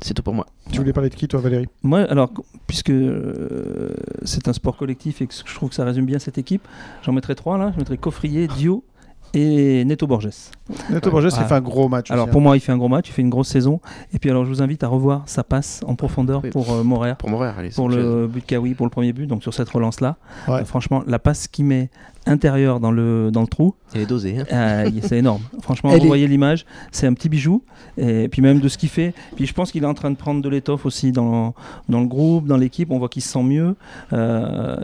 C'est 0.00 0.14
tout 0.14 0.22
pour 0.22 0.34
moi. 0.34 0.46
Tu 0.70 0.78
voulais 0.78 0.92
parler 0.92 1.08
de 1.08 1.14
qui, 1.14 1.28
toi, 1.28 1.40
Valérie? 1.40 1.68
Moi, 1.82 2.00
alors, 2.00 2.30
puisque 2.66 2.90
euh, 2.90 3.94
c'est 4.24 4.48
un 4.48 4.52
sport 4.52 4.76
collectif 4.76 5.22
et 5.22 5.26
que 5.26 5.34
je 5.34 5.54
trouve 5.54 5.70
que 5.70 5.74
ça 5.74 5.84
résume 5.84 6.04
bien 6.04 6.18
cette 6.18 6.36
équipe, 6.36 6.66
j'en 7.02 7.12
mettrai 7.12 7.34
trois 7.34 7.58
là. 7.58 7.70
Je 7.74 7.78
mettrai 7.78 7.96
Coffrier, 7.96 8.48
Dio 8.48 8.84
et 9.32 9.84
Neto 9.84 10.06
Borges. 10.06 10.50
Neto 10.90 11.10
Borges, 11.10 11.28
il 11.36 11.44
fait 11.44 11.54
un 11.54 11.60
gros 11.60 11.88
match. 11.88 12.10
Alors 12.10 12.28
pour 12.28 12.40
hein. 12.40 12.44
moi, 12.44 12.56
il 12.56 12.60
fait 12.60 12.72
un 12.72 12.76
gros 12.76 12.88
match, 12.88 13.08
il 13.08 13.12
fait 13.12 13.22
une 13.22 13.30
grosse 13.30 13.48
saison. 13.48 13.80
Et 14.12 14.18
puis 14.18 14.30
alors, 14.30 14.44
je 14.44 14.50
vous 14.50 14.62
invite 14.62 14.84
à 14.84 14.88
revoir 14.88 15.22
sa 15.26 15.42
passe 15.42 15.80
en 15.86 15.94
profondeur 15.94 16.42
pour 16.50 16.72
euh, 16.72 16.82
Morer. 16.82 17.14
Pour 17.18 17.30
Morer, 17.30 17.52
allez, 17.56 17.70
Pour 17.70 17.88
le 17.88 18.26
but 18.26 18.44
Kawi, 18.44 18.74
pour 18.74 18.86
le 18.86 18.90
premier 18.90 19.12
but, 19.12 19.26
donc 19.26 19.42
sur 19.42 19.54
cette 19.54 19.70
relance-là. 19.70 20.16
franchement, 20.64 21.02
la 21.06 21.18
passe 21.18 21.48
qu'il 21.48 21.64
met 21.64 21.90
intérieur 22.26 22.80
dans 22.80 22.90
le, 22.90 23.30
dans 23.30 23.40
le 23.40 23.46
trou. 23.46 23.74
Elle 23.94 24.02
est 24.02 24.06
dosée. 24.06 24.38
Hein. 24.38 24.44
Euh, 24.52 24.90
c'est 25.02 25.18
énorme. 25.18 25.42
Franchement, 25.60 25.96
vous 25.96 26.06
voyez 26.06 26.26
l'image, 26.26 26.64
c'est 26.90 27.06
un 27.06 27.14
petit 27.14 27.28
bijou. 27.28 27.62
Et 27.96 28.28
puis 28.28 28.42
même 28.42 28.60
de 28.60 28.68
ce 28.68 28.78
qu'il 28.78 28.88
fait. 28.88 29.14
Puis 29.36 29.46
je 29.46 29.54
pense 29.54 29.70
qu'il 29.70 29.82
est 29.82 29.86
en 29.86 29.94
train 29.94 30.10
de 30.10 30.16
prendre 30.16 30.42
de 30.42 30.48
l'étoffe 30.48 30.86
aussi 30.86 31.12
dans, 31.12 31.54
dans 31.88 32.00
le 32.00 32.06
groupe, 32.06 32.46
dans 32.46 32.56
l'équipe. 32.56 32.90
On 32.90 32.98
voit 32.98 33.08
qu'il 33.08 33.22
se 33.22 33.28
sent 33.28 33.42
mieux. 33.42 33.76
Euh, 34.12 34.76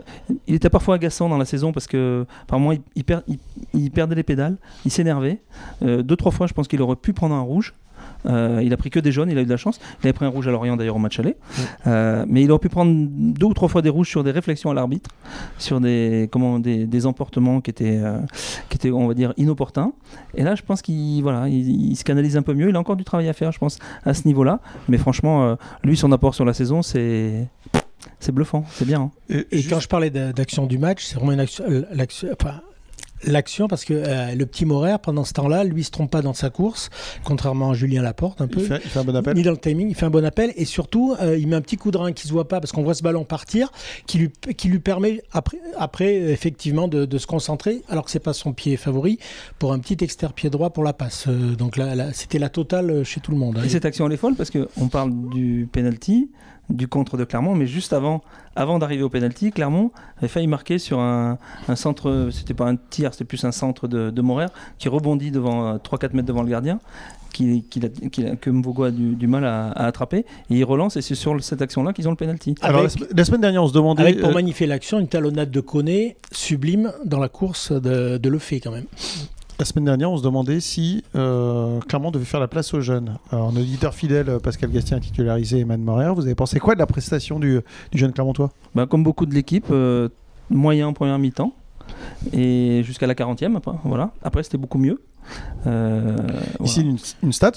il 0.47 0.55
était 0.55 0.69
parfois 0.69 0.95
agaçant 0.95 1.29
dans 1.29 1.37
la 1.37 1.45
saison 1.45 1.71
parce 1.71 1.87
que 1.87 2.25
par 2.47 2.59
il, 2.95 3.91
perdait 3.91 4.15
les 4.15 4.23
pédales, 4.23 4.57
il 4.85 4.91
s'énervait. 4.91 5.41
Euh, 5.83 6.03
deux, 6.03 6.15
trois 6.15 6.31
fois, 6.31 6.47
je 6.47 6.53
pense 6.53 6.67
qu'il 6.67 6.81
aurait 6.81 6.95
pu 6.95 7.13
prendre 7.13 7.35
un 7.35 7.41
rouge. 7.41 7.73
Euh, 8.25 8.61
il 8.63 8.73
a 8.73 8.77
pris 8.77 8.89
que 8.89 8.99
des 8.99 9.11
jaunes, 9.11 9.29
il 9.29 9.37
a 9.37 9.41
eu 9.41 9.45
de 9.45 9.49
la 9.49 9.57
chance. 9.57 9.79
Il 10.01 10.07
avait 10.07 10.13
pris 10.13 10.25
un 10.25 10.29
rouge 10.29 10.47
à 10.47 10.51
Lorient 10.51 10.77
d'ailleurs 10.77 10.95
au 10.95 10.99
match 10.99 11.19
aller. 11.19 11.35
Euh, 11.87 12.25
mais 12.27 12.43
il 12.43 12.51
aurait 12.51 12.59
pu 12.59 12.69
prendre 12.69 12.93
deux 13.09 13.47
ou 13.47 13.53
trois 13.53 13.69
fois 13.69 13.81
des 13.81 13.89
rouges 13.89 14.09
sur 14.09 14.23
des 14.23 14.31
réflexions 14.31 14.69
à 14.69 14.73
l'arbitre, 14.73 15.09
sur 15.57 15.79
des, 15.81 16.29
comment, 16.31 16.59
des, 16.59 17.05
emportements 17.05 17.61
qui 17.61 17.71
étaient, 17.71 17.99
euh, 18.01 18.19
qui 18.69 18.75
étaient, 18.75 18.91
on 18.91 19.07
va 19.07 19.13
dire, 19.13 19.33
inopportuns. 19.37 19.93
Et 20.35 20.43
là, 20.43 20.55
je 20.55 20.61
pense 20.61 20.81
qu'il 20.81 21.21
voilà, 21.23 21.47
il, 21.47 21.95
se 21.95 22.03
canalise 22.03 22.37
un 22.37 22.43
peu 22.43 22.53
mieux. 22.53 22.69
Il 22.69 22.75
a 22.75 22.79
encore 22.79 22.95
du 22.95 23.03
travail 23.03 23.27
à 23.27 23.33
faire, 23.33 23.51
je 23.51 23.59
pense, 23.59 23.79
à 24.05 24.13
ce 24.13 24.27
niveau-là. 24.27 24.59
Mais 24.87 24.97
franchement, 24.97 25.57
lui, 25.83 25.97
son 25.97 26.11
apport 26.11 26.35
sur 26.35 26.45
la 26.45 26.53
saison, 26.53 26.81
c'est 26.81 27.47
c'est 28.19 28.31
bluffant, 28.31 28.65
c'est 28.71 28.85
bien. 28.85 29.11
Hein. 29.29 29.43
Et, 29.51 29.63
quand 29.63 29.79
je 29.79 29.87
parlais 29.87 30.09
d'action 30.09 30.65
du 30.65 30.77
match, 30.77 31.05
c'est 31.05 31.15
vraiment 31.15 31.33
une 31.33 31.39
action, 31.39 31.65
enfin, 32.39 32.61
l'action 33.25 33.67
parce 33.67 33.85
que 33.85 33.93
euh, 33.93 34.35
le 34.35 34.45
petit 34.45 34.65
Morer 34.65 34.97
pendant 35.01 35.23
ce 35.23 35.33
temps-là 35.33 35.63
lui 35.63 35.83
se 35.83 35.91
trompe 35.91 36.11
pas 36.11 36.21
dans 36.21 36.33
sa 36.33 36.49
course 36.49 36.89
contrairement 37.23 37.71
à 37.71 37.73
Julien 37.73 38.01
Laporte 38.01 38.41
un 38.41 38.47
peu. 38.47 38.61
il 38.61 38.67
fait, 38.67 38.99
un 38.99 39.03
bon 39.03 39.15
appel. 39.15 39.35
Ni 39.35 39.43
dans 39.43 39.51
le 39.51 39.57
timing 39.57 39.89
il 39.89 39.95
fait 39.95 40.05
un 40.05 40.09
bon 40.09 40.25
appel. 40.25 40.53
Et 40.55 40.65
surtout 40.65 41.15
euh, 41.21 41.37
il 41.37 41.47
met 41.47 41.55
un 41.55 41.61
petit 41.61 41.77
coup 41.77 41.91
de 41.91 41.97
rein 41.97 42.11
qui 42.11 42.27
se 42.27 42.33
voit 42.33 42.47
pas 42.47 42.59
parce 42.59 42.71
qu'on 42.71 42.83
voit 42.83 42.93
ce 42.93 43.03
ballon 43.03 43.23
partir 43.23 43.71
qui 44.07 44.17
lui, 44.17 44.29
qui 44.57 44.67
lui 44.67 44.79
permet 44.79 45.23
après, 45.31 45.59
après 45.77 46.15
effectivement 46.15 46.87
de, 46.87 47.17
se 47.17 47.27
concentrer 47.27 47.83
alors 47.89 48.05
que 48.05 48.11
c'est 48.11 48.19
pas 48.19 48.33
son 48.33 48.53
pied 48.53 48.77
favori 48.77 49.19
pour 49.59 49.73
un 49.73 49.79
petit 49.79 50.03
externe 50.03 50.33
pied 50.33 50.49
droit 50.49 50.71
pour 50.71 50.83
la 50.83 50.93
passe. 50.93 51.25
Euh, 51.27 51.55
donc 51.55 51.77
là, 51.77 52.13
c'était 52.13 52.39
la 52.39 52.49
totale 52.49 53.03
chez 53.03 53.19
tout 53.19 53.31
le 53.31 53.37
monde 53.37 53.57
hein. 53.57 53.63
et 53.63 53.69
cette 53.69 53.85
action 53.85 54.07
elle 54.07 54.13
est 54.13 54.17
folle 54.17 54.35
parce 54.35 54.49
que 54.49 54.69
on 54.77 54.87
parle 54.87 55.11
du 55.29 55.67
penalty 55.71 56.29
du 56.71 56.87
contre 56.87 57.17
de 57.17 57.23
Clermont, 57.23 57.55
mais 57.55 57.67
juste 57.67 57.93
avant, 57.93 58.21
avant 58.55 58.79
d'arriver 58.79 59.03
au 59.03 59.09
penalty, 59.09 59.51
Clermont 59.51 59.91
avait 60.17 60.27
failli 60.27 60.47
marquer 60.47 60.79
sur 60.79 60.99
un, 60.99 61.37
centre, 61.75 62.29
c'était 62.31 62.53
pas 62.53 62.67
un 62.67 62.75
tir, 62.75 63.13
c'était 63.13 63.25
plus 63.25 63.43
un 63.43 63.51
centre 63.51 63.87
de, 63.87 64.09
de 64.09 64.21
qui 64.77 64.89
rebondit 64.89 65.31
devant 65.31 65.75
3-4 65.75 66.05
euh, 66.05 66.09
mètres 66.13 66.27
devant 66.27 66.43
le 66.43 66.49
gardien, 66.49 66.79
qui, 67.33 67.63
que 67.69 68.49
Mvogo 68.49 68.83
a 68.83 68.91
du, 68.91 69.27
mal 69.27 69.45
à, 69.45 69.71
attraper, 69.71 70.19
et 70.19 70.25
il 70.49 70.63
relance, 70.63 70.97
et 70.97 71.01
c'est 71.01 71.15
sur 71.15 71.41
cette 71.43 71.61
action-là 71.61 71.93
qu'ils 71.93 72.07
ont 72.07 72.11
le 72.11 72.17
penalty. 72.17 72.55
Alors, 72.61 72.83
la, 72.83 73.25
semaine 73.25 73.41
dernière, 73.41 73.63
on 73.63 73.67
se 73.67 73.73
demandait. 73.73 74.03
Avec, 74.03 74.19
pour 74.19 74.29
euh, 74.29 74.33
magnifier 74.33 74.67
l'action, 74.67 74.99
une 74.99 75.07
talonnade 75.07 75.51
de 75.51 75.61
Koné 75.61 76.17
sublime 76.31 76.93
dans 77.05 77.19
la 77.19 77.29
course 77.29 77.71
de, 77.71 78.17
de 78.17 78.29
Lefebvre, 78.29 78.63
quand 78.63 78.71
même. 78.71 78.85
La 79.61 79.65
semaine 79.65 79.85
dernière, 79.85 80.11
on 80.11 80.17
se 80.17 80.23
demandait 80.23 80.59
si 80.59 81.03
euh, 81.15 81.79
Clermont 81.81 82.09
devait 82.09 82.25
faire 82.25 82.39
la 82.39 82.47
place 82.47 82.73
aux 82.73 82.81
jeunes. 82.81 83.19
Alors, 83.31 83.45
en 83.45 83.55
auditeur 83.55 83.93
fidèle, 83.93 84.27
euh, 84.27 84.39
Pascal 84.39 84.71
Gastien 84.71 84.99
titularisé 84.99 85.59
Emmanuel 85.59 85.85
Morer. 85.85 86.13
Vous 86.15 86.25
avez 86.25 86.33
pensé 86.33 86.59
quoi 86.59 86.73
de 86.73 86.79
la 86.79 86.87
prestation 86.87 87.39
du, 87.39 87.59
jeune 87.93 88.11
Clermontois? 88.11 88.49
Bah, 88.73 88.87
Comme 88.87 89.03
beaucoup 89.03 89.27
de 89.27 89.35
l'équipe, 89.35 89.67
euh, 89.69 90.09
moyen 90.49 90.87
en 90.87 90.93
première 90.93 91.19
mi-temps 91.19 91.53
et 92.33 92.81
jusqu'à 92.83 93.05
la 93.05 93.13
40e. 93.13 93.55
Après, 93.55 93.73
voilà. 93.83 94.09
après 94.23 94.41
c'était 94.41 94.57
beaucoup 94.57 94.79
mieux. 94.79 94.99
Euh, 95.67 96.15
Ici, 96.63 96.81
une, 97.21 97.33
stat, 97.33 97.51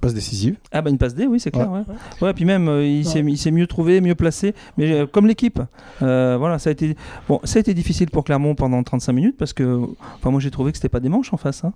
passe 0.00 0.14
décisive. 0.14 0.56
Ah, 0.72 0.80
bah 0.80 0.90
une 0.90 0.98
passe 0.98 1.14
D, 1.14 1.26
oui, 1.26 1.40
c'est 1.40 1.50
clair. 1.50 1.70
Ouais. 1.70 1.82
ouais. 2.22 2.32
puis 2.32 2.44
même, 2.44 2.68
euh, 2.68 2.86
il 2.86 3.04
s'est 3.06 3.50
mieux 3.50 3.66
trouvé, 3.66 4.00
mieux 4.00 4.14
placé. 4.14 4.54
Mais 4.78 4.92
euh, 4.92 5.06
comme 5.06 5.26
l'équipe, 5.26 5.60
voilà, 6.00 6.58
ça 6.58 6.70
a, 6.70 6.72
été, 6.72 6.96
bon, 7.28 7.40
ça 7.44 7.58
a 7.58 7.60
été 7.60 7.74
difficile 7.74 8.10
pour 8.10 8.24
Clermont 8.24 8.54
pendant 8.54 8.82
35 8.82 9.12
minutes 9.12 9.36
parce 9.38 9.52
que 9.52 9.80
enfin, 10.16 10.30
moi 10.30 10.40
j'ai 10.40 10.50
trouvé 10.50 10.72
que 10.72 10.78
c'était 10.78 10.88
pas 10.88 11.00
des 11.00 11.08
manches 11.08 11.32
en 11.32 11.36
face. 11.36 11.64
Hein. 11.64 11.72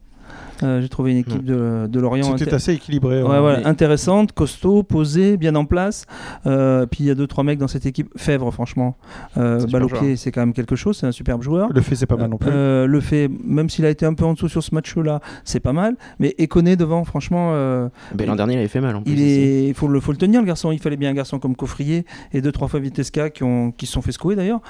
Euh, 0.62 0.80
j'ai 0.80 0.88
trouvé 0.88 1.12
une 1.12 1.18
équipe 1.18 1.44
de, 1.44 1.86
de 1.88 2.00
Lorient. 2.00 2.36
C'était 2.36 2.54
assez 2.54 2.74
équilibré. 2.74 3.22
intéressante, 3.64 4.32
costaud, 4.32 4.82
posée, 4.82 5.36
bien 5.36 5.54
en 5.54 5.64
place. 5.64 6.06
Euh, 6.46 6.86
puis 6.86 7.04
il 7.04 7.06
y 7.06 7.10
a 7.10 7.14
deux 7.14 7.26
trois 7.26 7.44
mecs 7.44 7.58
dans 7.58 7.68
cette 7.68 7.86
équipe. 7.86 8.10
Fèvre, 8.16 8.50
franchement, 8.52 8.96
euh, 9.36 9.66
balle 9.66 9.84
au 9.84 9.88
pied, 9.88 10.16
c'est 10.16 10.30
quand 10.30 10.40
même 10.40 10.52
quelque 10.52 10.76
chose. 10.76 10.98
C'est 10.98 11.06
un 11.06 11.12
superbe 11.12 11.42
joueur. 11.42 11.70
Le 11.72 11.80
fait, 11.80 11.94
c'est 11.94 12.06
pas 12.06 12.16
mal 12.16 12.30
non 12.30 12.38
plus. 12.38 12.50
Euh, 12.52 12.86
le 12.86 13.00
fait, 13.00 13.28
même 13.44 13.68
s'il 13.68 13.84
a 13.84 13.90
été 13.90 14.06
un 14.06 14.14
peu 14.14 14.24
en 14.24 14.34
dessous 14.34 14.48
sur 14.48 14.62
ce 14.62 14.74
match-là, 14.74 15.20
c'est 15.44 15.60
pas 15.60 15.72
mal. 15.72 15.96
Mais 16.18 16.34
Ekoné 16.38 16.76
devant, 16.76 17.04
franchement. 17.04 17.52
Ben, 18.14 18.26
L'an 18.26 18.36
dernier, 18.36 18.54
il 18.54 18.58
avait 18.58 18.68
fait 18.68 18.80
mal. 18.80 18.96
En 18.96 19.02
plus, 19.02 19.12
il 19.12 19.74
faut 19.74 19.88
le, 19.88 20.00
faut 20.00 20.12
le 20.12 20.18
tenir, 20.18 20.40
le 20.40 20.46
garçon. 20.46 20.72
Il 20.72 20.78
fallait 20.78 20.96
bien 20.96 21.10
un 21.10 21.14
garçon 21.14 21.38
comme 21.38 21.56
Coffrier 21.56 22.04
et 22.32 22.40
deux 22.40 22.52
trois 22.52 22.68
fois 22.68 22.80
Vitesca 22.80 23.30
qui 23.30 23.42
ont 23.42 23.72
qui 23.72 23.86
se 23.86 23.92
sont 23.92 24.02
fait 24.02 24.12
secouer 24.12 24.36
d'ailleurs, 24.36 24.60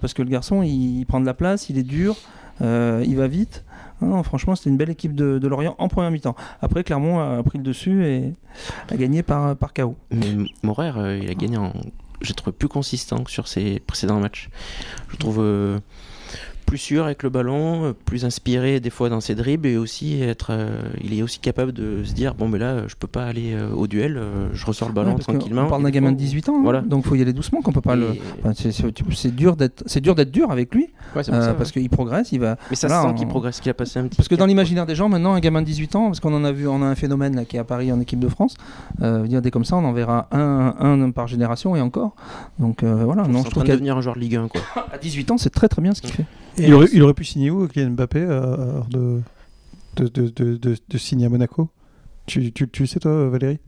parce 0.00 0.14
que 0.14 0.22
le 0.22 0.28
garçon, 0.28 0.62
il, 0.62 1.04
prend 1.06 1.20
de 1.20 1.26
la 1.26 1.34
place, 1.34 1.68
il 1.68 1.78
est 1.78 1.82
dur, 1.82 2.16
il 2.60 3.14
va 3.16 3.26
vite. 3.28 3.64
Franchement, 4.22 4.54
c'était 4.56 4.70
une 4.70 4.76
belle 4.76 4.90
équipe 4.90 5.14
de, 5.14 5.46
Lorient 5.46 5.74
en 5.78 5.88
première 5.88 6.10
mi-temps. 6.10 6.36
Après, 6.60 6.84
Clermont 6.84 7.20
a 7.20 7.42
pris 7.42 7.58
le 7.58 7.64
dessus 7.64 8.06
et 8.06 8.34
a 8.90 8.96
gagné 8.96 9.22
par, 9.22 9.56
par 9.56 9.72
KO. 9.72 9.96
Mais 10.10 10.34
Morer, 10.62 10.92
euh, 10.96 11.18
il 11.18 11.30
a 11.30 11.34
gagné 11.34 11.56
en. 11.56 11.72
Je 12.20 12.32
plus 12.32 12.68
consistant 12.68 13.22
que 13.22 13.30
sur 13.30 13.48
ses 13.48 13.80
précédents 13.80 14.20
matchs. 14.20 14.48
Je 15.08 15.16
trouve. 15.16 15.40
Euh, 15.40 15.78
plus 16.64 16.78
sûr 16.78 17.04
avec 17.04 17.22
le 17.22 17.30
ballon, 17.30 17.84
euh, 17.84 17.92
plus 17.92 18.24
inspiré 18.24 18.80
des 18.80 18.90
fois 18.90 19.08
dans 19.08 19.20
ses 19.20 19.34
dribbles 19.34 19.68
et 19.68 19.76
aussi 19.76 20.20
être, 20.20 20.48
euh, 20.50 20.80
il 21.02 21.16
est 21.16 21.22
aussi 21.22 21.38
capable 21.38 21.72
de 21.72 22.02
se 22.04 22.12
dire 22.12 22.34
bon 22.34 22.48
mais 22.48 22.58
là 22.58 22.88
je 22.88 22.94
peux 22.96 23.06
pas 23.06 23.24
aller 23.24 23.52
euh, 23.54 23.70
au 23.70 23.86
duel, 23.86 24.20
je 24.52 24.66
ressors 24.66 24.88
le 24.88 24.94
ballon 24.94 25.16
tranquillement. 25.16 25.64
On 25.64 25.68
parle 25.68 25.82
d'un 25.82 25.90
gamin 25.90 26.12
de 26.12 26.16
18 26.16 26.48
ans, 26.48 26.56
hein. 26.58 26.60
voilà. 26.62 26.80
donc 26.80 27.06
faut 27.06 27.14
y 27.14 27.22
aller 27.22 27.32
doucement 27.32 27.60
qu'on 27.62 27.72
peut 27.72 27.80
pas 27.80 27.96
le. 27.96 28.14
c'est 28.54 29.34
dur 29.34 29.56
d'être, 29.56 29.82
c'est 29.86 30.00
dur 30.00 30.14
d'être 30.14 30.30
dur 30.30 30.50
avec 30.50 30.74
lui 30.74 30.88
parce 31.12 31.72
qu'il 31.72 31.88
progresse, 31.90 32.32
il 32.32 32.40
va. 32.40 32.56
Mais 32.70 32.76
ça 32.76 32.88
sent 32.88 33.14
qu'il 33.16 33.28
progresse, 33.28 33.60
qu'il 33.60 33.70
a 33.70 33.74
passé 33.74 33.98
un 33.98 34.08
petit. 34.08 34.16
Parce 34.16 34.28
que 34.28 34.34
dans 34.34 34.46
l'imaginaire 34.46 34.86
des 34.86 34.94
gens 34.94 35.08
maintenant 35.08 35.34
un 35.34 35.40
gamin 35.40 35.62
de 35.62 35.66
18 35.66 35.96
ans, 35.96 36.06
parce 36.06 36.20
qu'on 36.20 36.34
en 36.34 36.44
a 36.44 36.52
vu, 36.52 36.66
on 36.66 36.82
a 36.82 36.86
un 36.86 36.94
phénomène 36.94 37.36
là 37.36 37.44
qui 37.44 37.56
est 37.56 37.60
à 37.60 37.64
Paris 37.64 37.92
en 37.92 38.00
équipe 38.00 38.20
de 38.20 38.28
France, 38.28 38.56
dire 39.00 39.42
des 39.42 39.50
comme 39.50 39.64
ça 39.64 39.76
on 39.76 39.84
en 39.84 39.92
verra 39.92 40.28
un, 40.32 40.74
un 40.78 41.10
par 41.10 41.26
génération 41.26 41.76
et 41.76 41.80
encore. 41.80 42.14
Donc 42.58 42.82
voilà, 42.82 43.22
non, 43.28 43.42
je 43.44 43.50
trouve 43.50 43.64
devenir 43.64 43.96
un 43.96 44.00
joueur 44.00 44.14
de 44.14 44.20
Ligue 44.20 44.36
1 44.36 44.48
quoi. 44.48 44.60
à 44.92 44.98
18 44.98 45.30
ans 45.32 45.38
c'est 45.38 45.50
très 45.50 45.68
très 45.68 45.82
bien 45.82 45.94
ce 45.94 46.02
qu'il 46.02 46.12
fait. 46.12 46.26
Il 46.58 46.72
aurait, 46.74 46.88
il 46.92 47.02
aurait, 47.02 47.14
pu 47.14 47.24
signer 47.24 47.50
où, 47.50 47.66
Kylian 47.66 47.90
Mbappé, 47.90 48.20
euh, 48.20 48.80
de, 48.90 49.20
de, 49.96 50.08
de, 50.08 50.56
de, 50.56 50.76
de, 50.88 50.98
signer 50.98 51.26
à 51.26 51.28
Monaco? 51.28 51.68
Tu, 52.26 52.52
tu, 52.52 52.68
tu 52.68 52.86
sais, 52.86 53.00
toi, 53.00 53.28
Valérie? 53.28 53.58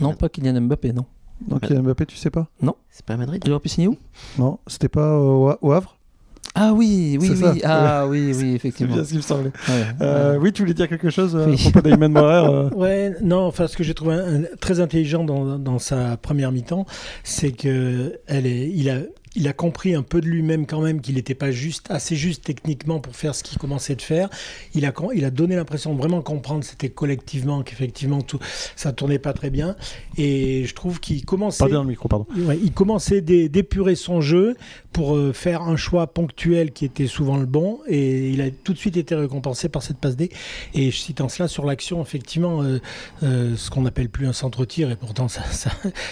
Non, 0.00 0.14
pas 0.14 0.28
Kylian 0.28 0.60
Mbappé, 0.60 0.92
non. 0.92 1.06
Non, 1.48 1.58
Kylian 1.58 1.82
Mbappé, 1.82 2.06
tu 2.06 2.16
sais 2.16 2.30
pas? 2.30 2.48
Non. 2.62 2.74
C'est 2.90 3.04
pas 3.04 3.14
à 3.14 3.16
Madrid. 3.16 3.42
Il 3.44 3.52
aurait 3.52 3.60
pu 3.60 3.68
signer 3.68 3.88
où? 3.88 3.96
Non, 4.38 4.58
c'était 4.66 4.88
pas 4.88 5.18
au, 5.18 5.72
Havre? 5.72 5.96
Ah 6.54 6.72
oui, 6.72 7.18
oui, 7.20 7.30
oui. 7.30 7.60
Ah 7.62 8.06
oui, 8.08 8.32
oui, 8.34 8.54
effectivement. 8.56 8.94
C'est 8.94 8.96
bien 8.96 9.04
ce 9.04 9.08
qu'il 9.10 9.18
me 9.18 9.22
semblait. 9.22 9.52
Euh, 10.00 10.38
oui, 10.38 10.52
tu 10.52 10.62
voulais 10.62 10.74
dire 10.74 10.88
quelque 10.88 11.10
chose 11.10 11.36
euh, 11.36 11.52
à 11.52 11.56
propos 11.56 11.80
d'Ayman 11.82 12.10
Morer 12.10 12.68
Ouais, 12.74 13.14
non, 13.22 13.44
enfin, 13.44 13.68
ce 13.68 13.76
que 13.76 13.84
j'ai 13.84 13.94
trouvé 13.94 14.16
très 14.60 14.80
intelligent 14.80 15.24
dans, 15.24 15.58
dans 15.58 15.78
sa 15.78 16.16
première 16.16 16.50
mi-temps, 16.50 16.86
c'est 17.22 17.52
que 17.52 18.18
elle 18.26 18.46
est, 18.46 18.70
il 18.70 18.88
a, 18.90 19.00
il 19.34 19.48
a 19.48 19.52
compris 19.52 19.94
un 19.94 20.02
peu 20.02 20.20
de 20.20 20.26
lui-même 20.26 20.66
quand 20.66 20.80
même 20.80 21.00
qu'il 21.00 21.16
n'était 21.16 21.34
pas 21.34 21.50
juste 21.50 21.90
assez 21.90 22.16
juste 22.16 22.44
techniquement 22.44 23.00
pour 23.00 23.16
faire 23.16 23.34
ce 23.34 23.42
qu'il 23.42 23.58
commençait 23.58 23.94
de 23.94 24.02
faire. 24.02 24.28
Il 24.74 24.84
a, 24.84 24.92
il 25.14 25.24
a 25.24 25.30
donné 25.30 25.56
l'impression 25.56 25.94
de 25.94 25.98
vraiment 25.98 26.22
comprendre, 26.22 26.64
c'était 26.64 26.88
collectivement 26.88 27.62
qu'effectivement 27.62 28.22
tout 28.22 28.38
ça 28.76 28.92
tournait 28.92 29.18
pas 29.18 29.32
très 29.32 29.50
bien. 29.50 29.76
Et 30.16 30.64
je 30.64 30.74
trouve 30.74 31.00
qu'il 31.00 31.24
commençait. 31.24 31.68
dans 31.68 31.82
le 31.82 31.88
micro, 31.88 32.08
pardon. 32.08 32.26
il 32.62 32.72
commençait 32.72 33.20
d'épurer 33.20 33.94
son 33.94 34.20
jeu 34.20 34.56
pour 34.92 35.16
euh, 35.16 35.32
faire 35.32 35.62
un 35.62 35.76
choix 35.76 36.08
ponctuel 36.08 36.72
qui 36.72 36.84
était 36.84 37.06
souvent 37.06 37.36
le 37.36 37.46
bon. 37.46 37.80
Et 37.86 38.30
il 38.30 38.40
a 38.40 38.50
tout 38.50 38.72
de 38.72 38.78
suite 38.78 38.96
été 38.96 39.14
récompensé 39.14 39.68
par 39.68 39.82
cette 39.82 39.98
passe 39.98 40.16
D. 40.16 40.30
Et 40.74 40.90
je 40.90 40.96
cite 40.96 41.20
en 41.20 41.28
cela 41.28 41.48
sur 41.48 41.64
l'action, 41.64 42.02
effectivement, 42.02 42.62
euh, 42.62 42.80
euh, 43.22 43.56
ce 43.56 43.70
qu'on 43.70 43.82
n'appelle 43.82 44.08
plus 44.08 44.26
un 44.26 44.32
centre-tir, 44.32 44.90
et 44.90 44.96
pourtant 44.96 45.28
ça, 45.28 45.42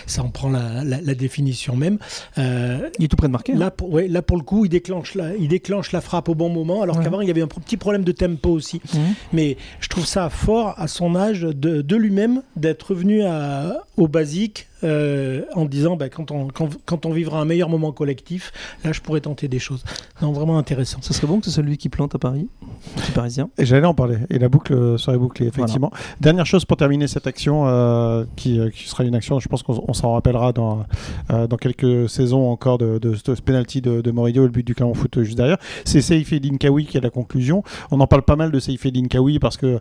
ça, 0.07 0.23
en 0.23 0.29
prend 0.29 0.51
la, 0.51 1.15
définition 1.17 1.77
même. 1.77 1.99
il 2.37 3.06
est 3.07 3.09
tout 3.09 3.17
près 3.17 3.29
de 3.29 3.33
marquer. 3.33 3.55
Hein. 3.55 3.59
Là, 3.59 3.71
pour, 3.71 3.99
là, 3.99 4.23
pour 4.23 4.37
le 4.37 4.43
coup, 4.43 4.65
il 4.65 4.69
déclenche 4.69 5.15
la, 5.15 5.35
il 5.37 5.49
déclenche 5.49 5.93
la 5.93 6.01
frappe 6.01 6.29
au 6.29 6.35
bon 6.35 6.49
moment, 6.49 6.83
alors 6.83 7.01
qu'avant, 7.01 7.21
il 7.21 7.29
y 7.29 7.31
avait 7.31 7.43
un 7.43 7.47
petit 7.47 7.77
problème 7.77 8.05
de 8.05 8.13
tempo 8.13 8.51
aussi. 8.51 8.81
Mmh. 8.93 8.99
Mais 9.33 9.57
je 9.81 9.89
trouve 9.89 10.07
ça 10.07 10.29
fort 10.31 10.75
à 10.77 10.89
son 10.89 11.17
âge 11.17 11.43
de, 11.43 11.83
de 11.83 11.97
lui-même 11.97 12.43
d'être 12.57 12.91
revenu 12.91 13.23
à, 13.25 13.85
au 13.97 14.09
basique 14.09 14.67
euh, 14.85 15.43
en 15.55 15.65
disant 15.65 15.97
bah, 15.97 16.09
quand, 16.09 16.31
on, 16.31 16.49
quand, 16.49 17.07
on 17.07 17.11
vivra 17.11 17.41
un 17.41 17.45
meilleur 17.45 17.69
moment 17.69 17.93
collectif, 17.93 18.53
là 18.85 18.93
je 18.93 19.01
pourrais 19.01 19.21
tenter 19.21 19.49
des 19.49 19.59
choses. 19.59 19.85
Non, 20.23 20.33
vraiment 20.33 20.59
intéressant. 20.59 20.99
Ce 21.03 21.13
serait 21.13 21.27
bon 21.27 21.41
que 21.41 21.47
ce 21.47 21.51
soit 21.51 21.63
lui 21.63 21.79
qui 21.79 21.89
plante 21.89 22.15
à 22.15 22.19
Paris, 22.19 22.49
petit 22.97 23.13
parisien. 23.13 23.51
Et 23.59 23.67
j'allais 23.67 23.87
en 23.87 23.95
parler. 23.95 24.19
Et 24.31 24.39
la 24.39 24.49
boucle 24.49 24.99
serait 24.99 25.19
bouclée, 25.19 25.47
effectivement. 25.47 25.91
Dernière 26.21 26.47
chose 26.47 26.65
pour 26.65 26.77
terminer 26.77 27.07
cette 27.07 27.27
action, 27.27 27.67
euh, 27.67 28.25
qui, 28.37 28.59
euh, 28.59 28.71
qui, 28.71 28.89
sera 28.89 29.05
une 29.05 29.15
action, 29.15 29.39
je 29.39 29.49
pense 29.49 29.63
qu'on 29.63 29.93
s'en 29.93 30.13
rappellera 30.13 30.53
dans, 30.53 30.85
dans 31.29 31.57
quelques 31.57 32.09
saisons 32.09 32.51
encore 32.51 32.79
de, 32.79 33.15
ce 33.15 33.41
penalty 33.43 33.81
de, 33.81 34.01
de 34.01 34.11
Morillo 34.11 34.43
et 34.43 34.47
le 34.47 34.53
but 34.53 34.67
du 34.67 34.75
Clermont 34.75 34.95
Foot 34.95 35.23
juste 35.23 35.37
derrière. 35.37 35.59
C'est 35.85 36.01
Saïf 36.01 36.33
Dinkawi 36.33 36.87
qui 36.87 36.97
est 36.97 37.01
la 37.01 37.11
conclusion. 37.11 37.63
On 37.91 38.01
en 38.01 38.07
parle 38.07 38.23
pas 38.23 38.37
mal 38.37 38.51
de 38.51 38.59
Saïf 38.59 38.87
Dinkawi 38.87 39.39
parce 39.39 39.57
que 39.57 39.81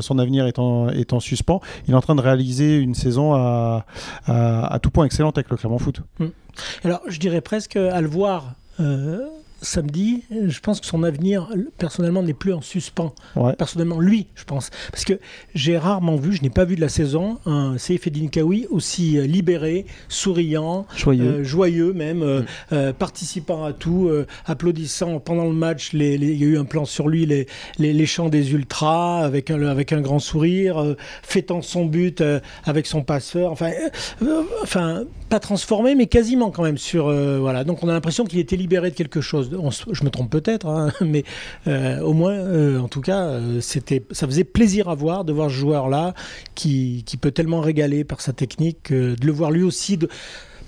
son 0.00 0.18
avenir 0.18 0.46
est 0.46 0.58
en, 0.58 0.88
est 0.88 1.12
en 1.12 1.20
suspens. 1.20 1.60
Il 1.88 1.94
est 1.94 1.96
en 1.96 2.02
train 2.02 2.14
de 2.14 2.20
réaliser 2.20 2.78
une 2.78 2.94
saison 2.94 3.34
à 3.34 3.74
à, 4.26 4.33
tout 4.82 4.90
point 4.90 5.04
excellente 5.04 5.38
avec 5.38 5.50
le 5.50 5.56
Clermont 5.56 5.78
Foot. 5.78 6.00
Hmm. 6.18 6.28
Alors, 6.84 7.00
je 7.06 7.18
dirais 7.18 7.40
presque 7.40 7.76
à 7.76 8.00
le 8.00 8.08
voir. 8.08 8.54
Euh, 8.80 9.28
samedi, 9.64 10.24
je 10.30 10.60
pense 10.60 10.80
que 10.80 10.86
son 10.86 11.02
avenir, 11.02 11.48
personnellement, 11.78 12.22
n'est 12.22 12.34
plus 12.34 12.52
en 12.52 12.60
suspens. 12.60 13.14
Personnellement, 13.58 14.00
lui, 14.00 14.28
je 14.34 14.44
pense. 14.44 14.70
Parce 14.90 15.04
que 15.04 15.18
j'ai 15.54 15.78
rarement 15.78 16.16
vu, 16.16 16.32
je 16.34 16.42
n'ai 16.42 16.50
pas 16.50 16.64
vu 16.64 16.76
de 16.76 16.80
la 16.80 16.88
saison, 16.88 17.38
un 17.46 17.78
Seif 17.78 18.08
Kawi 18.30 18.66
aussi 18.70 19.18
euh, 19.18 19.26
libéré, 19.26 19.86
souriant, 20.08 20.86
joyeux, 20.96 21.24
euh, 21.24 21.44
joyeux 21.44 21.92
même, 21.92 22.22
euh, 22.22 22.90
mm. 22.90 22.92
participant 22.94 23.64
à 23.64 23.72
tout, 23.72 24.10
applaudissant 24.46 25.20
pendant 25.20 25.44
le 25.44 25.52
match. 25.52 25.92
Les, 25.92 26.14
il 26.14 26.40
y 26.40 26.44
a 26.44 26.46
eu 26.46 26.58
un 26.58 26.64
plan 26.64 26.84
sur 26.84 27.08
lui, 27.08 27.26
les, 27.26 27.46
les, 27.78 28.06
chants 28.06 28.28
des 28.28 28.52
ultras, 28.52 29.24
avec 29.24 29.50
un, 29.50 29.62
avec 29.66 29.92
un 29.92 30.00
grand 30.00 30.18
sourire, 30.18 30.94
fêtant 31.22 31.62
son 31.62 31.86
but 31.86 32.22
avec 32.64 32.86
son 32.86 33.02
passeur. 33.02 33.52
Enfin, 33.52 33.70
enfin, 34.62 35.04
pas 35.28 35.40
transformé, 35.40 35.94
mais 35.94 36.06
quasiment 36.06 36.50
quand 36.50 36.62
même 36.62 36.78
sur. 36.78 37.06
voilà. 37.40 37.64
Donc 37.64 37.82
on 37.82 37.88
a 37.88 37.92
l'impression 37.92 38.24
qu'il 38.24 38.38
était 38.38 38.56
libéré 38.56 38.90
de 38.90 38.94
quelque 38.94 39.20
chose 39.20 39.50
je 39.92 40.04
me 40.04 40.10
trompe 40.10 40.30
peut-être, 40.30 40.66
hein, 40.66 40.92
mais 41.00 41.24
euh, 41.66 42.00
au 42.00 42.12
moins, 42.12 42.32
euh, 42.32 42.78
en 42.78 42.88
tout 42.88 43.00
cas, 43.00 43.24
euh, 43.24 43.60
c'était, 43.60 44.04
ça 44.10 44.26
faisait 44.26 44.44
plaisir 44.44 44.88
à 44.88 44.94
voir 44.94 45.24
de 45.24 45.32
voir 45.32 45.48
ce 45.48 45.54
joueur-là 45.54 46.14
qui, 46.54 47.02
qui, 47.06 47.16
peut 47.16 47.30
tellement 47.30 47.60
régaler 47.60 48.04
par 48.04 48.20
sa 48.20 48.32
technique, 48.32 48.92
de 48.92 49.16
le 49.24 49.32
voir 49.32 49.50
lui 49.50 49.62
aussi. 49.62 49.96
De, 49.96 50.08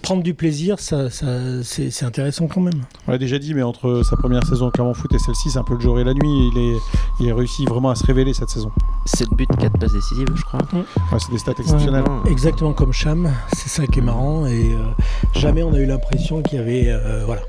prendre 0.02 0.22
du 0.22 0.34
plaisir, 0.34 0.78
ça, 0.78 1.10
ça 1.10 1.26
c'est 1.62 2.04
intéressant 2.04 2.46
quand 2.46 2.60
même. 2.60 2.84
On 3.06 3.12
l'a 3.12 3.18
déjà 3.18 3.38
dit, 3.38 3.54
mais 3.54 3.62
entre 3.62 4.02
sa 4.04 4.16
première 4.16 4.44
saison 4.46 4.68
au 4.68 4.70
Clermont 4.70 4.94
Foot 4.94 5.12
et 5.14 5.18
celle-ci, 5.18 5.50
c'est 5.50 5.58
un 5.58 5.64
peu 5.64 5.74
le 5.74 5.80
jour 5.80 5.98
et 5.98 6.04
la 6.04 6.14
nuit. 6.14 6.50
Il, 6.52 6.58
est, 6.58 6.76
il 7.20 7.30
a 7.30 7.34
réussi 7.34 7.64
vraiment 7.64 7.90
à 7.90 7.94
se 7.94 8.04
révéler 8.04 8.34
cette 8.34 8.50
saison. 8.50 8.70
7 9.06 9.28
buts, 9.36 9.46
4 9.58 9.78
passes 9.78 9.92
décisives, 9.92 10.28
je 10.34 10.42
crois. 10.42 10.60
Ouais, 10.72 11.18
c'est 11.18 11.30
des 11.30 11.38
stats 11.38 11.52
exceptionnelles. 11.58 12.04
exactement 12.28 12.72
comme 12.72 12.92
Cham, 12.92 13.30
c'est 13.52 13.68
ça 13.68 13.86
qui 13.86 14.00
est 14.00 14.02
marrant. 14.02 14.46
Et 14.46 14.72
euh, 14.74 15.40
jamais 15.40 15.62
on 15.62 15.72
a 15.72 15.78
eu 15.78 15.86
l'impression 15.86 16.42
qu'il 16.42 16.58
y 16.58 16.62
avait. 16.62 16.88
Euh, 16.88 17.24
voilà. 17.24 17.42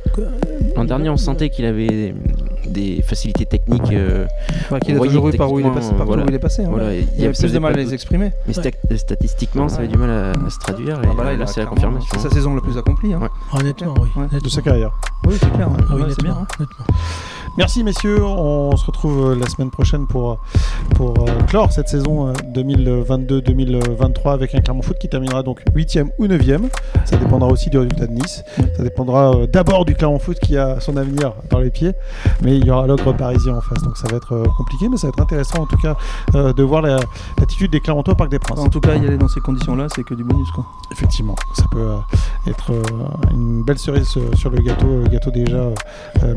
L'an 0.75 0.85
dernier, 0.85 1.09
on 1.09 1.17
sentait 1.17 1.49
qu'il 1.49 1.65
avait 1.65 2.13
des 2.67 3.01
facilités 3.01 3.45
techniques. 3.45 3.91
Euh, 3.91 4.25
qu'il 4.83 4.95
a 4.95 4.99
toujours 4.99 5.29
eu 5.29 5.37
par 5.37 5.51
où 5.51 5.59
il 5.59 5.65
est 5.65 5.71
passé. 5.71 5.93
Par 5.93 6.07
où 6.07 6.13
il 6.27 6.33
est 6.33 6.39
passé 6.39 6.63
hein. 6.63 6.71
il, 7.17 7.23
y 7.23 7.27
a 7.27 7.31
plus 7.31 7.51
de 7.51 7.59
mal 7.59 7.73
à 7.73 7.77
les 7.77 7.93
exprimer. 7.93 8.31
Mais 8.47 8.53
statistiquement, 8.97 9.69
ça 9.69 9.79
avait 9.79 9.87
du 9.87 9.97
mal 9.97 10.09
à, 10.09 10.49
se 10.49 10.59
traduire. 10.59 11.01
Et 11.03 11.07
ah, 11.19 11.33
là, 11.33 11.47
c'est 11.47 11.61
la 11.61 11.65
confirmation. 11.65 12.19
Sa 12.19 12.29
saison 12.29 12.55
la 12.55 12.61
plus 12.61 12.77
accomplie. 12.77 13.13
Hein. 13.13 13.29
Honnêtement, 13.53 13.95
oui. 13.99 14.39
De 14.41 14.49
sa 14.49 14.61
carrière. 14.61 14.91
Oui, 15.25 15.35
c'est 15.39 15.51
clair. 15.51 15.67
Hein. 15.67 15.85
Ah, 15.89 15.93
oui, 15.95 16.03
c'est 16.09 16.23
bien. 16.23 16.47
Merci 17.57 17.83
messieurs, 17.83 18.23
on 18.23 18.77
se 18.77 18.85
retrouve 18.85 19.31
euh, 19.31 19.35
la 19.35 19.47
semaine 19.47 19.71
prochaine 19.71 20.05
pour, 20.05 20.29
euh, 20.29 20.35
pour 20.93 21.15
euh, 21.17 21.41
clore 21.47 21.71
cette 21.71 21.89
saison 21.89 22.31
2022-2023 22.53 24.31
avec 24.31 24.53
un 24.53 24.61
Clermont 24.61 24.83
Foot 24.83 24.99
qui 24.99 25.09
terminera 25.09 25.41
donc 25.41 25.63
8e 25.75 26.09
ou 26.19 26.27
9e. 26.27 26.69
Ça 27.05 27.17
dépendra 27.17 27.49
aussi 27.49 27.71
du 27.71 27.79
résultat 27.79 28.05
de 28.05 28.11
Nice. 28.11 28.43
Ça 28.75 28.83
dépendra 28.83 29.47
d'abord 29.51 29.85
du 29.85 29.95
Clermont 29.95 30.19
Foot 30.19 30.37
qui 30.37 30.55
a 30.55 30.79
son 30.79 30.97
avenir 30.97 31.33
dans 31.49 31.57
les 31.57 31.71
pieds, 31.71 31.93
mais 32.43 32.59
il 32.59 32.63
y 32.63 32.69
aura 32.69 32.85
l'ogre 32.85 33.11
parisien 33.13 33.55
en 33.55 33.61
face, 33.61 33.81
donc 33.81 33.97
ça 33.97 34.07
va 34.07 34.17
être 34.17 34.43
compliqué, 34.55 34.87
mais 34.87 34.97
ça 34.97 35.07
va 35.07 35.09
être 35.09 35.21
intéressant 35.23 35.63
en 35.63 35.65
tout 35.65 35.77
cas 35.77 35.97
de 36.33 36.63
voir 36.63 36.83
l'attitude 36.83 37.71
des 37.71 37.79
Clermontois 37.79 38.13
au 38.13 38.17
Parc 38.17 38.29
des 38.29 38.37
Princes. 38.37 38.59
En 38.59 38.69
tout 38.69 38.81
cas, 38.81 38.93
y 38.93 39.07
aller 39.07 39.17
dans 39.17 39.29
ces 39.29 39.39
conditions-là, 39.39 39.87
c'est 39.95 40.03
que 40.03 40.13
du 40.13 40.23
bonus 40.23 40.51
quoi. 40.51 40.63
Effectivement, 40.91 41.35
ça 41.55 41.65
peut 41.71 41.95
être 42.45 42.71
une 43.31 43.63
belle 43.63 43.79
cerise 43.79 44.15
sur 44.35 44.51
le 44.51 44.59
gâteau, 44.59 45.01
le 45.01 45.09
gâteau 45.09 45.31
déjà 45.31 45.69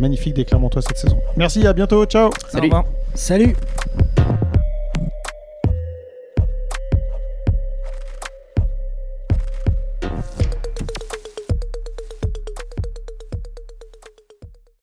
magnifique 0.00 0.32
des 0.32 0.46
Clermontois 0.46 0.80
cette 0.80 0.96
saison. 0.96 1.09
Merci, 1.36 1.66
à 1.66 1.72
bientôt. 1.72 2.04
Ciao. 2.06 2.30
Salut. 2.48 2.70
Salut. 3.14 3.56